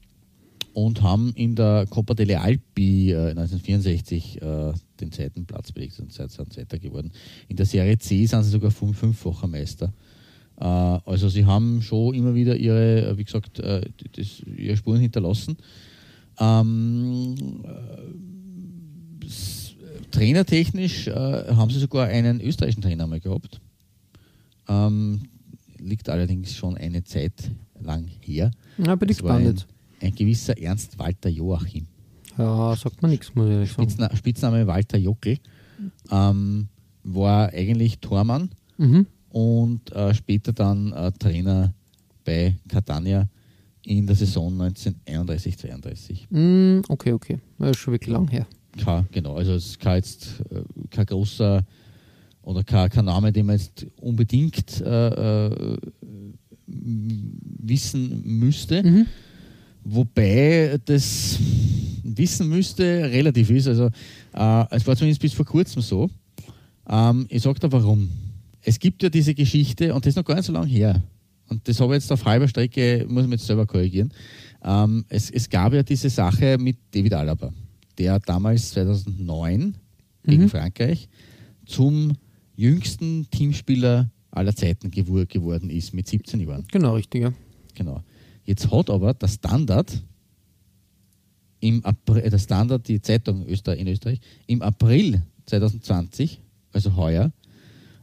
und 0.73 1.01
haben 1.01 1.33
in 1.35 1.55
der 1.55 1.85
Coppa 1.89 2.13
delle 2.13 2.39
Alpi 2.39 3.11
äh, 3.11 3.31
1964 3.31 4.41
äh, 4.41 4.73
den 4.99 5.11
zweiten 5.11 5.45
Platz 5.45 5.71
belegt 5.71 5.99
und 5.99 6.13
sind 6.13 6.31
Zweiter 6.31 6.79
geworden. 6.79 7.11
In 7.47 7.57
der 7.57 7.65
Serie 7.65 7.97
C 7.97 8.25
sind 8.25 8.43
sie 8.43 8.49
sogar 8.49 8.71
fünf, 8.71 8.97
fünffacher 8.97 9.47
Meister. 9.47 9.93
Äh, 10.61 10.63
also 10.63 11.27
sie 11.27 11.45
haben 11.45 11.81
schon 11.81 12.13
immer 12.13 12.35
wieder 12.35 12.55
ihre, 12.55 13.07
äh, 13.09 13.17
wie 13.17 13.23
gesagt, 13.23 13.59
äh, 13.59 13.81
das, 14.15 14.41
ihre 14.45 14.77
Spuren 14.77 14.99
hinterlassen. 14.99 15.57
Ähm, 16.39 17.35
äh, 17.63 19.27
trainertechnisch 20.11 21.07
haben 21.07 21.69
sie 21.71 21.79
sogar 21.79 22.07
einen 22.07 22.41
österreichischen 22.41 22.81
Trainer 22.81 23.07
mal 23.07 23.19
gehabt. 23.19 23.61
Ähm, 24.67 25.21
liegt 25.79 26.09
allerdings 26.09 26.53
schon 26.53 26.75
eine 26.77 27.03
Zeit 27.03 27.49
lang 27.79 28.07
her. 28.19 28.51
Ja, 28.77 28.95
bin 28.95 29.09
ich 29.09 29.17
gespannt 29.17 29.65
ein, 30.01 30.07
ein 30.07 30.15
gewisser 30.15 30.57
Ernst 30.57 30.99
Walter 30.99 31.29
Joachim. 31.29 31.87
Ja, 32.37 32.75
sagt 32.75 33.01
man 33.01 33.11
nichts, 33.11 33.33
muss 33.35 33.47
ich 33.47 33.77
ehrlich 33.77 34.17
Spitzname 34.17 34.67
Walter 34.67 34.97
Jockel. 34.97 35.37
Ähm, 36.11 36.67
war 37.03 37.49
eigentlich 37.49 37.99
Tormann 37.99 38.49
Mhm. 38.77 39.05
Und 39.31 39.91
äh, 39.91 40.13
später 40.13 40.53
dann 40.53 40.91
äh, 40.93 41.11
Trainer 41.13 41.73
bei 42.23 42.55
Catania 42.67 43.27
in 43.83 44.05
der 44.05 44.15
Saison 44.15 44.61
1931-32. 44.61 46.27
Mm, 46.29 46.81
okay, 46.87 47.13
okay. 47.13 47.39
Das 47.57 47.71
ist 47.71 47.77
schon 47.77 47.93
wirklich 47.93 48.13
lang 48.13 48.27
her. 48.27 48.45
Kein, 48.77 49.07
genau, 49.11 49.35
also 49.35 49.53
es 49.53 49.67
ist 49.67 49.79
kein, 49.79 49.95
jetzt, 49.97 50.41
äh, 50.49 50.61
kein 50.89 51.05
großer 51.05 51.65
oder 52.43 52.63
kein, 52.63 52.89
kein 52.89 53.05
Name, 53.05 53.31
den 53.31 53.45
man 53.45 53.57
jetzt 53.57 53.85
unbedingt 53.99 54.81
äh, 54.81 55.47
äh, 55.47 55.77
wissen 56.67 58.21
müsste. 58.23 58.83
Mhm. 58.83 59.07
Wobei 59.83 60.79
das 60.85 61.39
Wissen 62.03 62.49
müsste 62.49 62.83
relativ 62.83 63.49
ist. 63.49 63.67
Also 63.67 63.85
äh, 64.33 64.65
es 64.69 64.85
war 64.85 64.95
zumindest 64.95 65.21
bis 65.21 65.33
vor 65.33 65.45
kurzem 65.45 65.81
so. 65.81 66.09
Ähm, 66.87 67.25
ich 67.29 67.41
sage 67.41 67.59
da 67.59 67.71
warum. 67.71 68.09
Es 68.63 68.79
gibt 68.79 69.01
ja 69.03 69.09
diese 69.09 69.33
Geschichte 69.33 69.93
und 69.93 70.05
das 70.05 70.11
ist 70.11 70.15
noch 70.17 70.25
gar 70.25 70.35
nicht 70.35 70.45
so 70.45 70.53
lange 70.53 70.67
her. 70.67 71.01
Und 71.49 71.67
das 71.67 71.79
habe 71.79 71.95
ich 71.95 72.01
jetzt 72.01 72.11
auf 72.11 72.23
halber 72.25 72.47
Strecke, 72.47 73.05
muss 73.09 73.23
ich 73.23 73.29
mir 73.29 73.35
jetzt 73.35 73.45
selber 73.45 73.65
korrigieren. 73.65 74.13
Ähm, 74.63 75.05
es, 75.09 75.29
es 75.29 75.49
gab 75.49 75.73
ja 75.73 75.83
diese 75.83 76.09
Sache 76.09 76.57
mit 76.57 76.77
David 76.91 77.13
Alaba, 77.13 77.51
der 77.97 78.19
damals 78.19 78.69
2009 78.71 79.75
gegen 80.23 80.49
Frankreich 80.49 81.09
zum 81.65 82.13
jüngsten 82.55 83.27
Teamspieler 83.31 84.09
aller 84.31 84.55
Zeiten 84.55 84.91
gewor 84.91 85.25
geworden 85.25 85.69
ist 85.69 85.93
mit 85.93 86.07
17 86.07 86.39
Jahren. 86.39 86.65
Genau, 86.71 86.95
richtig, 86.95 87.23
ja. 87.23 87.33
Genau. 87.75 88.01
Jetzt 88.43 88.71
hat 88.71 88.89
aber 88.89 89.13
der 89.13 89.27
Standard 89.27 90.01
im 91.59 91.83
April, 91.85 92.23
äh, 92.23 92.29
der 92.29 92.39
Standard, 92.39 92.87
die 92.87 93.01
Zeitung 93.01 93.45
in 93.45 93.87
Österreich, 93.87 94.19
im 94.47 94.61
April 94.61 95.21
2020, 95.45 96.39
also 96.71 96.95
heuer, 96.95 97.31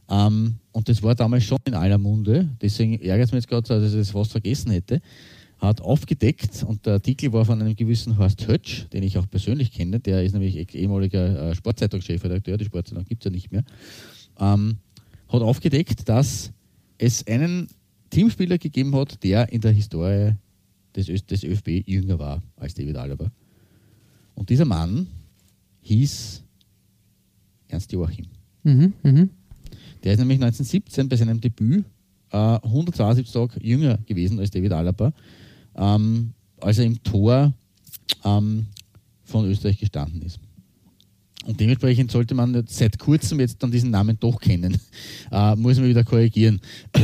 ähm, 0.09 0.55
und 0.71 0.89
das 0.89 1.03
war 1.03 1.15
damals 1.15 1.43
schon 1.43 1.59
in 1.65 1.73
aller 1.73 1.97
Munde, 1.97 2.49
deswegen 2.61 2.99
ärgert 3.01 3.27
es 3.27 3.31
mich 3.31 3.43
jetzt 3.43 3.49
gerade, 3.49 3.67
dass 3.67 3.91
ich 3.93 3.99
das 3.99 4.11
fast 4.11 4.31
vergessen 4.31 4.71
hätte, 4.71 5.01
hat 5.59 5.81
aufgedeckt 5.81 6.63
und 6.63 6.85
der 6.85 6.93
Artikel 6.93 7.33
war 7.33 7.45
von 7.45 7.61
einem 7.61 7.75
gewissen 7.75 8.17
Horst 8.17 8.47
Hötsch, 8.47 8.85
den 8.93 9.03
ich 9.03 9.17
auch 9.17 9.29
persönlich 9.29 9.71
kenne, 9.71 9.99
der 9.99 10.23
ist 10.23 10.33
nämlich 10.33 10.55
eh- 10.55 10.77
ehemaliger 10.77 11.49
äh, 11.49 11.55
Sportzeitungschefredakteur, 11.55 12.57
die 12.57 12.65
Sportzeitung 12.65 13.05
gibt 13.05 13.23
es 13.23 13.25
ja 13.25 13.31
nicht 13.31 13.51
mehr, 13.51 13.63
ähm, 14.39 14.77
hat 15.27 15.41
aufgedeckt, 15.41 16.07
dass 16.07 16.51
es 16.97 17.25
einen 17.27 17.67
Teamspieler 18.09 18.57
gegeben 18.57 18.95
hat, 18.95 19.23
der 19.23 19.51
in 19.51 19.61
der 19.61 19.71
Historie 19.71 20.33
des, 20.95 21.09
Ö 21.09 21.17
des 21.17 21.43
ÖFB 21.43 21.87
jünger 21.87 22.17
war 22.17 22.41
als 22.55 22.73
David 22.73 22.95
Alaba. 22.95 23.31
Und 24.35 24.49
dieser 24.49 24.65
Mann 24.65 25.07
hieß 25.81 26.43
Ernst 27.67 27.91
Joachim. 27.91 28.25
Mhm, 28.63 28.93
mhm. 29.03 29.29
Der 30.03 30.13
ist 30.13 30.19
nämlich 30.19 30.37
1917 30.37 31.09
bei 31.09 31.15
seinem 31.15 31.41
Debüt 31.41 31.85
äh, 32.31 32.37
172 32.37 33.31
Tage 33.31 33.59
jünger 33.61 33.97
gewesen 34.05 34.39
als 34.39 34.51
David 34.51 34.71
Alaba, 34.71 35.13
ähm, 35.75 36.33
als 36.61 36.77
er 36.77 36.85
im 36.85 37.01
Tor 37.03 37.53
ähm, 38.23 38.67
von 39.23 39.45
Österreich 39.45 39.79
gestanden 39.79 40.21
ist. 40.21 40.39
Und 41.45 41.59
dementsprechend 41.59 42.11
sollte 42.11 42.35
man 42.35 42.65
seit 42.67 42.99
kurzem 42.99 43.39
jetzt 43.39 43.63
dann 43.63 43.71
diesen 43.71 43.91
Namen 43.91 44.17
doch 44.19 44.39
kennen. 44.39 44.77
Äh, 45.31 45.55
muss 45.57 45.77
man 45.77 45.87
wieder 45.87 46.03
korrigieren. 46.03 46.59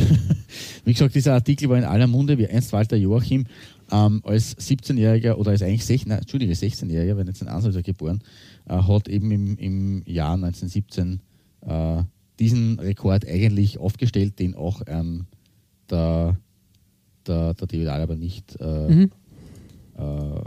Wie 0.84 0.92
gesagt, 0.92 1.14
dieser 1.14 1.34
Artikel 1.34 1.68
war 1.68 1.78
in 1.78 1.84
aller 1.84 2.08
Munde, 2.08 2.36
wie 2.36 2.42
Ernst 2.42 2.72
Walter 2.72 2.96
Joachim 2.96 3.46
ähm, 3.92 4.20
als 4.24 4.58
17-Jähriger 4.58 5.34
oder 5.34 5.52
als 5.52 5.62
eigentlich 5.62 5.84
16, 5.84 6.08
nein, 6.08 6.18
Entschuldige, 6.18 6.52
16-Jähriger, 6.52 7.16
wenn 7.16 7.28
jetzt 7.28 7.40
ein 7.42 7.48
Ansatz 7.48 7.80
geboren, 7.84 8.20
äh, 8.68 8.74
hat 8.74 9.06
eben 9.06 9.30
im, 9.30 9.56
im 9.58 10.02
Jahr 10.06 10.34
1917 10.34 11.20
äh, 11.60 12.02
diesen 12.38 12.78
Rekord 12.78 13.26
eigentlich 13.26 13.78
aufgestellt, 13.78 14.38
den 14.38 14.54
auch 14.54 14.82
ähm, 14.86 15.26
der, 15.90 16.36
der, 17.26 17.54
der 17.54 17.66
David 17.66 17.88
Alaba 17.88 18.14
nicht 18.16 18.56
äh, 18.60 18.90
Mhm. 18.90 19.10
äh, 19.96 20.40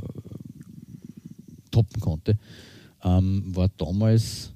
toppen 1.71 2.01
konnte, 2.01 2.37
ähm, 3.03 3.43
war 3.55 3.69
damals 3.77 4.51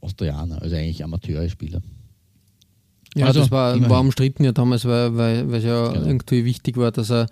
Austrianer, 0.00 0.60
also 0.62 0.76
eigentlich 0.76 1.02
Amateurspieler. 1.04 1.82
Ja, 3.14 3.26
Also, 3.26 3.40
das 3.40 3.50
war, 3.50 3.78
war 3.88 4.00
umstritten 4.00 4.44
ja 4.44 4.52
damals, 4.52 4.84
weil 4.84 5.52
es 5.54 5.64
ja 5.64 5.92
Genau. 5.92 6.06
irgendwie 6.06 6.44
wichtig 6.44 6.76
war, 6.76 6.92
dass 6.92 7.10
er, 7.10 7.26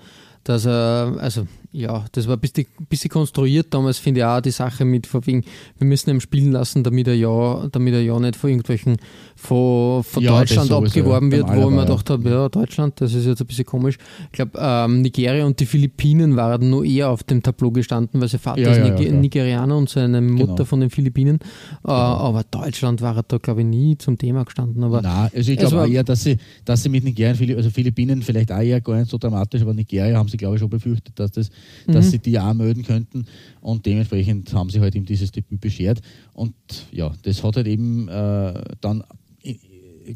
dass 0.45 0.66
er, 0.66 1.16
also 1.18 1.47
ja, 1.72 2.05
das 2.12 2.28
war 2.28 2.36
ein 2.36 2.40
bisschen, 2.40 2.66
bisschen 2.88 3.11
konstruiert 3.11 3.66
damals, 3.74 3.99
finde 3.99 4.20
ich 4.20 4.24
auch 4.26 4.40
die 4.40 4.53
Sache 4.53 4.84
mit, 4.84 5.09
von 5.09 5.26
wegen, 5.26 5.42
wir 5.78 5.86
müssen 5.88 6.11
ihn 6.11 6.20
spielen 6.20 6.53
lassen, 6.53 6.84
damit 6.84 7.09
er 7.09 7.14
ja, 7.16 7.66
damit 7.72 7.95
er 7.95 8.01
ja 8.03 8.16
nicht 8.20 8.36
von 8.36 8.51
irgendwelchen, 8.51 8.97
von, 9.34 10.05
von 10.05 10.22
Ja, 10.22 10.38
Deutschland 10.38 10.70
abgeworben 10.70 11.32
wird, 11.32 11.49
wo 11.49 11.68
ich 11.68 11.74
mir 11.74 11.84
gedacht 11.84 12.09
habe, 12.11 12.30
ja, 12.30 12.49
Deutschland, 12.49 13.01
das 13.01 13.12
ist 13.14 13.26
jetzt 13.26 13.40
ein 13.40 13.47
bisschen 13.49 13.64
komisch. 13.64 13.97
Ich 14.26 14.32
glaube, 14.32 14.53
ähm, 14.57 15.03
Nigeria 15.03 15.45
und 15.45 15.59
die 15.59 15.66
Philippinen 15.66 16.36
waren 16.36 16.70
nur 16.70 16.84
eher 16.84 17.11
auf 17.11 17.24
dem 17.24 17.42
Tableau 17.42 17.72
gestanden, 17.72 18.20
weil 18.20 18.28
sein 18.28 18.38
Vater 18.40 18.61
Ja, 18.61 18.70
ist 18.70 18.99
Niger. 19.01 19.12
Nigerianer 19.12 19.76
und 19.76 19.88
seine 19.88 20.20
Mutter 20.20 20.45
Genau. 20.55 20.64
von 20.64 20.80
den 20.80 20.90
Philippinen. 20.90 21.38
Äh, 21.84 21.90
aber 21.90 22.45
Deutschland 22.49 23.01
war 23.03 23.20
da, 23.26 23.38
glaube 23.38 23.62
ich, 23.62 23.66
nie 23.66 23.99
zum 23.99 24.16
Thema 24.16 24.45
gestanden. 24.45 24.84
Aber 24.84 25.03
Nein, 25.03 25.30
also 25.34 25.51
ich 25.53 25.59
glaube 25.59 25.90
eher, 25.90 26.05
dass 26.05 26.22
sie, 26.22 26.36
dass 26.64 26.82
sie 26.82 26.88
mit 26.88 27.03
Nigerien, 27.03 27.36
Phili- 27.36 27.57
also 27.57 27.70
Philippinen 27.70 28.22
vielleicht 28.22 28.53
auch 28.53 28.61
eher 28.61 28.80
gar 28.80 28.97
nicht 28.99 29.11
so 29.11 29.18
dramatisch, 29.18 29.62
aber 29.62 29.74
Nigeria 29.74 30.16
haben 30.16 30.28
sie, 30.28 30.34
glaube 30.37 30.57
ich, 30.57 30.61
schon 30.61 30.70
befürchtet, 30.70 31.18
dass, 31.18 31.30
das, 31.32 31.51
dass 31.87 32.11
sie 32.11 32.18
die 32.18 32.39
auch 32.39 32.55
melden 32.55 32.82
könnten 32.85 33.26
und 33.61 33.85
dementsprechend 33.87 34.53
haben 34.55 34.70
sie 34.70 34.80
halt 34.80 34.95
ihm 34.95 35.05
dieses 35.05 35.30
Debüt 35.32 35.61
beschert 35.61 36.01
und 36.32 36.55
ja, 36.93 37.12
das 37.22 37.43
hat 37.43 37.57
halt 37.57 37.66
eben 37.66 38.09
äh, 38.09 38.62
dann 38.80 39.03
i- 39.45 39.59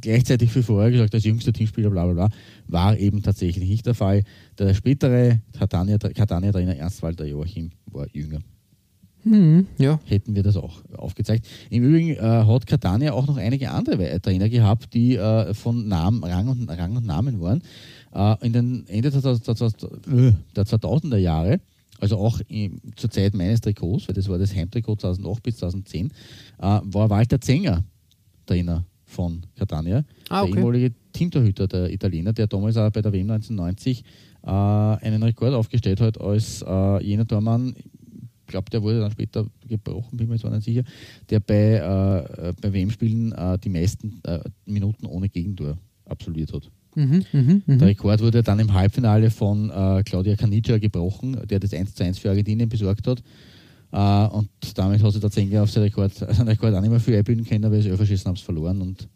gleichzeitig 0.01 0.51
für 0.51 0.63
vorher 0.63 0.91
gesagt, 0.91 1.15
als 1.15 1.25
jüngster 1.25 1.53
Teamspieler, 1.53 1.91
bla 1.91 2.05
bla 2.05 2.13
bla, 2.15 2.29
war 2.67 2.99
eben 2.99 3.23
tatsächlich 3.23 3.69
nicht 3.69 3.87
der 3.87 3.95
Fall. 3.95 4.23
Der 4.59 4.75
spätere 4.75 5.41
Catania- 5.59 5.99
Catania-Trainer 5.99 6.77
Ernst 6.77 7.03
Walter 7.03 7.25
Joachim 7.25 7.71
war 7.87 8.07
jünger 8.13 8.41
hm, 9.25 9.67
ja, 9.79 9.99
hätten 10.07 10.37
wir 10.37 10.45
das 10.45 10.57
auch 10.57 10.81
aufgezeigt. 10.97 11.45
Im 11.71 11.83
Übrigen 11.83 12.11
äh, 12.11 12.19
hat 12.21 12.67
Catania 12.67 13.13
auch 13.13 13.27
noch 13.27 13.37
einige 13.37 13.69
andere 13.73 14.21
Trainer 14.23 14.49
gehabt, 14.49 14.95
die 14.95 15.17
äh, 15.17 15.53
von 15.55 15.89
Namen, 15.89 16.23
Rang, 16.23 16.47
und, 16.49 16.69
Rang 16.71 16.97
und 16.97 17.05
Namen 17.05 17.41
waren. 17.41 17.61
Äh, 18.15 18.47
in 18.47 18.53
den 18.53 18.87
Ende 18.89 19.11
der, 19.11 19.21
der, 19.21 19.39
der, 19.39 20.35
der 20.57 20.65
2000er 20.65 21.17
Jahre, 21.17 21.61
also 22.01 22.17
auch 22.19 22.41
zur 22.97 23.11
Zeit 23.11 23.35
meines 23.35 23.61
Trikots, 23.61 24.09
weil 24.09 24.15
das 24.15 24.29
war 24.29 24.39
das 24.39 24.55
Heimtrikot 24.55 24.97
2008 24.97 25.43
bis 25.43 25.57
2010, 25.59 26.07
äh, 26.07 26.11
war 26.61 27.11
Walter 27.11 27.41
Zenger 27.41 27.85
Trainer 28.47 28.85
von 29.05 29.43
Catania, 29.57 30.05
Ah, 30.29 30.43
okay. 30.43 30.53
der 30.53 30.59
ehemalige 30.59 30.95
Teamtorhüter 31.13 31.67
der 31.67 31.93
Italiener, 31.93 32.33
der 32.33 32.47
damals 32.47 32.77
auch 32.77 32.91
bei 32.91 33.03
der 33.03 33.13
WM 33.13 33.31
1990 33.31 34.05
äh, 34.43 34.49
einen 34.51 35.23
Rekord 35.23 35.55
aufgestellt 35.55 36.01
hat 36.01 36.21
als 36.21 36.63
äh, 36.63 37.05
jener 37.05 37.27
Tormann, 37.27 37.75
ich 37.77 38.51
glaube, 38.51 38.71
der 38.71 38.83
wurde 38.83 39.01
dann 39.01 39.11
später 39.11 39.47
gebrochen, 39.67 40.17
bin 40.17 40.29
mir 40.29 40.37
jetzt 40.37 40.45
nicht 40.45 40.65
sicher, 40.65 40.83
der 41.29 41.41
bei, 41.41 41.75
äh, 41.75 42.53
bei 42.61 42.73
WM-Spielen 42.73 43.33
äh, 43.33 43.59
die 43.59 43.69
meisten 43.69 44.21
äh, 44.25 44.41
Minuten 44.65 45.05
ohne 45.07 45.29
Gegentor 45.29 45.77
absolviert 46.07 46.53
hat. 46.53 46.71
Mhm, 46.99 47.25
mhm, 47.33 47.63
mhm. 47.67 47.79
Der 47.79 47.89
Rekord 47.89 48.21
wurde 48.21 48.43
dann 48.43 48.59
im 48.59 48.73
Halbfinale 48.73 49.31
von 49.31 49.71
äh, 49.71 50.03
Claudia 50.05 50.37
Canigia 50.37 50.79
gebrochen, 50.79 51.37
der 51.49 51.61
das 51.61 51.73
1 51.73 51.95
zu 51.95 52.05
1 52.05 52.19
für 52.19 52.31
Argentinien 52.31 52.69
besorgt 52.69 53.07
hat. 53.07 53.23
Äh, 53.93 54.35
und 54.35 54.49
damit 54.75 55.03
hat 55.03 55.13
sich 55.13 55.21
der 55.21 55.31
Zenger 55.31 55.63
auf 55.63 55.71
seinen 55.71 55.85
Rekord, 55.85 56.15
seinen 56.15 56.49
Rekord 56.49 56.75
auch 56.75 56.81
nicht 56.81 56.91
mehr 56.91 57.01
viel 57.01 57.17
einbilden 57.17 57.45
können, 57.45 57.71
weil 57.71 57.83
sie 57.83 57.89
Elferschießen 57.91 58.27
haben 58.27 58.37
es 58.37 58.43
verloren 58.43 58.81
und 58.83 59.09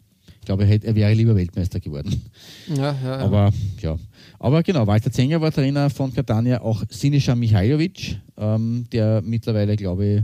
ich 0.42 0.46
glaube, 0.46 0.64
er, 0.64 0.70
hätte, 0.70 0.88
er 0.88 0.96
wäre 0.96 1.14
lieber 1.14 1.36
Weltmeister 1.36 1.78
geworden. 1.78 2.20
ja, 2.68 2.76
ja, 2.76 2.94
ja. 3.04 3.18
Aber 3.18 3.52
ja. 3.80 3.96
Aber 4.40 4.64
genau, 4.64 4.84
Walter 4.88 5.12
Zenger 5.12 5.40
war 5.40 5.52
Trainer 5.52 5.88
von 5.88 6.12
Catania, 6.12 6.60
auch 6.60 6.82
Sinisa 6.88 7.36
Mihailovic, 7.36 8.18
ähm, 8.36 8.84
der 8.90 9.22
mittlerweile, 9.24 9.76
glaube 9.76 10.04
ich, 10.04 10.22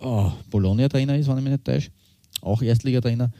oh, 0.00 0.32
Bologna-Trainer 0.50 1.16
ist, 1.16 1.28
wenn 1.28 1.38
ich 1.38 1.44
mich 1.44 1.52
nicht 1.52 1.64
täusche. 1.64 1.90
Auch 2.40 2.60
Erstligatrainer. 2.60 3.30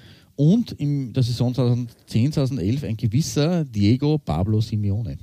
Und 0.40 0.72
in 0.72 1.12
der 1.12 1.22
Saison 1.22 1.52
2010, 1.52 2.32
2011 2.32 2.84
ein 2.84 2.96
gewisser 2.96 3.62
Diego 3.62 4.16
Pablo 4.16 4.62
Simeone. 4.62 5.18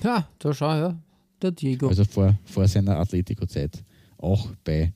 ja, 0.00 0.28
da 0.38 0.54
schau, 0.54 0.72
ja. 0.76 0.96
der 1.42 1.50
Diego. 1.50 1.88
Also 1.88 2.04
vor, 2.04 2.38
vor 2.44 2.68
seiner 2.68 3.00
Atletico-Zeit 3.00 3.82
auch 4.16 4.46
bei 4.62 4.92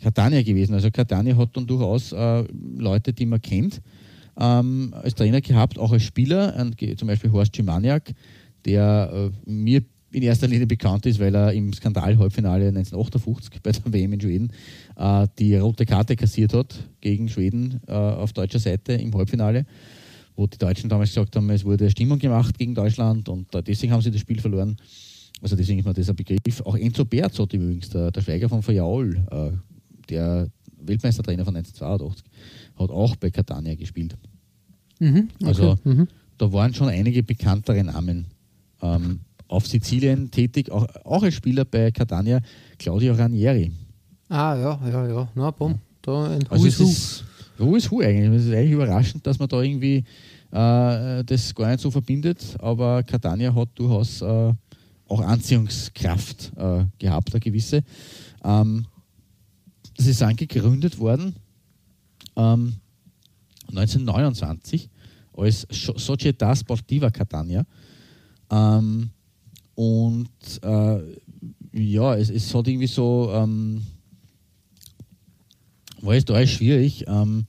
Catania 0.00 0.44
gewesen. 0.44 0.74
Also 0.74 0.92
Catania 0.92 1.36
hat 1.36 1.56
dann 1.56 1.66
durchaus 1.66 2.12
äh, 2.12 2.44
Leute, 2.78 3.12
die 3.12 3.26
man 3.26 3.42
kennt, 3.42 3.82
ähm, 4.38 4.94
als 5.02 5.16
Trainer 5.16 5.40
gehabt, 5.40 5.76
auch 5.76 5.90
als 5.90 6.04
Spieler, 6.04 6.54
zum 6.96 7.08
Beispiel 7.08 7.32
Horst 7.32 7.56
Schimaniak, 7.56 8.14
der 8.64 9.10
äh, 9.44 9.50
mir 9.50 9.82
in 10.14 10.22
erster 10.22 10.46
Linie 10.46 10.66
bekannt 10.66 11.06
ist, 11.06 11.18
weil 11.18 11.34
er 11.34 11.52
im 11.52 11.72
Skandal-Halbfinale 11.72 12.68
1958 12.68 13.60
bei 13.62 13.72
der 13.72 13.92
WM 13.92 14.12
in 14.12 14.20
Schweden 14.20 14.52
äh, 14.96 15.26
die 15.38 15.56
rote 15.56 15.84
Karte 15.84 16.14
kassiert 16.14 16.54
hat 16.54 16.74
gegen 17.00 17.28
Schweden 17.28 17.80
äh, 17.88 17.92
auf 17.92 18.32
deutscher 18.32 18.60
Seite 18.60 18.92
im 18.92 19.12
Halbfinale, 19.14 19.66
wo 20.36 20.46
die 20.46 20.58
Deutschen 20.58 20.88
damals 20.88 21.10
gesagt 21.10 21.34
haben, 21.36 21.50
es 21.50 21.64
wurde 21.64 21.90
Stimmung 21.90 22.18
gemacht 22.18 22.56
gegen 22.56 22.74
Deutschland 22.74 23.28
und 23.28 23.52
äh, 23.54 23.62
deswegen 23.62 23.92
haben 23.92 24.02
sie 24.02 24.10
das 24.10 24.20
Spiel 24.20 24.40
verloren. 24.40 24.76
Also 25.42 25.56
deswegen 25.56 25.80
ist 25.80 25.84
mir 25.84 25.92
das 25.92 26.08
ein 26.08 26.16
Begriff. 26.16 26.60
Auch 26.62 26.76
Enzo 26.76 27.04
Berz 27.04 27.38
hat 27.38 27.52
übrigens, 27.52 27.90
der, 27.90 28.10
der 28.10 28.22
Schweiger 28.22 28.48
von 28.48 28.62
Fayol, 28.62 29.16
äh, 29.30 29.50
der 30.08 30.48
Weltmeistertrainer 30.78 31.44
von 31.44 31.56
1982, 31.56 32.24
hat 32.78 32.90
auch 32.90 33.16
bei 33.16 33.30
Catania 33.30 33.74
gespielt. 33.74 34.16
Mhm, 35.00 35.28
okay. 35.34 35.46
Also 35.46 35.78
mhm. 35.84 36.08
da 36.38 36.52
waren 36.52 36.72
schon 36.72 36.88
einige 36.88 37.22
bekanntere 37.22 37.82
Namen. 37.82 38.26
Ähm, 38.80 39.20
auf 39.54 39.66
Sizilien 39.66 40.30
tätig, 40.30 40.70
auch, 40.70 40.86
auch 41.04 41.22
als 41.22 41.34
Spieler 41.34 41.64
bei 41.64 41.90
Catania, 41.90 42.40
Claudio 42.78 43.14
Ranieri. 43.14 43.72
Ah, 44.28 44.56
ja, 44.56 44.80
ja, 44.90 45.08
ja. 45.08 45.28
Na, 45.34 45.50
bumm. 45.50 45.78
Da 46.02 46.30
ein 46.30 46.46
also 46.48 46.64
Who 46.64 46.68
is 46.68 47.24
Who. 47.58 47.64
Who 47.64 47.76
is 47.76 47.90
Who 47.90 48.00
eigentlich? 48.00 48.40
Es 48.40 48.46
ist 48.46 48.54
eigentlich 48.54 48.72
überraschend, 48.72 49.26
dass 49.26 49.38
man 49.38 49.48
da 49.48 49.62
irgendwie 49.62 50.04
äh, 50.50 51.24
das 51.24 51.54
gar 51.54 51.70
nicht 51.70 51.80
so 51.80 51.90
verbindet, 51.90 52.56
aber 52.58 53.02
Catania 53.02 53.54
hat 53.54 53.68
durchaus 53.74 54.22
äh, 54.22 54.52
auch 55.08 55.20
Anziehungskraft 55.20 56.52
äh, 56.56 56.84
gehabt, 56.98 57.32
eine 57.32 57.40
gewisse. 57.40 57.82
Ähm, 58.42 58.86
sie 59.96 60.12
sind 60.12 60.36
gegründet 60.36 60.98
worden 60.98 61.36
ähm, 62.36 62.74
1929 63.68 64.88
als 65.36 65.66
Società 65.68 66.54
Sportiva 66.54 67.10
Catania. 67.10 67.64
Ähm, 68.50 69.10
und 69.74 70.28
äh, 70.62 71.00
ja, 71.72 72.14
es, 72.14 72.30
es 72.30 72.54
hat 72.54 72.68
irgendwie 72.68 72.86
so, 72.86 73.30
ähm, 73.32 73.82
war 76.00 76.14
es 76.14 76.24
da 76.24 76.46
schwierig. 76.46 77.04
Ähm, 77.08 77.46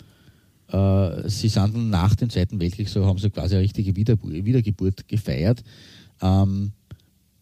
äh, 0.70 1.30
sie 1.30 1.50
sind 1.50 1.90
nach 1.90 2.16
dem 2.16 2.30
Zweiten 2.30 2.60
Weltkrieg 2.60 2.90
so, 2.90 3.06
haben 3.06 3.20
sie 3.20 3.30
quasi 3.30 3.56
eine 3.56 3.64
richtige 3.64 3.96
Wieder 3.96 4.18
Wiedergeburt 4.22 5.08
gefeiert. 5.08 5.64
Ähm, 6.22 6.72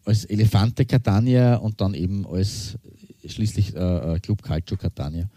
als 0.04 0.26
Elefante 0.26 0.84
Catania 0.84 1.56
und 1.56 1.80
dann 1.80 1.94
eben 1.94 2.26
als 2.26 2.76
schließlich 3.24 3.74
äh, 3.74 4.14
äh 4.14 4.20
Club 4.20 4.42
Calcio 4.42 4.76
Catania. 4.76 5.30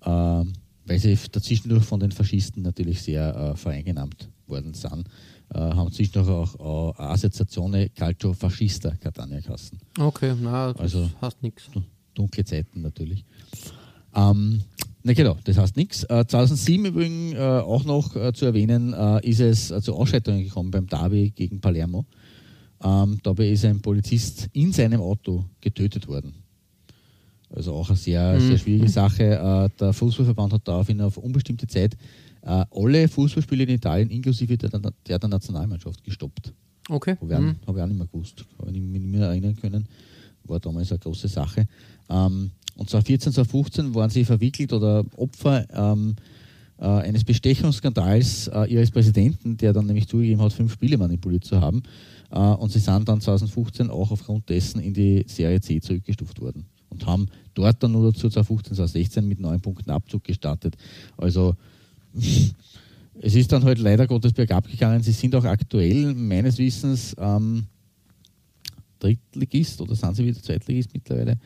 Äh, 0.00 0.44
weil 0.84 0.98
sie 0.98 1.16
dazwischendurch 1.30 1.84
von 1.84 2.00
den 2.00 2.10
Faschisten 2.10 2.62
natürlich 2.64 3.00
sehr 3.02 3.36
äh, 3.36 3.56
vereinnahmt 3.56 4.28
worden 4.48 4.74
sind 4.74 5.08
haben 5.58 5.90
sich 5.90 6.14
noch 6.14 6.28
auch 6.28 6.98
äh, 6.98 7.02
Assoziazione 7.02 7.90
Calcio 7.90 8.32
Fascista 8.32 8.90
Catania 8.96 9.40
geheißen. 9.40 9.78
Okay, 9.98 10.34
na, 10.40 10.72
das 10.72 10.80
also, 10.80 11.10
heißt 11.20 11.42
nichts. 11.42 11.64
Dunkle 12.14 12.44
Zeiten 12.44 12.82
natürlich. 12.82 13.24
Ähm, 14.14 14.62
na 15.02 15.12
genau, 15.14 15.36
das 15.44 15.58
heißt 15.58 15.76
nichts. 15.76 16.04
Äh, 16.04 16.26
2007 16.26 16.86
übrigens 16.86 17.34
äh, 17.34 17.38
auch 17.38 17.84
noch 17.84 18.14
äh, 18.14 18.32
zu 18.32 18.46
erwähnen, 18.46 18.92
äh, 18.92 19.28
ist 19.28 19.40
es 19.40 19.70
äh, 19.70 19.80
zu 19.80 19.94
Ausschreitungen 19.94 20.44
gekommen 20.44 20.70
beim 20.70 20.86
Derby 20.86 21.30
gegen 21.30 21.60
Palermo. 21.60 22.06
Ähm, 22.82 23.18
dabei 23.22 23.48
ist 23.48 23.64
ein 23.64 23.80
Polizist 23.80 24.48
in 24.52 24.72
seinem 24.72 25.00
Auto 25.00 25.44
getötet 25.60 26.06
worden. 26.08 26.34
Also 27.54 27.74
auch 27.74 27.88
eine 27.88 27.96
sehr, 27.96 28.34
mhm. 28.34 28.48
sehr 28.48 28.58
schwierige 28.58 28.88
Sache. 28.88 29.24
Äh, 29.24 29.78
der 29.78 29.92
Fußballverband 29.92 30.54
hat 30.54 30.68
daraufhin 30.68 31.00
auf 31.00 31.16
unbestimmte 31.16 31.66
Zeit 31.66 31.94
äh, 31.94 31.98
alle 32.42 33.08
Fußballspiele 33.08 33.64
in 33.64 33.70
Italien 33.70 34.10
inklusive 34.10 34.56
der, 34.56 34.70
der, 34.70 35.18
der 35.18 35.28
Nationalmannschaft 35.28 36.02
gestoppt. 36.02 36.52
Okay. 36.88 37.16
Habe 37.20 37.40
mhm. 37.40 37.56
ich, 37.60 37.66
hab 37.66 37.76
ich 37.76 37.82
auch 37.82 37.86
nicht 37.86 37.98
mehr 37.98 38.06
gewusst, 38.06 38.44
habe 38.58 38.70
ich 38.70 38.80
mich 38.80 39.00
nicht 39.00 39.12
mehr 39.12 39.28
erinnern 39.28 39.56
können. 39.56 39.86
War 40.44 40.58
damals 40.58 40.90
eine 40.90 40.98
große 40.98 41.28
Sache. 41.28 41.66
Ähm, 42.10 42.50
und 42.76 42.90
2014, 42.90 43.32
2015 43.32 43.94
waren 43.94 44.10
sie 44.10 44.24
verwickelt 44.24 44.72
oder 44.72 45.04
Opfer 45.16 45.66
ähm, 45.72 46.16
äh, 46.78 46.84
eines 46.84 47.22
Bestechungsskandals 47.24 48.48
äh, 48.48 48.64
ihres 48.64 48.90
Präsidenten, 48.90 49.56
der 49.56 49.72
dann 49.72 49.86
nämlich 49.86 50.08
zugegeben 50.08 50.40
hat, 50.40 50.52
fünf 50.52 50.72
Spiele 50.72 50.98
manipuliert 50.98 51.44
zu 51.44 51.60
haben. 51.60 51.82
Äh, 52.30 52.38
und 52.38 52.72
sie 52.72 52.80
sind 52.80 53.08
dann 53.08 53.20
2015 53.20 53.90
auch 53.90 54.10
aufgrund 54.10 54.48
dessen 54.48 54.80
in 54.80 54.94
die 54.94 55.24
Serie 55.28 55.60
C 55.60 55.80
zurückgestuft 55.80 56.40
worden 56.40 56.66
und 56.88 57.06
haben 57.06 57.28
dort 57.54 57.82
dann 57.82 57.92
nur 57.92 58.10
dazu 58.10 58.28
2015, 58.28 58.76
2016 58.76 59.28
mit 59.28 59.38
neun 59.38 59.60
Punkten 59.60 59.90
Abzug 59.90 60.24
gestartet. 60.24 60.76
Also 61.16 61.54
es 63.20 63.34
ist 63.34 63.52
dann 63.52 63.64
halt 63.64 63.78
leider 63.78 64.06
Gottes 64.06 64.32
bergab 64.32 64.68
gegangen. 64.70 65.02
Sie 65.02 65.12
sind 65.12 65.34
auch 65.34 65.44
aktuell 65.44 66.14
meines 66.14 66.58
Wissens 66.58 67.14
ähm, 67.18 67.64
Drittligist 68.98 69.80
oder 69.80 69.94
sind 69.94 70.16
sie 70.16 70.24
wieder 70.24 70.40
Zweitligist 70.40 70.92
mittlerweile. 70.92 71.38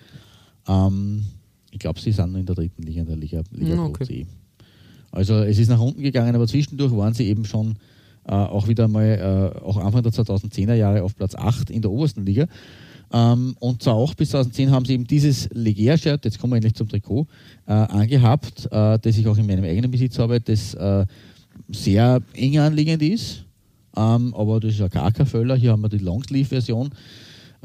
Ähm, 0.69 1.25
ich 1.71 1.79
glaube, 1.79 2.01
sie 2.01 2.13
sind 2.13 2.35
in 2.35 2.47
der 2.47 2.55
dritten 2.55 2.83
Liga, 2.83 3.03
in 3.03 3.07
der 3.07 3.17
Liga, 3.17 3.43
Liga 3.51 3.83
okay. 3.83 4.05
C. 4.05 4.27
Also 5.11 5.35
es 5.43 5.59
ist 5.59 5.69
nach 5.69 5.81
unten 5.81 6.03
gegangen, 6.03 6.35
aber 6.35 6.47
zwischendurch 6.47 6.93
waren 6.93 7.15
sie 7.15 7.27
eben 7.27 7.45
schon 7.45 7.77
äh, 8.27 8.33
auch 8.33 8.69
wieder 8.69 8.89
mal, 8.89 9.53
äh, 9.57 9.59
auch 9.61 9.77
Anfang 9.77 10.03
der 10.03 10.13
2010er 10.13 10.75
Jahre 10.75 11.03
auf 11.03 11.15
Platz 11.17 11.35
8 11.35 11.71
in 11.71 11.83
der 11.83 11.91
obersten 11.91 12.27
Liga. 12.27 12.47
Ähm, 13.13 13.57
und 13.61 13.83
zwar 13.83 13.95
auch 13.95 14.15
bis 14.15 14.31
2010 14.31 14.71
haben 14.71 14.85
sie 14.85 14.95
eben 14.95 15.07
dieses 15.07 15.49
Leger-Shirt, 15.53 16.25
jetzt 16.25 16.39
kommen 16.39 16.53
wir 16.53 16.57
endlich 16.57 16.75
zum 16.75 16.89
Trikot, 16.89 17.27
äh, 17.67 17.73
angehabt, 17.73 18.67
äh, 18.67 18.99
das 18.99 19.17
ich 19.17 19.27
auch 19.27 19.39
in 19.39 19.47
meinem 19.47 19.65
eigenen 19.65 19.91
Besitz 19.91 20.19
habe, 20.19 20.41
das 20.41 20.75
äh, 20.75 21.07
sehr 21.69 22.21
eng 22.35 22.59
anliegend 22.59 23.03
ist. 23.03 23.45
Ähm, 23.97 24.35
aber 24.35 24.61
das 24.61 24.75
ist 24.75 24.81
ein 24.83 24.91
Kaka-Völler. 24.91 25.57
Hier 25.57 25.73
haben 25.73 25.83
wir 25.83 25.89
die 25.89 25.99
Longsleeve-Version. 25.99 26.91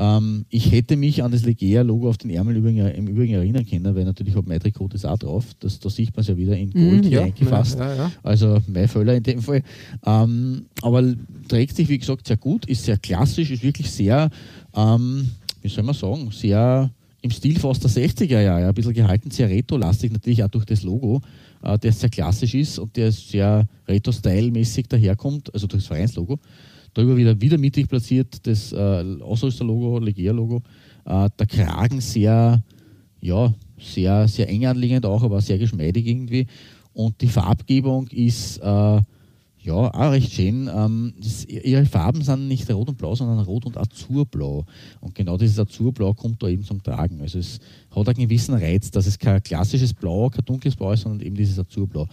Ähm, 0.04 0.46
ich 0.50 0.72
hätte 0.72 0.98
mich 0.98 1.24
an 1.24 1.32
das 1.32 1.46
Legea-Logo 1.46 2.10
auf 2.10 2.18
den 2.18 2.32
Ärmel 2.32 2.56
im 2.56 3.08
Übrigen 3.08 3.36
erinnern 3.36 3.66
können, 3.66 3.96
weil 3.96 4.04
natürlich 4.04 4.36
hat 4.36 4.48
mein 4.48 4.60
Trikot 4.60 4.88
das 4.88 5.06
auch 5.06 5.20
drauf. 5.20 5.46
Das, 5.60 5.80
da 5.80 5.90
sieht 5.90 6.16
man 6.16 6.22
es 6.22 6.28
ja 6.28 6.38
wieder 6.38 6.58
in 6.58 6.72
Gold 6.72 7.06
mm, 7.06 7.08
hier 7.08 7.20
ja, 7.20 7.26
eingefasst. 7.26 7.78
Ja, 7.78 7.96
ja, 7.96 8.12
also 8.24 8.58
mein 8.68 8.88
Völler 8.88 9.14
in 9.16 9.24
dem 9.24 9.42
Fall. 9.42 9.62
Ähm, 10.06 10.66
aber 10.82 11.04
trägt 11.48 11.76
sich, 11.76 11.88
wie 11.88 12.00
gesagt, 12.00 12.26
sehr 12.26 12.38
gut, 12.38 12.66
ist 12.66 12.86
sehr 12.86 12.98
klassisch, 12.98 13.52
ist 13.52 13.62
wirklich 13.62 13.92
sehr 13.92 14.30
ähm, 14.76 15.30
wie 15.62 15.70
soll 15.70 15.84
man 15.84 15.96
sagen, 15.96 16.32
sehr 16.32 16.90
im 17.22 17.32
Stil 17.32 17.60
fast 17.60 17.84
der 17.84 17.92
60er 17.92 18.42
Jahre, 18.42 18.68
ein 18.68 18.74
bisschen 18.74 18.94
gehalten, 18.94 19.30
sehr 19.30 19.48
retro-lastig, 19.48 20.12
natürlich 20.12 20.44
auch 20.44 20.50
durch 20.50 20.66
das 20.66 20.82
Logo, 20.82 21.22
äh, 21.62 21.78
der 21.78 21.92
sehr 21.92 22.10
klassisch 22.10 22.56
ist 22.56 22.80
und 22.80 22.96
der 22.96 23.12
sehr 23.12 23.68
retro-style-mäßig 23.88 24.88
daherkommt, 24.88 25.54
also 25.54 25.68
durch 25.68 25.84
das 25.84 25.88
Vereinslogo. 25.88 26.40
Darüber 26.94 27.16
wieder, 27.16 27.40
wieder 27.40 27.58
mittig 27.58 27.88
platziert 27.88 28.46
das 28.46 28.74
äh, 28.74 28.76
Ausrüster-Logo, 29.22 30.00
Legea-Logo. 30.00 30.62
Äh, 31.06 31.30
der 31.40 31.48
Kragen 31.48 32.02
sehr, 32.02 32.62
ja, 33.22 33.54
sehr, 33.80 34.28
sehr 34.28 34.50
eng 34.50 34.66
anliegend 34.66 35.06
auch, 35.06 35.24
aber 35.24 35.42
sehr 35.42 35.58
geschmeidig 35.58 36.06
irgendwie. 36.06 36.48
Und 36.94 37.22
die 37.22 37.28
Farbgebung 37.28 38.08
ist 38.10 38.58
äh, 38.58 39.02
ja, 39.64 39.74
auch 39.74 40.12
recht 40.12 40.34
schön. 40.34 40.70
Ähm, 40.74 41.14
das, 41.20 41.46
ihre 41.46 41.86
Farben 41.86 42.24
sind 42.24 42.48
nicht 42.48 42.70
rot 42.72 42.90
und 42.90 42.98
blau, 42.98 43.14
sondern 43.16 43.40
rot 43.40 43.66
und 43.66 43.78
azurblau. 43.78 44.66
Und 45.02 45.14
genau 45.14 45.38
dieses 45.38 45.60
Azurblau 45.60 46.14
kommt 46.14 46.42
da 46.42 46.48
eben 46.48 46.64
zum 46.64 46.82
Tragen. 46.82 47.22
Also 47.22 47.40
es 47.40 47.60
hat 47.96 48.08
einen 48.08 48.28
gewissen 48.28 48.56
Reiz, 48.56 48.90
dass 48.90 49.06
es 49.06 49.20
kein 49.20 49.42
klassisches 49.44 49.94
Blau, 49.94 50.30
kein 50.30 50.46
dunkles 50.46 50.76
Blau 50.76 50.92
ist, 50.94 51.02
sondern 51.02 51.26
eben 51.26 51.36
dieses 51.36 51.60
Azurblau. 51.60 52.08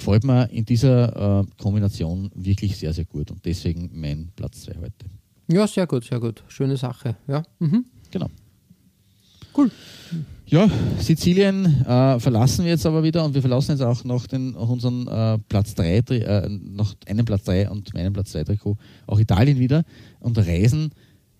Gefällt 0.00 0.24
mir 0.24 0.48
in 0.50 0.64
dieser 0.64 1.40
äh, 1.40 1.44
Kombination 1.58 2.30
wirklich 2.34 2.74
sehr, 2.74 2.94
sehr 2.94 3.04
gut. 3.04 3.30
Und 3.30 3.44
deswegen 3.44 3.90
mein 3.92 4.30
Platz 4.34 4.62
2 4.62 4.76
heute. 4.80 5.04
Ja, 5.46 5.66
sehr 5.66 5.86
gut, 5.86 6.04
sehr 6.04 6.18
gut. 6.18 6.42
Schöne 6.48 6.78
Sache. 6.78 7.16
Ja. 7.28 7.42
Mhm. 7.58 7.84
Genau. 8.10 8.28
Cool. 9.54 9.70
Ja, 10.46 10.70
Sizilien 10.98 11.84
äh, 11.84 12.18
verlassen 12.18 12.64
wir 12.64 12.70
jetzt 12.70 12.86
aber 12.86 13.02
wieder 13.02 13.26
und 13.26 13.34
wir 13.34 13.42
verlassen 13.42 13.72
jetzt 13.72 13.82
auch 13.82 14.02
noch 14.04 14.26
den, 14.26 14.54
unseren 14.54 15.06
äh, 15.06 15.38
Platz 15.50 15.74
3, 15.74 15.98
äh, 15.98 16.48
noch 16.48 16.94
einen 17.06 17.26
Platz 17.26 17.44
3 17.44 17.68
und 17.68 17.92
meinen 17.92 18.14
Platz 18.14 18.32
2 18.32 18.44
Trikot, 18.44 18.78
auch 19.06 19.20
Italien 19.20 19.58
wieder 19.58 19.84
und 20.18 20.38
reisen 20.38 20.92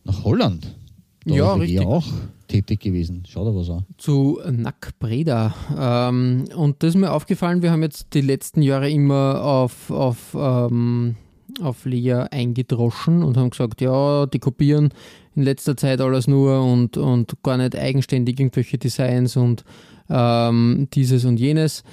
nach 0.05 0.23
Holland. 0.23 0.77
Da 1.25 1.35
ja, 1.35 1.55
richtig. 1.55 1.81
auch 1.81 2.07
tätig 2.51 2.81
gewesen. 2.81 3.23
Schau 3.29 3.45
da 3.45 3.55
was 3.55 3.71
an. 3.71 3.87
Zu 3.97 4.41
Nack 4.51 4.99
Breda. 4.99 5.55
Ähm, 5.79 6.45
und 6.57 6.83
das 6.83 6.91
ist 6.91 6.97
mir 6.97 7.13
aufgefallen, 7.13 7.63
wir 7.63 7.71
haben 7.71 7.83
jetzt 7.83 8.13
die 8.15 8.21
letzten 8.21 8.63
Jahre 8.63 8.91
immer 8.91 9.43
auf, 9.43 9.91
auf, 9.91 10.37
ähm, 10.39 11.15
auf 11.63 11.85
Lea 11.85 12.27
eingedroschen 12.31 13.23
und 13.23 13.37
haben 13.37 13.51
gesagt, 13.51 13.81
ja, 13.81 14.27
die 14.27 14.39
kopieren 14.39 14.91
in 15.37 15.43
letzter 15.45 15.77
Zeit 15.77 16.01
alles 16.01 16.27
nur 16.27 16.63
und, 16.63 16.97
und 16.97 17.43
gar 17.43 17.57
nicht 17.57 17.77
eigenständig 17.77 18.41
irgendwelche 18.41 18.79
Designs 18.79 19.37
und 19.37 19.65
ähm, 20.09 20.89
dieses 20.93 21.25
und 21.25 21.39
jenes. 21.39 21.85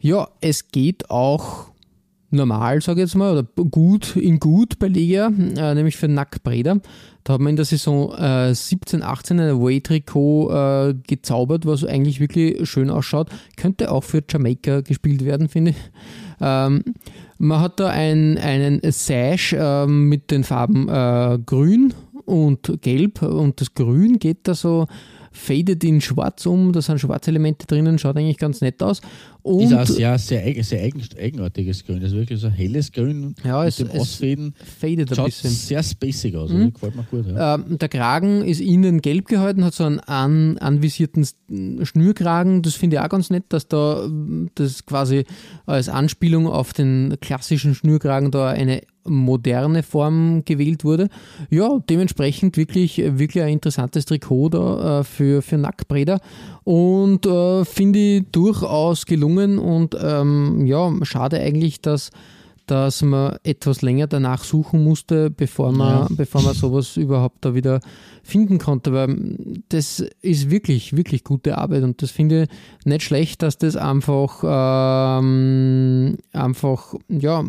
Ja, 0.00 0.28
es 0.40 0.68
geht 0.68 1.10
auch 1.10 1.72
normal, 2.30 2.80
sage 2.82 3.00
ich 3.00 3.08
jetzt 3.08 3.16
mal, 3.16 3.32
oder 3.32 3.64
gut 3.64 4.16
in 4.16 4.38
gut 4.38 4.78
bei 4.78 4.88
Liga, 4.88 5.28
äh, 5.28 5.74
nämlich 5.74 5.96
für 5.96 6.08
Nack 6.08 6.42
Breda. 6.42 6.78
Da 7.24 7.34
hat 7.34 7.40
man 7.40 7.50
in 7.50 7.56
der 7.56 7.64
Saison 7.64 8.14
äh, 8.14 8.54
17, 8.54 9.02
18 9.02 9.40
ein 9.40 9.50
Away-Trikot 9.50 10.50
äh, 10.50 10.94
gezaubert, 11.06 11.66
was 11.66 11.84
eigentlich 11.84 12.20
wirklich 12.20 12.68
schön 12.68 12.90
ausschaut. 12.90 13.28
Könnte 13.56 13.90
auch 13.90 14.04
für 14.04 14.22
Jamaika 14.28 14.80
gespielt 14.80 15.24
werden, 15.24 15.48
finde 15.48 15.72
ich. 15.72 15.76
Ähm, 16.40 16.84
man 17.38 17.60
hat 17.60 17.80
da 17.80 17.88
ein, 17.88 18.38
einen 18.38 18.80
Sash 18.90 19.52
äh, 19.52 19.86
mit 19.86 20.30
den 20.30 20.44
Farben 20.44 20.88
äh, 20.88 21.38
grün 21.44 21.94
und 22.24 22.80
gelb 22.82 23.22
und 23.22 23.60
das 23.60 23.74
Grün 23.74 24.18
geht 24.18 24.46
da 24.48 24.54
so 24.54 24.86
fadet 25.32 25.84
in 25.84 26.00
schwarz 26.00 26.46
um, 26.46 26.72
da 26.72 26.82
sind 26.82 27.00
schwarze 27.00 27.30
Elemente 27.30 27.66
drinnen, 27.66 27.98
schaut 27.98 28.16
eigentlich 28.16 28.38
ganz 28.38 28.60
nett 28.60 28.82
aus. 28.82 29.00
Und 29.42 29.62
ist 29.62 29.72
auch 29.72 29.86
sehr, 29.86 30.18
sehr, 30.18 30.62
sehr 30.62 30.82
eigen, 30.82 31.02
eigenartiges 31.18 31.84
Grün, 31.84 32.00
das 32.00 32.10
ist 32.10 32.16
wirklich 32.18 32.40
so 32.40 32.48
ein 32.48 32.52
helles 32.52 32.92
Grün 32.92 33.34
ja, 33.44 33.60
mit 33.60 33.68
es, 33.68 33.76
dem 33.76 33.90
Ausfaden. 33.90 34.54
Fadet 34.80 35.08
schaut 35.08 35.18
ein 35.18 35.24
bisschen. 35.26 35.50
sehr 35.50 35.82
spacig 35.82 36.36
aus, 36.36 36.50
mhm. 36.50 36.72
gefällt 36.72 36.96
mir 36.96 37.04
gut. 37.04 37.26
Ja. 37.26 37.54
Ähm, 37.54 37.78
der 37.78 37.88
Kragen 37.88 38.44
ist 38.44 38.60
innen 38.60 39.00
gelb 39.00 39.26
gehalten, 39.26 39.64
hat 39.64 39.74
so 39.74 39.84
einen 39.84 40.00
an, 40.00 40.58
anvisierten 40.58 41.26
Schnürkragen, 41.82 42.62
das 42.62 42.74
finde 42.74 42.96
ich 42.96 43.02
auch 43.02 43.08
ganz 43.08 43.30
nett, 43.30 43.44
dass 43.48 43.68
da 43.68 44.08
das 44.54 44.84
quasi 44.84 45.24
als 45.66 45.88
Anspielung 45.88 46.46
auf 46.46 46.72
den 46.72 47.16
klassischen 47.20 47.74
Schnürkragen 47.74 48.30
da 48.30 48.48
eine 48.48 48.82
moderne 49.08 49.82
Form 49.82 50.42
gewählt 50.44 50.84
wurde. 50.84 51.08
Ja, 51.50 51.78
dementsprechend 51.88 52.56
wirklich, 52.56 52.98
wirklich 52.98 53.42
ein 53.42 53.52
interessantes 53.52 54.04
Trikot 54.04 54.50
da 54.50 55.00
äh, 55.00 55.04
für, 55.04 55.42
für 55.42 55.58
Nackbreder 55.58 56.20
und 56.64 57.26
äh, 57.26 57.64
finde 57.64 57.98
ich 57.98 58.24
durchaus 58.32 59.06
gelungen 59.06 59.58
und 59.58 59.96
ähm, 60.00 60.66
ja, 60.66 60.92
schade 61.02 61.40
eigentlich, 61.40 61.80
dass 61.80 62.10
dass 62.68 63.02
man 63.02 63.36
etwas 63.44 63.82
länger 63.82 64.06
danach 64.06 64.44
suchen 64.44 64.84
musste, 64.84 65.30
bevor 65.30 65.72
man, 65.72 66.00
ja. 66.00 66.06
bevor 66.10 66.42
man 66.42 66.54
sowas 66.54 66.96
überhaupt 66.96 67.44
da 67.44 67.54
wieder 67.54 67.80
finden 68.22 68.58
konnte. 68.58 68.92
Weil 68.92 69.62
das 69.70 70.04
ist 70.20 70.50
wirklich, 70.50 70.94
wirklich 70.94 71.24
gute 71.24 71.56
Arbeit 71.56 71.82
und 71.82 72.02
das 72.02 72.10
finde 72.10 72.42
ich 72.42 72.86
nicht 72.86 73.02
schlecht, 73.02 73.42
dass 73.42 73.56
das 73.58 73.76
einfach, 73.76 74.44
ähm, 74.44 76.18
einfach, 76.32 76.94
ja, 77.08 77.44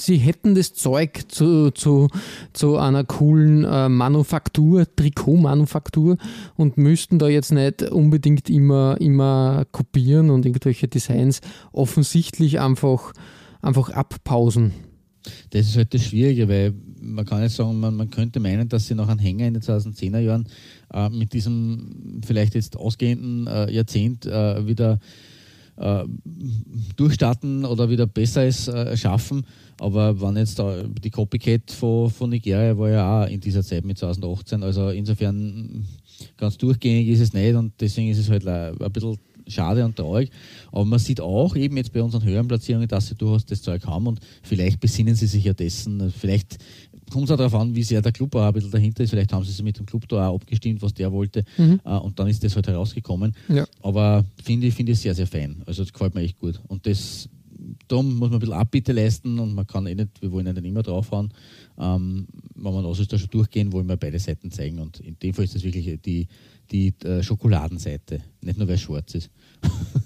sie 0.00 0.16
hätten 0.16 0.54
das 0.54 0.74
Zeug 0.74 1.22
zu, 1.28 1.70
zu, 1.70 2.08
zu 2.52 2.76
einer 2.76 3.04
coolen 3.04 3.64
äh, 3.64 3.88
Manufaktur, 3.88 4.86
Trikotmanufaktur 4.96 6.16
und 6.56 6.76
müssten 6.76 7.18
da 7.18 7.28
jetzt 7.28 7.52
nicht 7.52 7.82
unbedingt 7.82 8.50
immer, 8.50 8.96
immer 9.00 9.64
kopieren 9.72 10.30
und 10.30 10.46
irgendwelche 10.46 10.88
Designs 10.88 11.40
offensichtlich 11.72 12.60
einfach, 12.60 13.12
einfach 13.60 13.90
abpausen. 13.90 14.72
Das 15.50 15.66
ist 15.66 15.76
halt 15.76 15.92
das 15.94 16.04
Schwierige, 16.04 16.48
weil 16.48 16.74
man 17.00 17.24
kann 17.24 17.42
jetzt 17.42 17.56
sagen, 17.56 17.78
man, 17.80 17.94
man 17.94 18.10
könnte 18.10 18.40
meinen, 18.40 18.68
dass 18.68 18.86
sie 18.86 18.94
nach 18.94 19.08
einem 19.08 19.18
Hänger 19.18 19.46
in 19.46 19.54
den 19.54 19.62
2010er 19.62 20.20
Jahren 20.20 20.48
äh, 20.92 21.08
mit 21.10 21.32
diesem 21.32 22.20
vielleicht 22.24 22.54
jetzt 22.54 22.76
ausgehenden 22.76 23.46
äh, 23.46 23.70
Jahrzehnt 23.70 24.26
äh, 24.26 24.66
wieder 24.66 25.00
äh, 25.78 26.04
durchstarten 26.96 27.64
oder 27.64 27.88
wieder 27.90 28.06
besser 28.06 28.44
es 28.44 28.68
äh, 28.68 28.96
schaffen. 28.96 29.44
Aber 29.78 30.20
wenn 30.20 30.36
jetzt 30.36 30.58
da 30.58 30.82
die 30.82 31.10
Copycat 31.10 31.70
von, 31.70 32.10
von 32.10 32.30
Nigeria 32.30 32.76
war 32.76 32.90
ja 32.90 33.22
auch 33.22 33.28
in 33.28 33.40
dieser 33.40 33.62
Zeit 33.62 33.84
mit 33.84 33.98
2018, 33.98 34.62
also 34.62 34.90
insofern 34.90 35.86
ganz 36.36 36.58
durchgängig 36.58 37.08
ist 37.08 37.20
es 37.20 37.32
nicht 37.32 37.54
und 37.54 37.72
deswegen 37.80 38.10
ist 38.10 38.18
es 38.18 38.28
halt 38.28 38.46
ein 38.46 38.92
bisschen 38.92 39.18
schade 39.46 39.84
und 39.84 39.96
traurig. 39.96 40.30
Aber 40.72 40.84
man 40.84 40.98
sieht 40.98 41.20
auch 41.20 41.56
eben 41.56 41.76
jetzt 41.76 41.92
bei 41.92 42.02
unseren 42.02 42.24
höheren 42.24 42.48
Platzierungen, 42.48 42.88
dass 42.88 43.08
sie 43.08 43.14
durchaus 43.14 43.46
das 43.46 43.62
Zeug 43.62 43.86
haben 43.86 44.06
und 44.06 44.20
vielleicht 44.42 44.80
besinnen 44.80 45.14
sie 45.14 45.26
sich 45.26 45.44
ja 45.44 45.54
dessen. 45.54 46.10
Vielleicht 46.10 46.58
kommt 47.10 47.24
es 47.24 47.30
auch 47.30 47.36
darauf 47.36 47.54
an, 47.54 47.74
wie 47.74 47.82
sehr 47.82 48.02
der 48.02 48.12
Club 48.12 48.34
auch 48.34 48.46
ein 48.46 48.52
bisschen 48.52 48.70
dahinter 48.70 49.04
ist. 49.04 49.10
Vielleicht 49.10 49.32
haben 49.32 49.44
sie 49.44 49.52
sich 49.52 49.62
mit 49.62 49.78
dem 49.78 49.86
Club 49.86 50.08
da 50.08 50.28
auch 50.28 50.36
abgestimmt, 50.36 50.82
was 50.82 50.94
der 50.94 51.12
wollte. 51.12 51.44
Mhm. 51.56 51.80
Uh, 51.84 51.98
und 51.98 52.18
dann 52.18 52.28
ist 52.28 52.42
das 52.44 52.54
halt 52.54 52.66
herausgekommen. 52.66 53.34
Ja. 53.48 53.66
Aber 53.82 54.24
finde 54.42 54.66
ich, 54.66 54.74
finde 54.74 54.92
ich 54.92 55.00
sehr, 55.00 55.14
sehr 55.14 55.26
fein. 55.26 55.62
Also 55.66 55.82
das 55.82 55.92
gefällt 55.92 56.14
mir 56.14 56.22
echt 56.22 56.38
gut. 56.38 56.60
Und 56.68 56.86
das, 56.86 57.28
da 57.88 58.02
muss 58.02 58.30
man 58.30 58.34
ein 58.34 58.38
bisschen 58.38 58.54
Abbitte 58.54 58.92
leisten 58.92 59.38
und 59.38 59.54
man 59.54 59.66
kann 59.66 59.86
eh 59.86 59.94
nicht, 59.94 60.20
wir 60.20 60.30
wollen 60.32 60.46
ja 60.46 60.52
nicht 60.52 60.64
immer 60.64 60.82
draufhauen. 60.82 61.32
Ähm, 61.78 62.26
wenn 62.54 62.72
man 62.72 62.84
aus 62.84 63.00
ist, 63.00 63.12
da 63.12 63.18
schon 63.18 63.30
durchgehen, 63.30 63.72
wollen 63.72 63.88
wir 63.88 63.96
beide 63.96 64.18
Seiten 64.18 64.50
zeigen. 64.50 64.78
Und 64.78 65.00
in 65.00 65.18
dem 65.18 65.34
Fall 65.34 65.44
ist 65.44 65.54
das 65.54 65.64
wirklich 65.64 66.00
die, 66.02 66.26
die 66.70 66.92
äh, 67.04 67.22
Schokoladenseite, 67.22 68.20
nicht 68.42 68.58
nur 68.58 68.68
weil 68.68 68.74
es 68.74 68.82
schwarz 68.82 69.14
ist. 69.14 69.30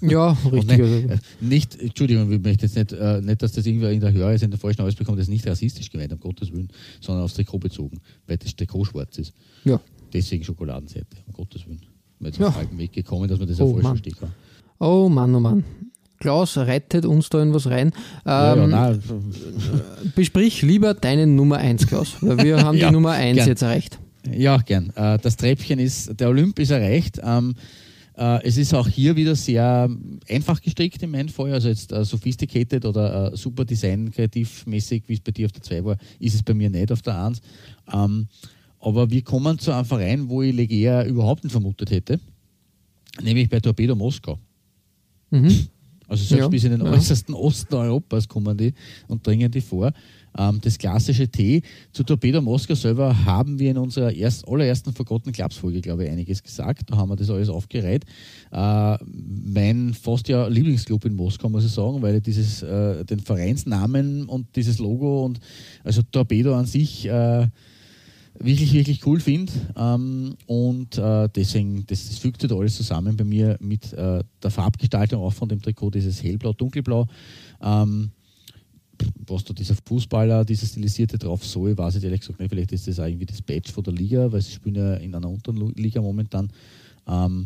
Ja, 0.01 0.37
richtig. 0.51 0.77
nicht, 0.79 1.09
äh, 1.09 1.17
nicht, 1.39 1.81
Entschuldigung, 1.81 2.31
ich 2.31 2.41
möchte 2.41 2.65
jetzt 2.65 2.75
nicht, 2.75 2.91
äh, 2.91 3.21
nicht, 3.21 3.41
dass 3.41 3.53
das 3.53 3.65
irgendwie 3.65 3.93
in 3.93 4.01
der 4.01 4.11
Hörer 4.11 4.33
ist, 4.33 4.43
in 4.43 4.51
der 4.51 4.59
falschen 4.59 4.81
Ausbekommt, 4.81 5.17
das 5.17 5.27
ist 5.27 5.31
nicht 5.31 5.47
rassistisch 5.47 5.89
gemeint, 5.89 6.11
um 6.11 6.19
Gottes 6.19 6.51
Willen, 6.51 6.69
sondern 6.99 7.23
aufs 7.23 7.35
Trikot 7.35 7.59
bezogen, 7.59 7.99
weil 8.27 8.37
das 8.37 8.55
Trikot 8.55 8.85
schwarz 8.85 9.17
ist. 9.17 9.33
Ja. 9.63 9.79
Deswegen 10.11 10.43
Schokoladenseite, 10.43 11.17
um 11.27 11.33
Gottes 11.33 11.65
Willen. 11.65 11.81
Wir 12.19 12.31
sind 12.31 12.43
auf 12.45 12.57
den 12.69 12.77
Weg 12.77 12.93
gekommen, 12.93 13.27
dass 13.27 13.39
man 13.39 13.47
das 13.47 13.59
oh, 13.59 13.65
auch 13.65 13.73
falsch 13.73 13.87
verstehen 13.87 14.15
kann. 14.19 14.31
Oh 14.79 15.09
Mann, 15.09 15.33
oh 15.35 15.39
Mann. 15.39 15.63
Klaus 16.19 16.57
rettet 16.57 17.05
uns 17.05 17.29
da 17.29 17.41
in 17.41 17.53
was 17.53 17.67
rein. 17.67 17.87
Ähm, 17.87 17.93
ja, 18.25 18.55
ja, 18.55 18.63
ähm, 18.63 18.69
nein. 18.69 19.01
Besprich 20.15 20.61
lieber 20.61 20.93
deine 20.93 21.27
Nummer 21.27 21.57
1, 21.57 21.87
Klaus, 21.87 22.15
weil 22.21 22.37
wir 22.43 22.63
haben 22.63 22.77
ja, 22.77 22.87
die 22.87 22.93
Nummer 22.93 23.11
1 23.11 23.35
gern. 23.35 23.47
jetzt 23.47 23.61
erreicht. 23.61 23.99
Ja, 24.31 24.57
gern. 24.57 24.91
Äh, 24.95 25.19
das 25.19 25.35
Treppchen 25.35 25.79
ist, 25.79 26.17
der 26.19 26.29
Olymp 26.29 26.59
ist 26.59 26.71
erreicht. 26.71 27.21
Äh, 28.15 28.43
es 28.43 28.57
ist 28.57 28.73
auch 28.73 28.87
hier 28.87 29.15
wieder 29.15 29.35
sehr 29.35 29.89
einfach 30.29 30.61
gestrickt 30.61 31.01
im 31.01 31.29
Fall, 31.29 31.53
also 31.53 31.69
jetzt 31.69 31.91
uh, 31.91 32.03
sophisticated 32.03 32.85
oder 32.85 33.31
uh, 33.31 33.35
super 33.35 33.65
Design, 33.65 34.11
kreativmäßig, 34.11 35.03
wie 35.07 35.13
es 35.13 35.19
bei 35.19 35.31
dir 35.31 35.47
auf 35.47 35.51
der 35.51 35.63
2 35.63 35.85
war, 35.85 35.97
ist 36.19 36.35
es 36.35 36.43
bei 36.43 36.53
mir 36.53 36.69
nicht 36.69 36.91
auf 36.91 37.01
der 37.01 37.23
1. 37.23 37.41
Ähm, 37.91 38.27
aber 38.79 39.09
wir 39.09 39.21
kommen 39.23 39.57
zu 39.57 39.71
einem 39.71 39.85
Verein, 39.85 40.29
wo 40.29 40.41
ich 40.41 40.53
Legea 40.53 41.05
überhaupt 41.05 41.43
nicht 41.43 41.53
vermutet 41.53 41.89
hätte, 41.89 42.19
nämlich 43.21 43.49
bei 43.49 43.59
Torpedo 43.59 43.95
Moskau. 43.95 44.37
Mhm. 45.31 45.67
Also 46.07 46.25
selbst 46.25 46.43
ja, 46.43 46.47
bis 46.49 46.63
in 46.65 46.71
den 46.71 46.85
ja. 46.85 46.91
äußersten 46.91 47.33
Osten 47.33 47.73
Europas 47.73 48.27
kommen 48.27 48.55
die 48.55 48.73
und 49.07 49.25
dringen 49.25 49.49
die 49.49 49.61
vor. 49.61 49.91
Ähm, 50.37 50.59
das 50.61 50.77
klassische 50.77 51.27
T. 51.27 51.61
Zu 51.91 52.03
Torpedo 52.03 52.41
Moskau 52.41 52.75
selber 52.75 53.25
haben 53.25 53.59
wir 53.59 53.71
in 53.71 53.77
unserer 53.77 54.11
erst, 54.11 54.47
allerersten 54.47 54.93
Forgotten 54.93 55.31
Clubs 55.31 55.57
Folge, 55.57 55.81
glaube 55.81 56.05
ich, 56.05 56.11
einiges 56.11 56.41
gesagt. 56.43 56.89
Da 56.89 56.97
haben 56.97 57.09
wir 57.09 57.15
das 57.15 57.29
alles 57.29 57.49
aufgereiht. 57.49 58.05
Äh, 58.51 58.97
mein 59.03 59.93
fast 59.93 60.27
ja 60.27 60.47
Lieblingsclub 60.47 61.05
in 61.05 61.15
Moskau, 61.15 61.49
muss 61.49 61.65
ich 61.65 61.71
sagen, 61.71 62.01
weil 62.01 62.21
dieses, 62.21 62.63
äh, 62.63 63.03
den 63.05 63.19
Vereinsnamen 63.19 64.25
und 64.25 64.55
dieses 64.55 64.79
Logo 64.79 65.25
und 65.25 65.39
also 65.83 66.01
Torpedo 66.01 66.55
an 66.55 66.65
sich 66.65 67.05
äh, 67.05 67.47
wirklich, 68.39 68.73
wirklich 68.73 69.05
cool 69.05 69.19
finde. 69.19 69.51
Ähm, 69.75 70.35
und 70.47 70.97
äh, 70.97 71.29
deswegen, 71.35 71.85
das, 71.87 72.07
das 72.07 72.17
fügt 72.17 72.41
sich 72.41 72.49
da 72.49 72.55
alles 72.55 72.75
zusammen 72.75 73.15
bei 73.15 73.23
mir 73.23 73.57
mit 73.59 73.93
äh, 73.93 74.23
der 74.41 74.51
Farbgestaltung 74.51 75.21
auch 75.21 75.33
von 75.33 75.49
dem 75.49 75.61
Trikot, 75.61 75.91
dieses 75.91 76.23
hellblau, 76.23 76.53
dunkelblau. 76.53 77.07
Ähm, 77.61 78.11
was 79.27 79.43
da 79.43 79.53
dieser 79.53 79.75
Fußballer, 79.85 80.45
dieser 80.45 80.67
stilisierte 80.67 81.17
drauf 81.17 81.45
soll, 81.45 81.77
weiß 81.77 81.95
ich 81.95 82.03
ehrlich 82.03 82.21
gesagt 82.21 82.39
nicht. 82.39 82.49
Vielleicht 82.49 82.71
ist 82.71 82.87
das 82.87 82.99
auch 82.99 83.05
irgendwie 83.05 83.25
das 83.25 83.41
Badge 83.41 83.71
von 83.71 83.83
der 83.83 83.93
Liga, 83.93 84.31
weil 84.31 84.41
sie 84.41 84.51
spielen 84.51 84.75
ja 84.75 84.95
in 84.95 85.15
einer 85.15 85.29
unteren 85.29 85.73
Liga 85.75 86.01
momentan. 86.01 86.49
Ähm, 87.07 87.45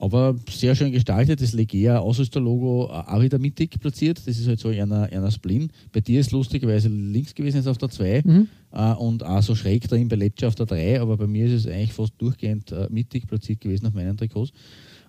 aber 0.00 0.36
sehr 0.48 0.76
schön 0.76 0.92
gestaltet, 0.92 1.42
das 1.42 1.52
Legea 1.52 1.98
Ausrüsterlogo 1.98 2.86
äh, 2.86 3.10
auch 3.10 3.20
wieder 3.20 3.38
mittig 3.38 3.80
platziert. 3.80 4.18
Das 4.18 4.38
ist 4.38 4.46
halt 4.46 4.60
so 4.60 4.68
einer, 4.68 5.04
einer 5.04 5.30
Splin. 5.30 5.70
Bei 5.92 6.00
dir 6.00 6.20
ist 6.20 6.30
lustigerweise 6.30 6.88
links 6.88 7.34
gewesen, 7.34 7.58
ist 7.58 7.66
auf 7.66 7.78
der 7.78 7.90
2 7.90 8.22
mhm. 8.24 8.48
äh, 8.72 8.92
und 8.92 9.24
auch 9.24 9.42
so 9.42 9.56
schräg 9.56 9.88
drin 9.88 10.08
bei 10.08 10.16
Lecce 10.16 10.46
auf 10.46 10.54
der 10.54 10.66
3, 10.66 11.00
aber 11.00 11.16
bei 11.16 11.26
mir 11.26 11.46
ist 11.46 11.64
es 11.64 11.66
eigentlich 11.66 11.92
fast 11.92 12.12
durchgehend 12.18 12.70
äh, 12.70 12.86
mittig 12.90 13.26
platziert 13.26 13.60
gewesen 13.60 13.86
auf 13.86 13.94
meinen 13.94 14.16
Trikots. 14.16 14.52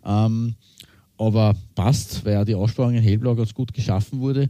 Ähm, 0.03 0.55
aber 1.19 1.55
passt, 1.75 2.25
weil 2.25 2.33
ja 2.33 2.45
die 2.45 2.55
Aussparung 2.55 2.95
in 2.95 3.03
Hellblau 3.03 3.35
ganz 3.35 3.53
gut 3.53 3.73
geschaffen 3.73 4.19
wurde. 4.21 4.49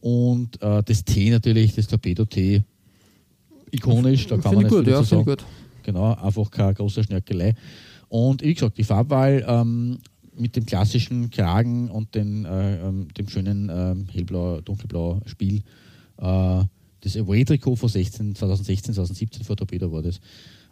Und 0.00 0.60
äh, 0.62 0.82
das 0.82 1.04
T 1.04 1.30
natürlich, 1.30 1.74
das 1.74 1.86
Torpedo-T, 1.86 2.62
ikonisch, 3.70 4.26
da 4.26 4.38
kann 4.38 4.54
man 4.54 4.64
nicht 4.64 4.74
gut, 4.74 4.86
ja, 4.86 5.02
sagen. 5.02 5.24
Gut. 5.24 5.44
Genau, 5.82 6.14
einfach 6.14 6.50
keine 6.50 6.74
große 6.74 7.04
Schnörkelei. 7.04 7.54
Und 8.08 8.42
wie 8.42 8.54
gesagt, 8.54 8.78
die 8.78 8.84
Farbwahl 8.84 9.44
ähm, 9.46 9.98
mit 10.36 10.56
dem 10.56 10.66
klassischen 10.66 11.30
Kragen 11.30 11.90
und 11.90 12.14
den, 12.14 12.44
äh, 12.44 12.86
ähm, 12.86 13.08
dem 13.16 13.28
schönen 13.28 13.68
äh, 13.68 13.94
hellblau, 14.12 14.60
dunkelblau 14.60 15.20
Spiel. 15.26 15.62
Äh, 16.16 16.64
das 17.02 17.16
Away-Trikot 17.16 17.76
von 17.76 17.88
16, 17.88 18.34
2016, 18.34 18.94
2017 18.94 19.44
vor 19.44 19.56
Torpedo 19.56 19.92
war 19.92 20.02
das. 20.02 20.20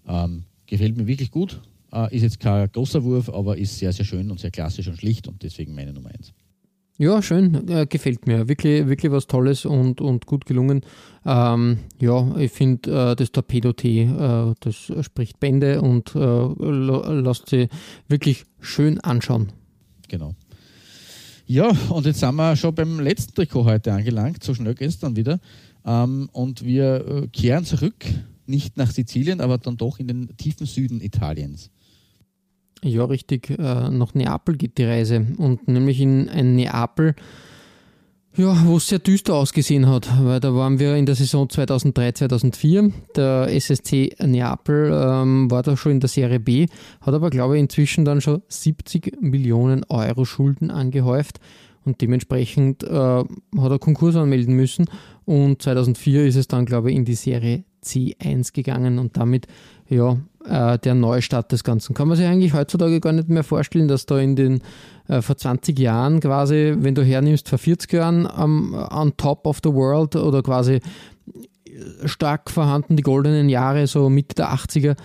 Ähm, 0.06 0.44
gefällt 0.66 0.96
mir 0.96 1.06
wirklich 1.06 1.30
gut. 1.30 1.60
Äh, 1.92 2.14
ist 2.14 2.22
jetzt 2.22 2.40
kein 2.40 2.70
großer 2.70 3.02
Wurf, 3.02 3.28
aber 3.28 3.56
ist 3.56 3.78
sehr, 3.78 3.92
sehr 3.92 4.04
schön 4.04 4.30
und 4.30 4.40
sehr 4.40 4.50
klassisch 4.50 4.88
und 4.88 4.98
schlicht 4.98 5.28
und 5.28 5.42
deswegen 5.42 5.74
meine 5.74 5.92
Nummer 5.92 6.10
1. 6.10 6.32
Ja, 7.00 7.22
schön, 7.22 7.68
äh, 7.68 7.86
gefällt 7.86 8.26
mir. 8.26 8.48
Wirklich, 8.48 8.88
wirklich 8.88 9.12
was 9.12 9.28
Tolles 9.28 9.64
und, 9.64 10.00
und 10.00 10.26
gut 10.26 10.46
gelungen. 10.46 10.80
Ähm, 11.24 11.78
ja, 12.00 12.36
ich 12.36 12.50
finde 12.50 13.12
äh, 13.12 13.14
das 13.14 13.30
Torpedo-T, 13.30 14.02
äh, 14.02 14.54
das 14.58 14.92
spricht 15.02 15.38
Bände 15.38 15.80
und 15.80 16.16
äh, 16.16 17.20
lässt 17.20 17.50
sie 17.50 17.68
wirklich 18.08 18.46
schön 18.58 18.98
anschauen. 18.98 19.52
Genau. 20.08 20.34
Ja, 21.46 21.70
und 21.90 22.04
jetzt 22.04 22.18
sind 22.18 22.34
wir 22.34 22.56
schon 22.56 22.74
beim 22.74 22.98
letzten 22.98 23.32
Trikot 23.32 23.64
heute 23.64 23.92
angelangt, 23.92 24.42
so 24.42 24.52
schnell 24.52 24.74
gestern 24.74 25.14
wieder. 25.14 25.38
Ähm, 25.86 26.28
und 26.32 26.64
wir 26.64 27.06
äh, 27.06 27.28
kehren 27.28 27.64
zurück, 27.64 28.06
nicht 28.46 28.76
nach 28.76 28.90
Sizilien, 28.90 29.40
aber 29.40 29.58
dann 29.58 29.76
doch 29.76 30.00
in 30.00 30.08
den 30.08 30.36
tiefen 30.36 30.66
Süden 30.66 31.00
Italiens. 31.00 31.70
Ja, 32.82 33.04
richtig. 33.04 33.50
Äh, 33.50 33.90
nach 33.90 34.14
Neapel 34.14 34.56
geht 34.56 34.78
die 34.78 34.84
Reise. 34.84 35.26
Und 35.36 35.68
nämlich 35.68 36.00
in 36.00 36.28
ein 36.28 36.54
Neapel, 36.56 37.14
ja, 38.36 38.56
wo 38.66 38.76
es 38.76 38.86
sehr 38.86 39.00
düster 39.00 39.34
ausgesehen 39.34 39.88
hat, 39.88 40.08
weil 40.22 40.38
da 40.38 40.54
waren 40.54 40.78
wir 40.78 40.94
in 40.94 41.06
der 41.06 41.16
Saison 41.16 41.48
2003, 41.48 42.12
2004. 42.12 42.92
Der 43.16 43.48
SSC 43.52 44.14
Neapel 44.24 44.92
ähm, 44.94 45.50
war 45.50 45.64
da 45.64 45.76
schon 45.76 45.92
in 45.92 46.00
der 46.00 46.08
Serie 46.08 46.38
B, 46.38 46.66
hat 47.00 47.14
aber, 47.14 47.30
glaube 47.30 47.56
ich, 47.56 47.60
inzwischen 47.60 48.04
dann 48.04 48.20
schon 48.20 48.42
70 48.46 49.20
Millionen 49.20 49.82
Euro 49.88 50.24
Schulden 50.24 50.70
angehäuft 50.70 51.40
und 51.84 52.00
dementsprechend 52.00 52.84
äh, 52.84 52.88
hat 52.90 53.26
er 53.56 53.78
Konkurs 53.80 54.14
anmelden 54.14 54.54
müssen. 54.54 54.84
Und 55.24 55.62
2004 55.62 56.26
ist 56.26 56.36
es 56.36 56.46
dann, 56.46 56.64
glaube 56.64 56.90
ich, 56.90 56.96
in 56.96 57.04
die 57.04 57.14
Serie 57.16 57.64
C1 57.82 58.52
gegangen 58.52 58.98
und 58.98 59.16
damit 59.16 59.46
ja, 59.88 60.16
äh, 60.44 60.78
der 60.78 60.94
Neustart 60.94 61.52
des 61.52 61.64
Ganzen. 61.64 61.94
Kann 61.94 62.08
man 62.08 62.16
sich 62.16 62.26
eigentlich 62.26 62.54
heutzutage 62.54 63.00
gar 63.00 63.12
nicht 63.12 63.28
mehr 63.28 63.44
vorstellen, 63.44 63.88
dass 63.88 64.06
da 64.06 64.18
in 64.18 64.36
den 64.36 64.60
äh, 65.08 65.22
vor 65.22 65.36
20 65.36 65.78
Jahren 65.78 66.20
quasi, 66.20 66.74
wenn 66.78 66.94
du 66.94 67.02
hernimmst, 67.02 67.48
vor 67.48 67.58
40 67.58 67.92
Jahren 67.92 68.26
am 68.26 68.74
on 68.74 69.16
top 69.16 69.46
of 69.46 69.60
the 69.64 69.72
world 69.72 70.16
oder 70.16 70.42
quasi 70.42 70.80
stark 72.04 72.50
vorhanden 72.50 72.96
die 72.96 73.02
goldenen 73.02 73.48
Jahre, 73.48 73.86
so 73.86 74.08
Mitte 74.08 74.34
der 74.34 74.52
80er, 74.52 74.96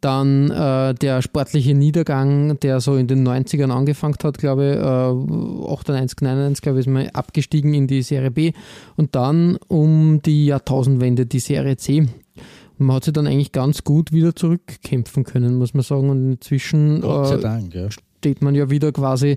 dann 0.00 0.50
äh, 0.50 0.94
der 0.94 1.22
sportliche 1.22 1.74
Niedergang, 1.74 2.58
der 2.60 2.80
so 2.80 2.96
in 2.96 3.06
den 3.06 3.26
90ern 3.26 3.70
angefangen 3.70 4.16
hat, 4.22 4.38
glaube 4.38 4.72
ich, 4.72 4.76
äh, 4.76 5.72
98, 5.72 6.20
99, 6.20 6.62
glaube 6.62 6.80
ich, 6.80 6.86
ist 6.86 6.92
mal 6.92 7.08
abgestiegen 7.12 7.72
in 7.72 7.86
die 7.86 8.02
Serie 8.02 8.32
B 8.32 8.52
und 8.96 9.14
dann 9.14 9.58
um 9.68 10.20
die 10.22 10.46
Jahrtausendwende 10.46 11.26
die 11.26 11.38
Serie 11.38 11.76
C 11.76 12.08
man 12.78 12.96
hat 12.96 13.04
sich 13.04 13.12
dann 13.12 13.26
eigentlich 13.26 13.52
ganz 13.52 13.84
gut 13.84 14.12
wieder 14.12 14.34
zurückkämpfen 14.34 15.24
können, 15.24 15.56
muss 15.56 15.74
man 15.74 15.82
sagen. 15.82 16.10
Und 16.10 16.32
inzwischen 16.32 17.02
äh, 17.02 17.38
Dank, 17.38 17.74
ja. 17.74 17.88
steht 17.90 18.42
man 18.42 18.54
ja 18.54 18.70
wieder 18.70 18.92
quasi 18.92 19.36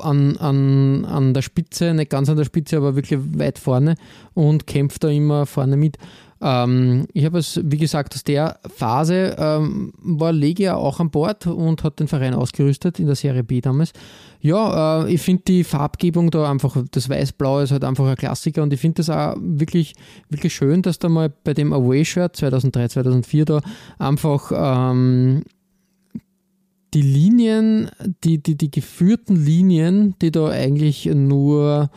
an, 0.00 0.36
an, 0.36 1.04
an 1.04 1.34
der 1.34 1.42
Spitze, 1.42 1.94
nicht 1.94 2.10
ganz 2.10 2.28
an 2.28 2.36
der 2.36 2.44
Spitze, 2.44 2.76
aber 2.76 2.96
wirklich 2.96 3.20
weit 3.38 3.58
vorne 3.58 3.94
und 4.34 4.66
kämpft 4.66 5.04
da 5.04 5.08
immer 5.08 5.46
vorne 5.46 5.76
mit. 5.76 5.98
Ähm, 6.40 7.06
ich 7.12 7.24
habe 7.24 7.38
es, 7.38 7.60
wie 7.64 7.78
gesagt, 7.78 8.14
aus 8.14 8.24
der 8.24 8.58
Phase 8.74 9.36
ähm, 9.38 9.92
war 9.98 10.32
Legia 10.32 10.74
auch 10.74 11.00
an 11.00 11.10
Bord 11.10 11.46
und 11.46 11.82
hat 11.82 11.98
den 11.98 12.08
Verein 12.08 12.34
ausgerüstet 12.34 12.98
in 13.00 13.06
der 13.06 13.16
Serie 13.16 13.42
B 13.42 13.60
damals. 13.60 13.92
Ja, 14.40 15.04
äh, 15.04 15.12
ich 15.12 15.22
finde 15.22 15.44
die 15.48 15.64
Farbgebung 15.64 16.30
da 16.30 16.50
einfach, 16.50 16.76
das 16.90 17.08
Weiß-Blau 17.08 17.60
ist 17.60 17.72
halt 17.72 17.84
einfach 17.84 18.06
ein 18.06 18.16
Klassiker 18.16 18.62
und 18.62 18.72
ich 18.72 18.80
finde 18.80 18.96
das 18.96 19.10
auch 19.10 19.34
wirklich, 19.40 19.94
wirklich 20.28 20.54
schön, 20.54 20.82
dass 20.82 20.98
da 20.98 21.08
mal 21.08 21.32
bei 21.44 21.54
dem 21.54 21.72
Away-Shirt 21.72 22.36
2003, 22.36 22.88
2004 22.88 23.44
da 23.46 23.60
einfach 23.98 24.52
ähm, 24.54 25.42
die 26.92 27.02
Linien, 27.02 27.90
die, 28.24 28.42
die, 28.42 28.56
die 28.56 28.70
geführten 28.70 29.36
Linien, 29.36 30.14
die 30.20 30.30
da 30.30 30.48
eigentlich 30.48 31.06
nur 31.06 31.90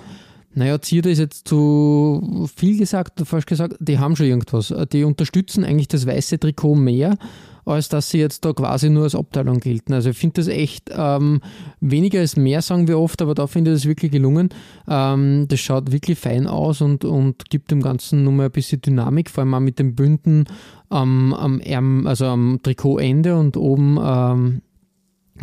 naja, 0.54 0.82
Zierde 0.82 1.12
ist 1.12 1.20
jetzt 1.20 1.48
zu 1.48 2.50
viel 2.56 2.78
gesagt, 2.78 3.22
falsch 3.26 3.46
gesagt, 3.46 3.76
die 3.80 4.00
haben 4.00 4.16
schon 4.16 4.26
irgendwas. 4.26 4.74
Die 4.92 5.04
unterstützen 5.04 5.64
eigentlich 5.64 5.88
das 5.88 6.08
weiße 6.08 6.40
Trikot 6.40 6.76
mehr, 6.76 7.18
als 7.66 7.88
dass 7.88 8.10
sie 8.10 8.18
jetzt 8.18 8.46
da 8.46 8.54
quasi 8.54 8.90
nur 8.90 9.04
als 9.04 9.14
Abteilung 9.14 9.60
gelten. 9.60 9.94
Also 9.94 10.10
ich 10.10 10.18
finde 10.18 10.42
das 10.42 10.48
echt, 10.48 10.90
ähm, 10.92 11.42
weniger 11.80 12.22
ist 12.22 12.36
mehr, 12.36 12.62
sagen 12.64 12.88
wir 12.88 13.00
oft, 13.00 13.22
aber 13.22 13.36
da 13.36 13.46
finde 13.46 13.72
ich 13.72 13.78
das 13.78 13.86
wirklich 13.86 14.12
gelungen. 14.12 14.50
Ähm, 14.88 15.46
das 15.48 15.60
schaut 15.60 15.92
wirklich 15.92 16.18
fein 16.18 16.48
aus 16.48 16.82
und, 16.82 17.06
und 17.06 17.50
gibt 17.50 17.70
dem 17.70 17.82
Ganzen 17.82 18.24
nochmal 18.24 18.48
ein 18.48 18.52
bisschen 18.52 18.82
Dynamik, 18.82 19.30
vor 19.30 19.44
allem 19.44 19.54
auch 19.54 19.60
mit 19.60 19.78
den 19.78 19.94
Bünden 19.94 20.46
am, 20.90 21.34
am, 21.34 21.60
Ärm, 21.60 22.08
also 22.08 22.26
am 22.26 22.60
Trikotende 22.64 23.38
und 23.38 23.56
oben 23.56 24.00
ähm, 24.02 24.62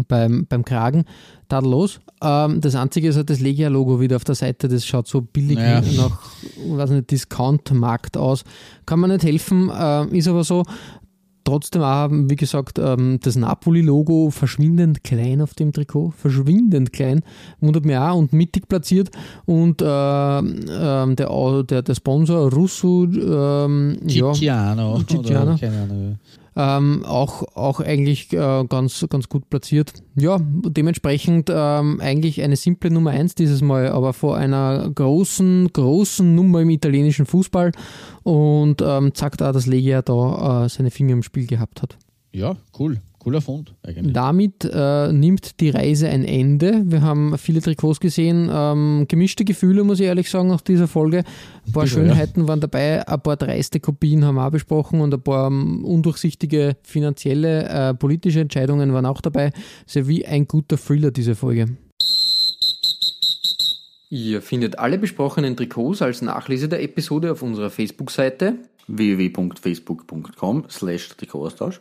beim, 0.08 0.46
beim 0.48 0.64
Kragen 0.64 1.04
tadellos. 1.48 2.00
Ähm, 2.22 2.60
das 2.60 2.74
einzige 2.74 3.08
ist 3.08 3.16
halt 3.16 3.30
das 3.30 3.40
Legia-Logo 3.40 4.00
wieder 4.00 4.16
auf 4.16 4.24
der 4.24 4.34
Seite, 4.34 4.68
das 4.68 4.86
schaut 4.86 5.06
so 5.06 5.20
billig 5.20 5.58
Naja. 5.58 5.82
nach 5.96 6.18
weiß 6.68 6.90
nicht, 6.90 7.10
Discount-Markt 7.10 8.16
aus. 8.16 8.44
Kann 8.86 9.00
man 9.00 9.10
nicht 9.10 9.24
helfen, 9.24 9.70
äh, 9.70 10.06
ist 10.16 10.28
aber 10.28 10.44
so. 10.44 10.64
Trotzdem 11.44 11.82
auch, 11.82 12.08
wie 12.10 12.34
gesagt, 12.34 12.80
ähm, 12.80 13.20
das 13.22 13.36
Napoli-Logo 13.36 14.30
verschwindend 14.30 15.04
klein 15.04 15.40
auf 15.40 15.54
dem 15.54 15.72
Trikot. 15.72 16.12
Verschwindend 16.16 16.92
klein. 16.92 17.20
Wundert 17.60 17.84
mich 17.84 17.96
auch 17.96 18.16
und 18.16 18.32
mittig 18.32 18.66
platziert. 18.66 19.10
Und 19.44 19.80
äh, 19.80 20.38
ähm, 20.38 21.14
der, 21.14 21.62
der, 21.62 21.82
der 21.82 21.94
Sponsor 21.94 22.52
Russo, 22.52 23.04
ähm, 23.04 23.96
ja, 24.08 24.34
Cicciano. 24.34 24.98
Cicciano. 25.08 25.52
Oder, 25.52 25.58
keine 25.58 25.82
Ahnung. 25.82 26.18
Ähm, 26.56 27.04
auch, 27.04 27.42
auch 27.54 27.80
eigentlich 27.80 28.32
äh, 28.32 28.64
ganz, 28.68 29.04
ganz 29.10 29.28
gut 29.28 29.48
platziert. 29.50 29.92
Ja, 30.16 30.38
dementsprechend 30.40 31.50
ähm, 31.52 32.00
eigentlich 32.00 32.42
eine 32.42 32.56
simple 32.56 32.90
Nummer 32.90 33.10
1 33.10 33.34
dieses 33.34 33.60
Mal, 33.60 33.88
aber 33.88 34.14
vor 34.14 34.36
einer 34.36 34.90
großen, 34.90 35.70
großen 35.72 36.34
Nummer 36.34 36.62
im 36.62 36.70
italienischen 36.70 37.26
Fußball 37.26 37.72
und 38.22 38.82
ähm, 38.82 39.14
zeigt 39.14 39.42
auch, 39.42 39.52
dass 39.52 39.66
Legia 39.66 40.00
da 40.02 40.64
äh, 40.64 40.68
seine 40.68 40.90
Finger 40.90 41.12
im 41.12 41.22
Spiel 41.22 41.46
gehabt 41.46 41.82
hat. 41.82 41.98
Ja, 42.32 42.56
cool. 42.78 43.00
Cooler 43.26 43.40
Fund 43.40 43.74
eigentlich. 43.82 44.12
Damit 44.12 44.70
äh, 44.72 45.12
nimmt 45.12 45.58
die 45.58 45.70
Reise 45.70 46.08
ein 46.08 46.24
Ende. 46.24 46.84
Wir 46.86 47.02
haben 47.02 47.36
viele 47.38 47.60
Trikots 47.60 47.98
gesehen, 47.98 48.48
ähm, 48.52 49.06
gemischte 49.08 49.44
Gefühle, 49.44 49.82
muss 49.82 49.98
ich 49.98 50.06
ehrlich 50.06 50.30
sagen, 50.30 50.46
nach 50.46 50.60
dieser 50.60 50.86
Folge. 50.86 51.24
Ein 51.66 51.72
paar 51.72 51.82
Bisschen, 51.82 52.06
Schönheiten 52.06 52.46
waren 52.46 52.60
dabei, 52.60 53.04
ein 53.04 53.20
paar 53.20 53.36
dreiste 53.36 53.80
Kopien 53.80 54.24
haben 54.24 54.36
wir 54.36 54.46
auch 54.46 54.52
besprochen 54.52 55.00
und 55.00 55.12
ein 55.12 55.20
paar 55.20 55.48
ähm, 55.48 55.84
undurchsichtige 55.84 56.76
finanzielle, 56.84 57.68
äh, 57.68 57.94
politische 57.94 58.38
Entscheidungen 58.38 58.92
waren 58.92 59.06
auch 59.06 59.20
dabei. 59.20 59.50
Sehr 59.86 60.06
wie 60.06 60.24
ein 60.24 60.46
guter 60.46 60.76
Thriller, 60.76 61.10
diese 61.10 61.34
Folge. 61.34 61.66
Ihr 64.08 64.40
findet 64.40 64.78
alle 64.78 64.98
besprochenen 64.98 65.56
Trikots 65.56 66.00
als 66.00 66.22
Nachlese 66.22 66.68
der 66.68 66.80
Episode 66.80 67.32
auf 67.32 67.42
unserer 67.42 67.70
Facebook-Seite 67.70 68.54
www.facebook.com 68.86 70.66
slash 70.70 71.08
Trikotaustausch 71.08 71.80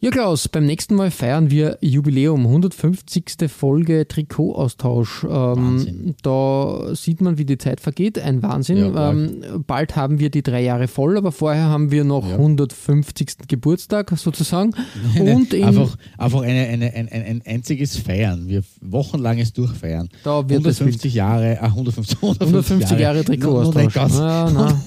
Ja, 0.00 0.10
Klaus, 0.12 0.48
beim 0.48 0.64
nächsten 0.64 0.94
Mal 0.94 1.10
feiern 1.10 1.50
wir 1.50 1.76
Jubiläum, 1.80 2.46
150. 2.46 3.24
Folge 3.48 4.06
Trikotaustausch. 4.06 5.26
Ähm, 5.28 6.14
da 6.22 6.94
sieht 6.94 7.20
man, 7.20 7.36
wie 7.36 7.44
die 7.44 7.58
Zeit 7.58 7.80
vergeht. 7.80 8.16
Ein 8.16 8.40
Wahnsinn. 8.44 8.76
Ja, 8.76 9.10
ähm, 9.10 9.64
bald 9.66 9.96
haben 9.96 10.20
wir 10.20 10.30
die 10.30 10.44
drei 10.44 10.62
Jahre 10.62 10.86
voll, 10.86 11.16
aber 11.16 11.32
vorher 11.32 11.64
haben 11.64 11.90
wir 11.90 12.04
noch 12.04 12.24
Ja. 12.28 12.34
150. 12.36 13.48
Geburtstag 13.48 14.12
sozusagen. 14.16 14.72
Und 15.20 15.52
in, 15.52 15.64
einfach 15.64 15.96
einfach 16.16 16.42
eine, 16.42 16.60
eine, 16.68 16.94
ein, 16.94 17.08
ein, 17.08 17.22
ein 17.24 17.42
einziges 17.44 17.96
Feiern. 17.96 18.46
Wir 18.46 18.62
wochenlanges 18.80 19.52
Durchfeiern. 19.52 20.08
Da 20.22 20.48
wird 20.48 20.64
es 20.64 20.78
150 20.80 21.12
Jahre, 21.12 21.58
ah, 21.60 21.66
150, 21.66 22.18
150 22.22 22.98
Jahre 23.00 23.16
nicht 23.18 23.26
Trikotaustausch. 23.26 23.94
ganz. 23.94 24.16
Ja, 24.16 24.48
na, 24.54 24.80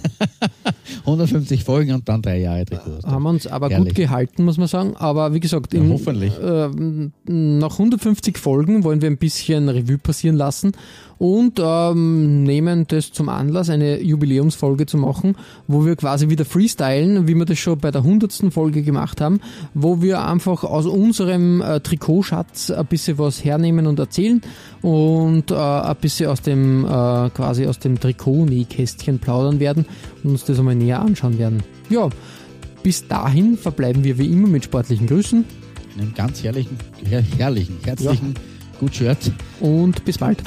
150 0.99 1.66
Folgen 1.66 1.91
und 1.95 2.07
dann 2.07 2.22
drei 2.22 2.39
Jahre 2.39 2.64
Trikotaustausch. 2.64 3.12
haben 3.12 3.24
wir 3.24 3.30
uns 3.32 3.45
aber 3.47 3.70
Herrlich. 3.70 3.89
gut 3.89 3.95
gehalten, 3.95 4.45
muss 4.45 4.57
man 4.57 4.68
sagen. 4.68 4.95
Aber 5.02 5.34
wie 5.34 5.39
gesagt, 5.39 5.74
Ja, 5.74 5.82
in, 5.82 5.89
hoffentlich. 5.91 6.34
ähm, 6.43 7.12
nach 7.28 7.74
150 7.80 8.38
Folgen 8.38 8.84
wollen 8.84 9.02
wir 9.02 9.10
ein 9.10 9.18
bisschen 9.18 9.68
Revue 9.70 9.97
passieren 9.97 10.36
lassen 10.38 10.72
und 11.18 11.60
ähm, 11.64 12.43
nehmen 12.43 12.86
das 12.88 13.12
zum 13.12 13.30
Anlass, 13.30 13.70
eine 13.70 14.02
Jubiläumsfolge 14.02 14.86
zu 14.88 14.97
machen, 14.97 15.36
wo 15.68 15.86
wir 15.86 15.95
quasi 15.95 16.30
wieder 16.30 16.45
freestylen, 16.45 17.28
wie 17.28 17.36
wir 17.36 17.45
das 17.45 17.60
schon 17.60 17.78
bei 17.78 17.91
der 17.91 18.02
100. 18.02 18.32
Folge 18.52 18.82
gemacht 18.82 19.22
haben, 19.22 19.39
wo 19.76 20.02
wir 20.02 20.26
einfach 20.26 20.64
aus 20.64 20.86
unserem 20.88 21.62
äh, 21.62 21.80
Trikotschatz 21.80 22.72
ein 22.72 22.86
bisschen 22.88 23.18
was 23.20 23.43
hernehmen 23.43 23.86
und 23.86 23.99
erzählen 23.99 24.41
und 24.82 25.52
äh, 25.52 25.56
ein 25.56 25.95
bisschen 26.02 26.30
aus 26.30 26.41
dem 26.41 26.86
äh, 26.86 27.30
quasi 27.30 27.68
aus 27.68 27.78
dem 27.80 27.99
Trikot-Nähkästchen 27.99 29.20
plaudern 29.20 29.60
werden 29.60 29.86
und 30.24 30.32
uns 30.32 30.45
das 30.45 30.58
einmal 30.58 30.76
näher 30.76 31.02
anschauen 31.02 31.38
werden. 31.38 31.62
Ja, 31.89 32.10
bis 32.84 33.07
dahin 33.07 33.57
verbleiben 33.57 34.03
wir 34.03 34.17
wie 34.17 34.27
immer 34.27 34.47
mit 34.47 34.65
sportlichen 34.65 35.07
Grüßen 35.07 35.45
Einen 35.97 36.13
ganz 36.13 36.43
herrlichen, 36.43 36.77
her, 37.07 37.23
herrlichen, 37.38 37.77
herzlichen 37.84 38.34
Gut 38.79 38.95
Shirt. 38.95 39.32
und 39.59 40.03
bis 40.05 40.17
bald. 40.17 40.41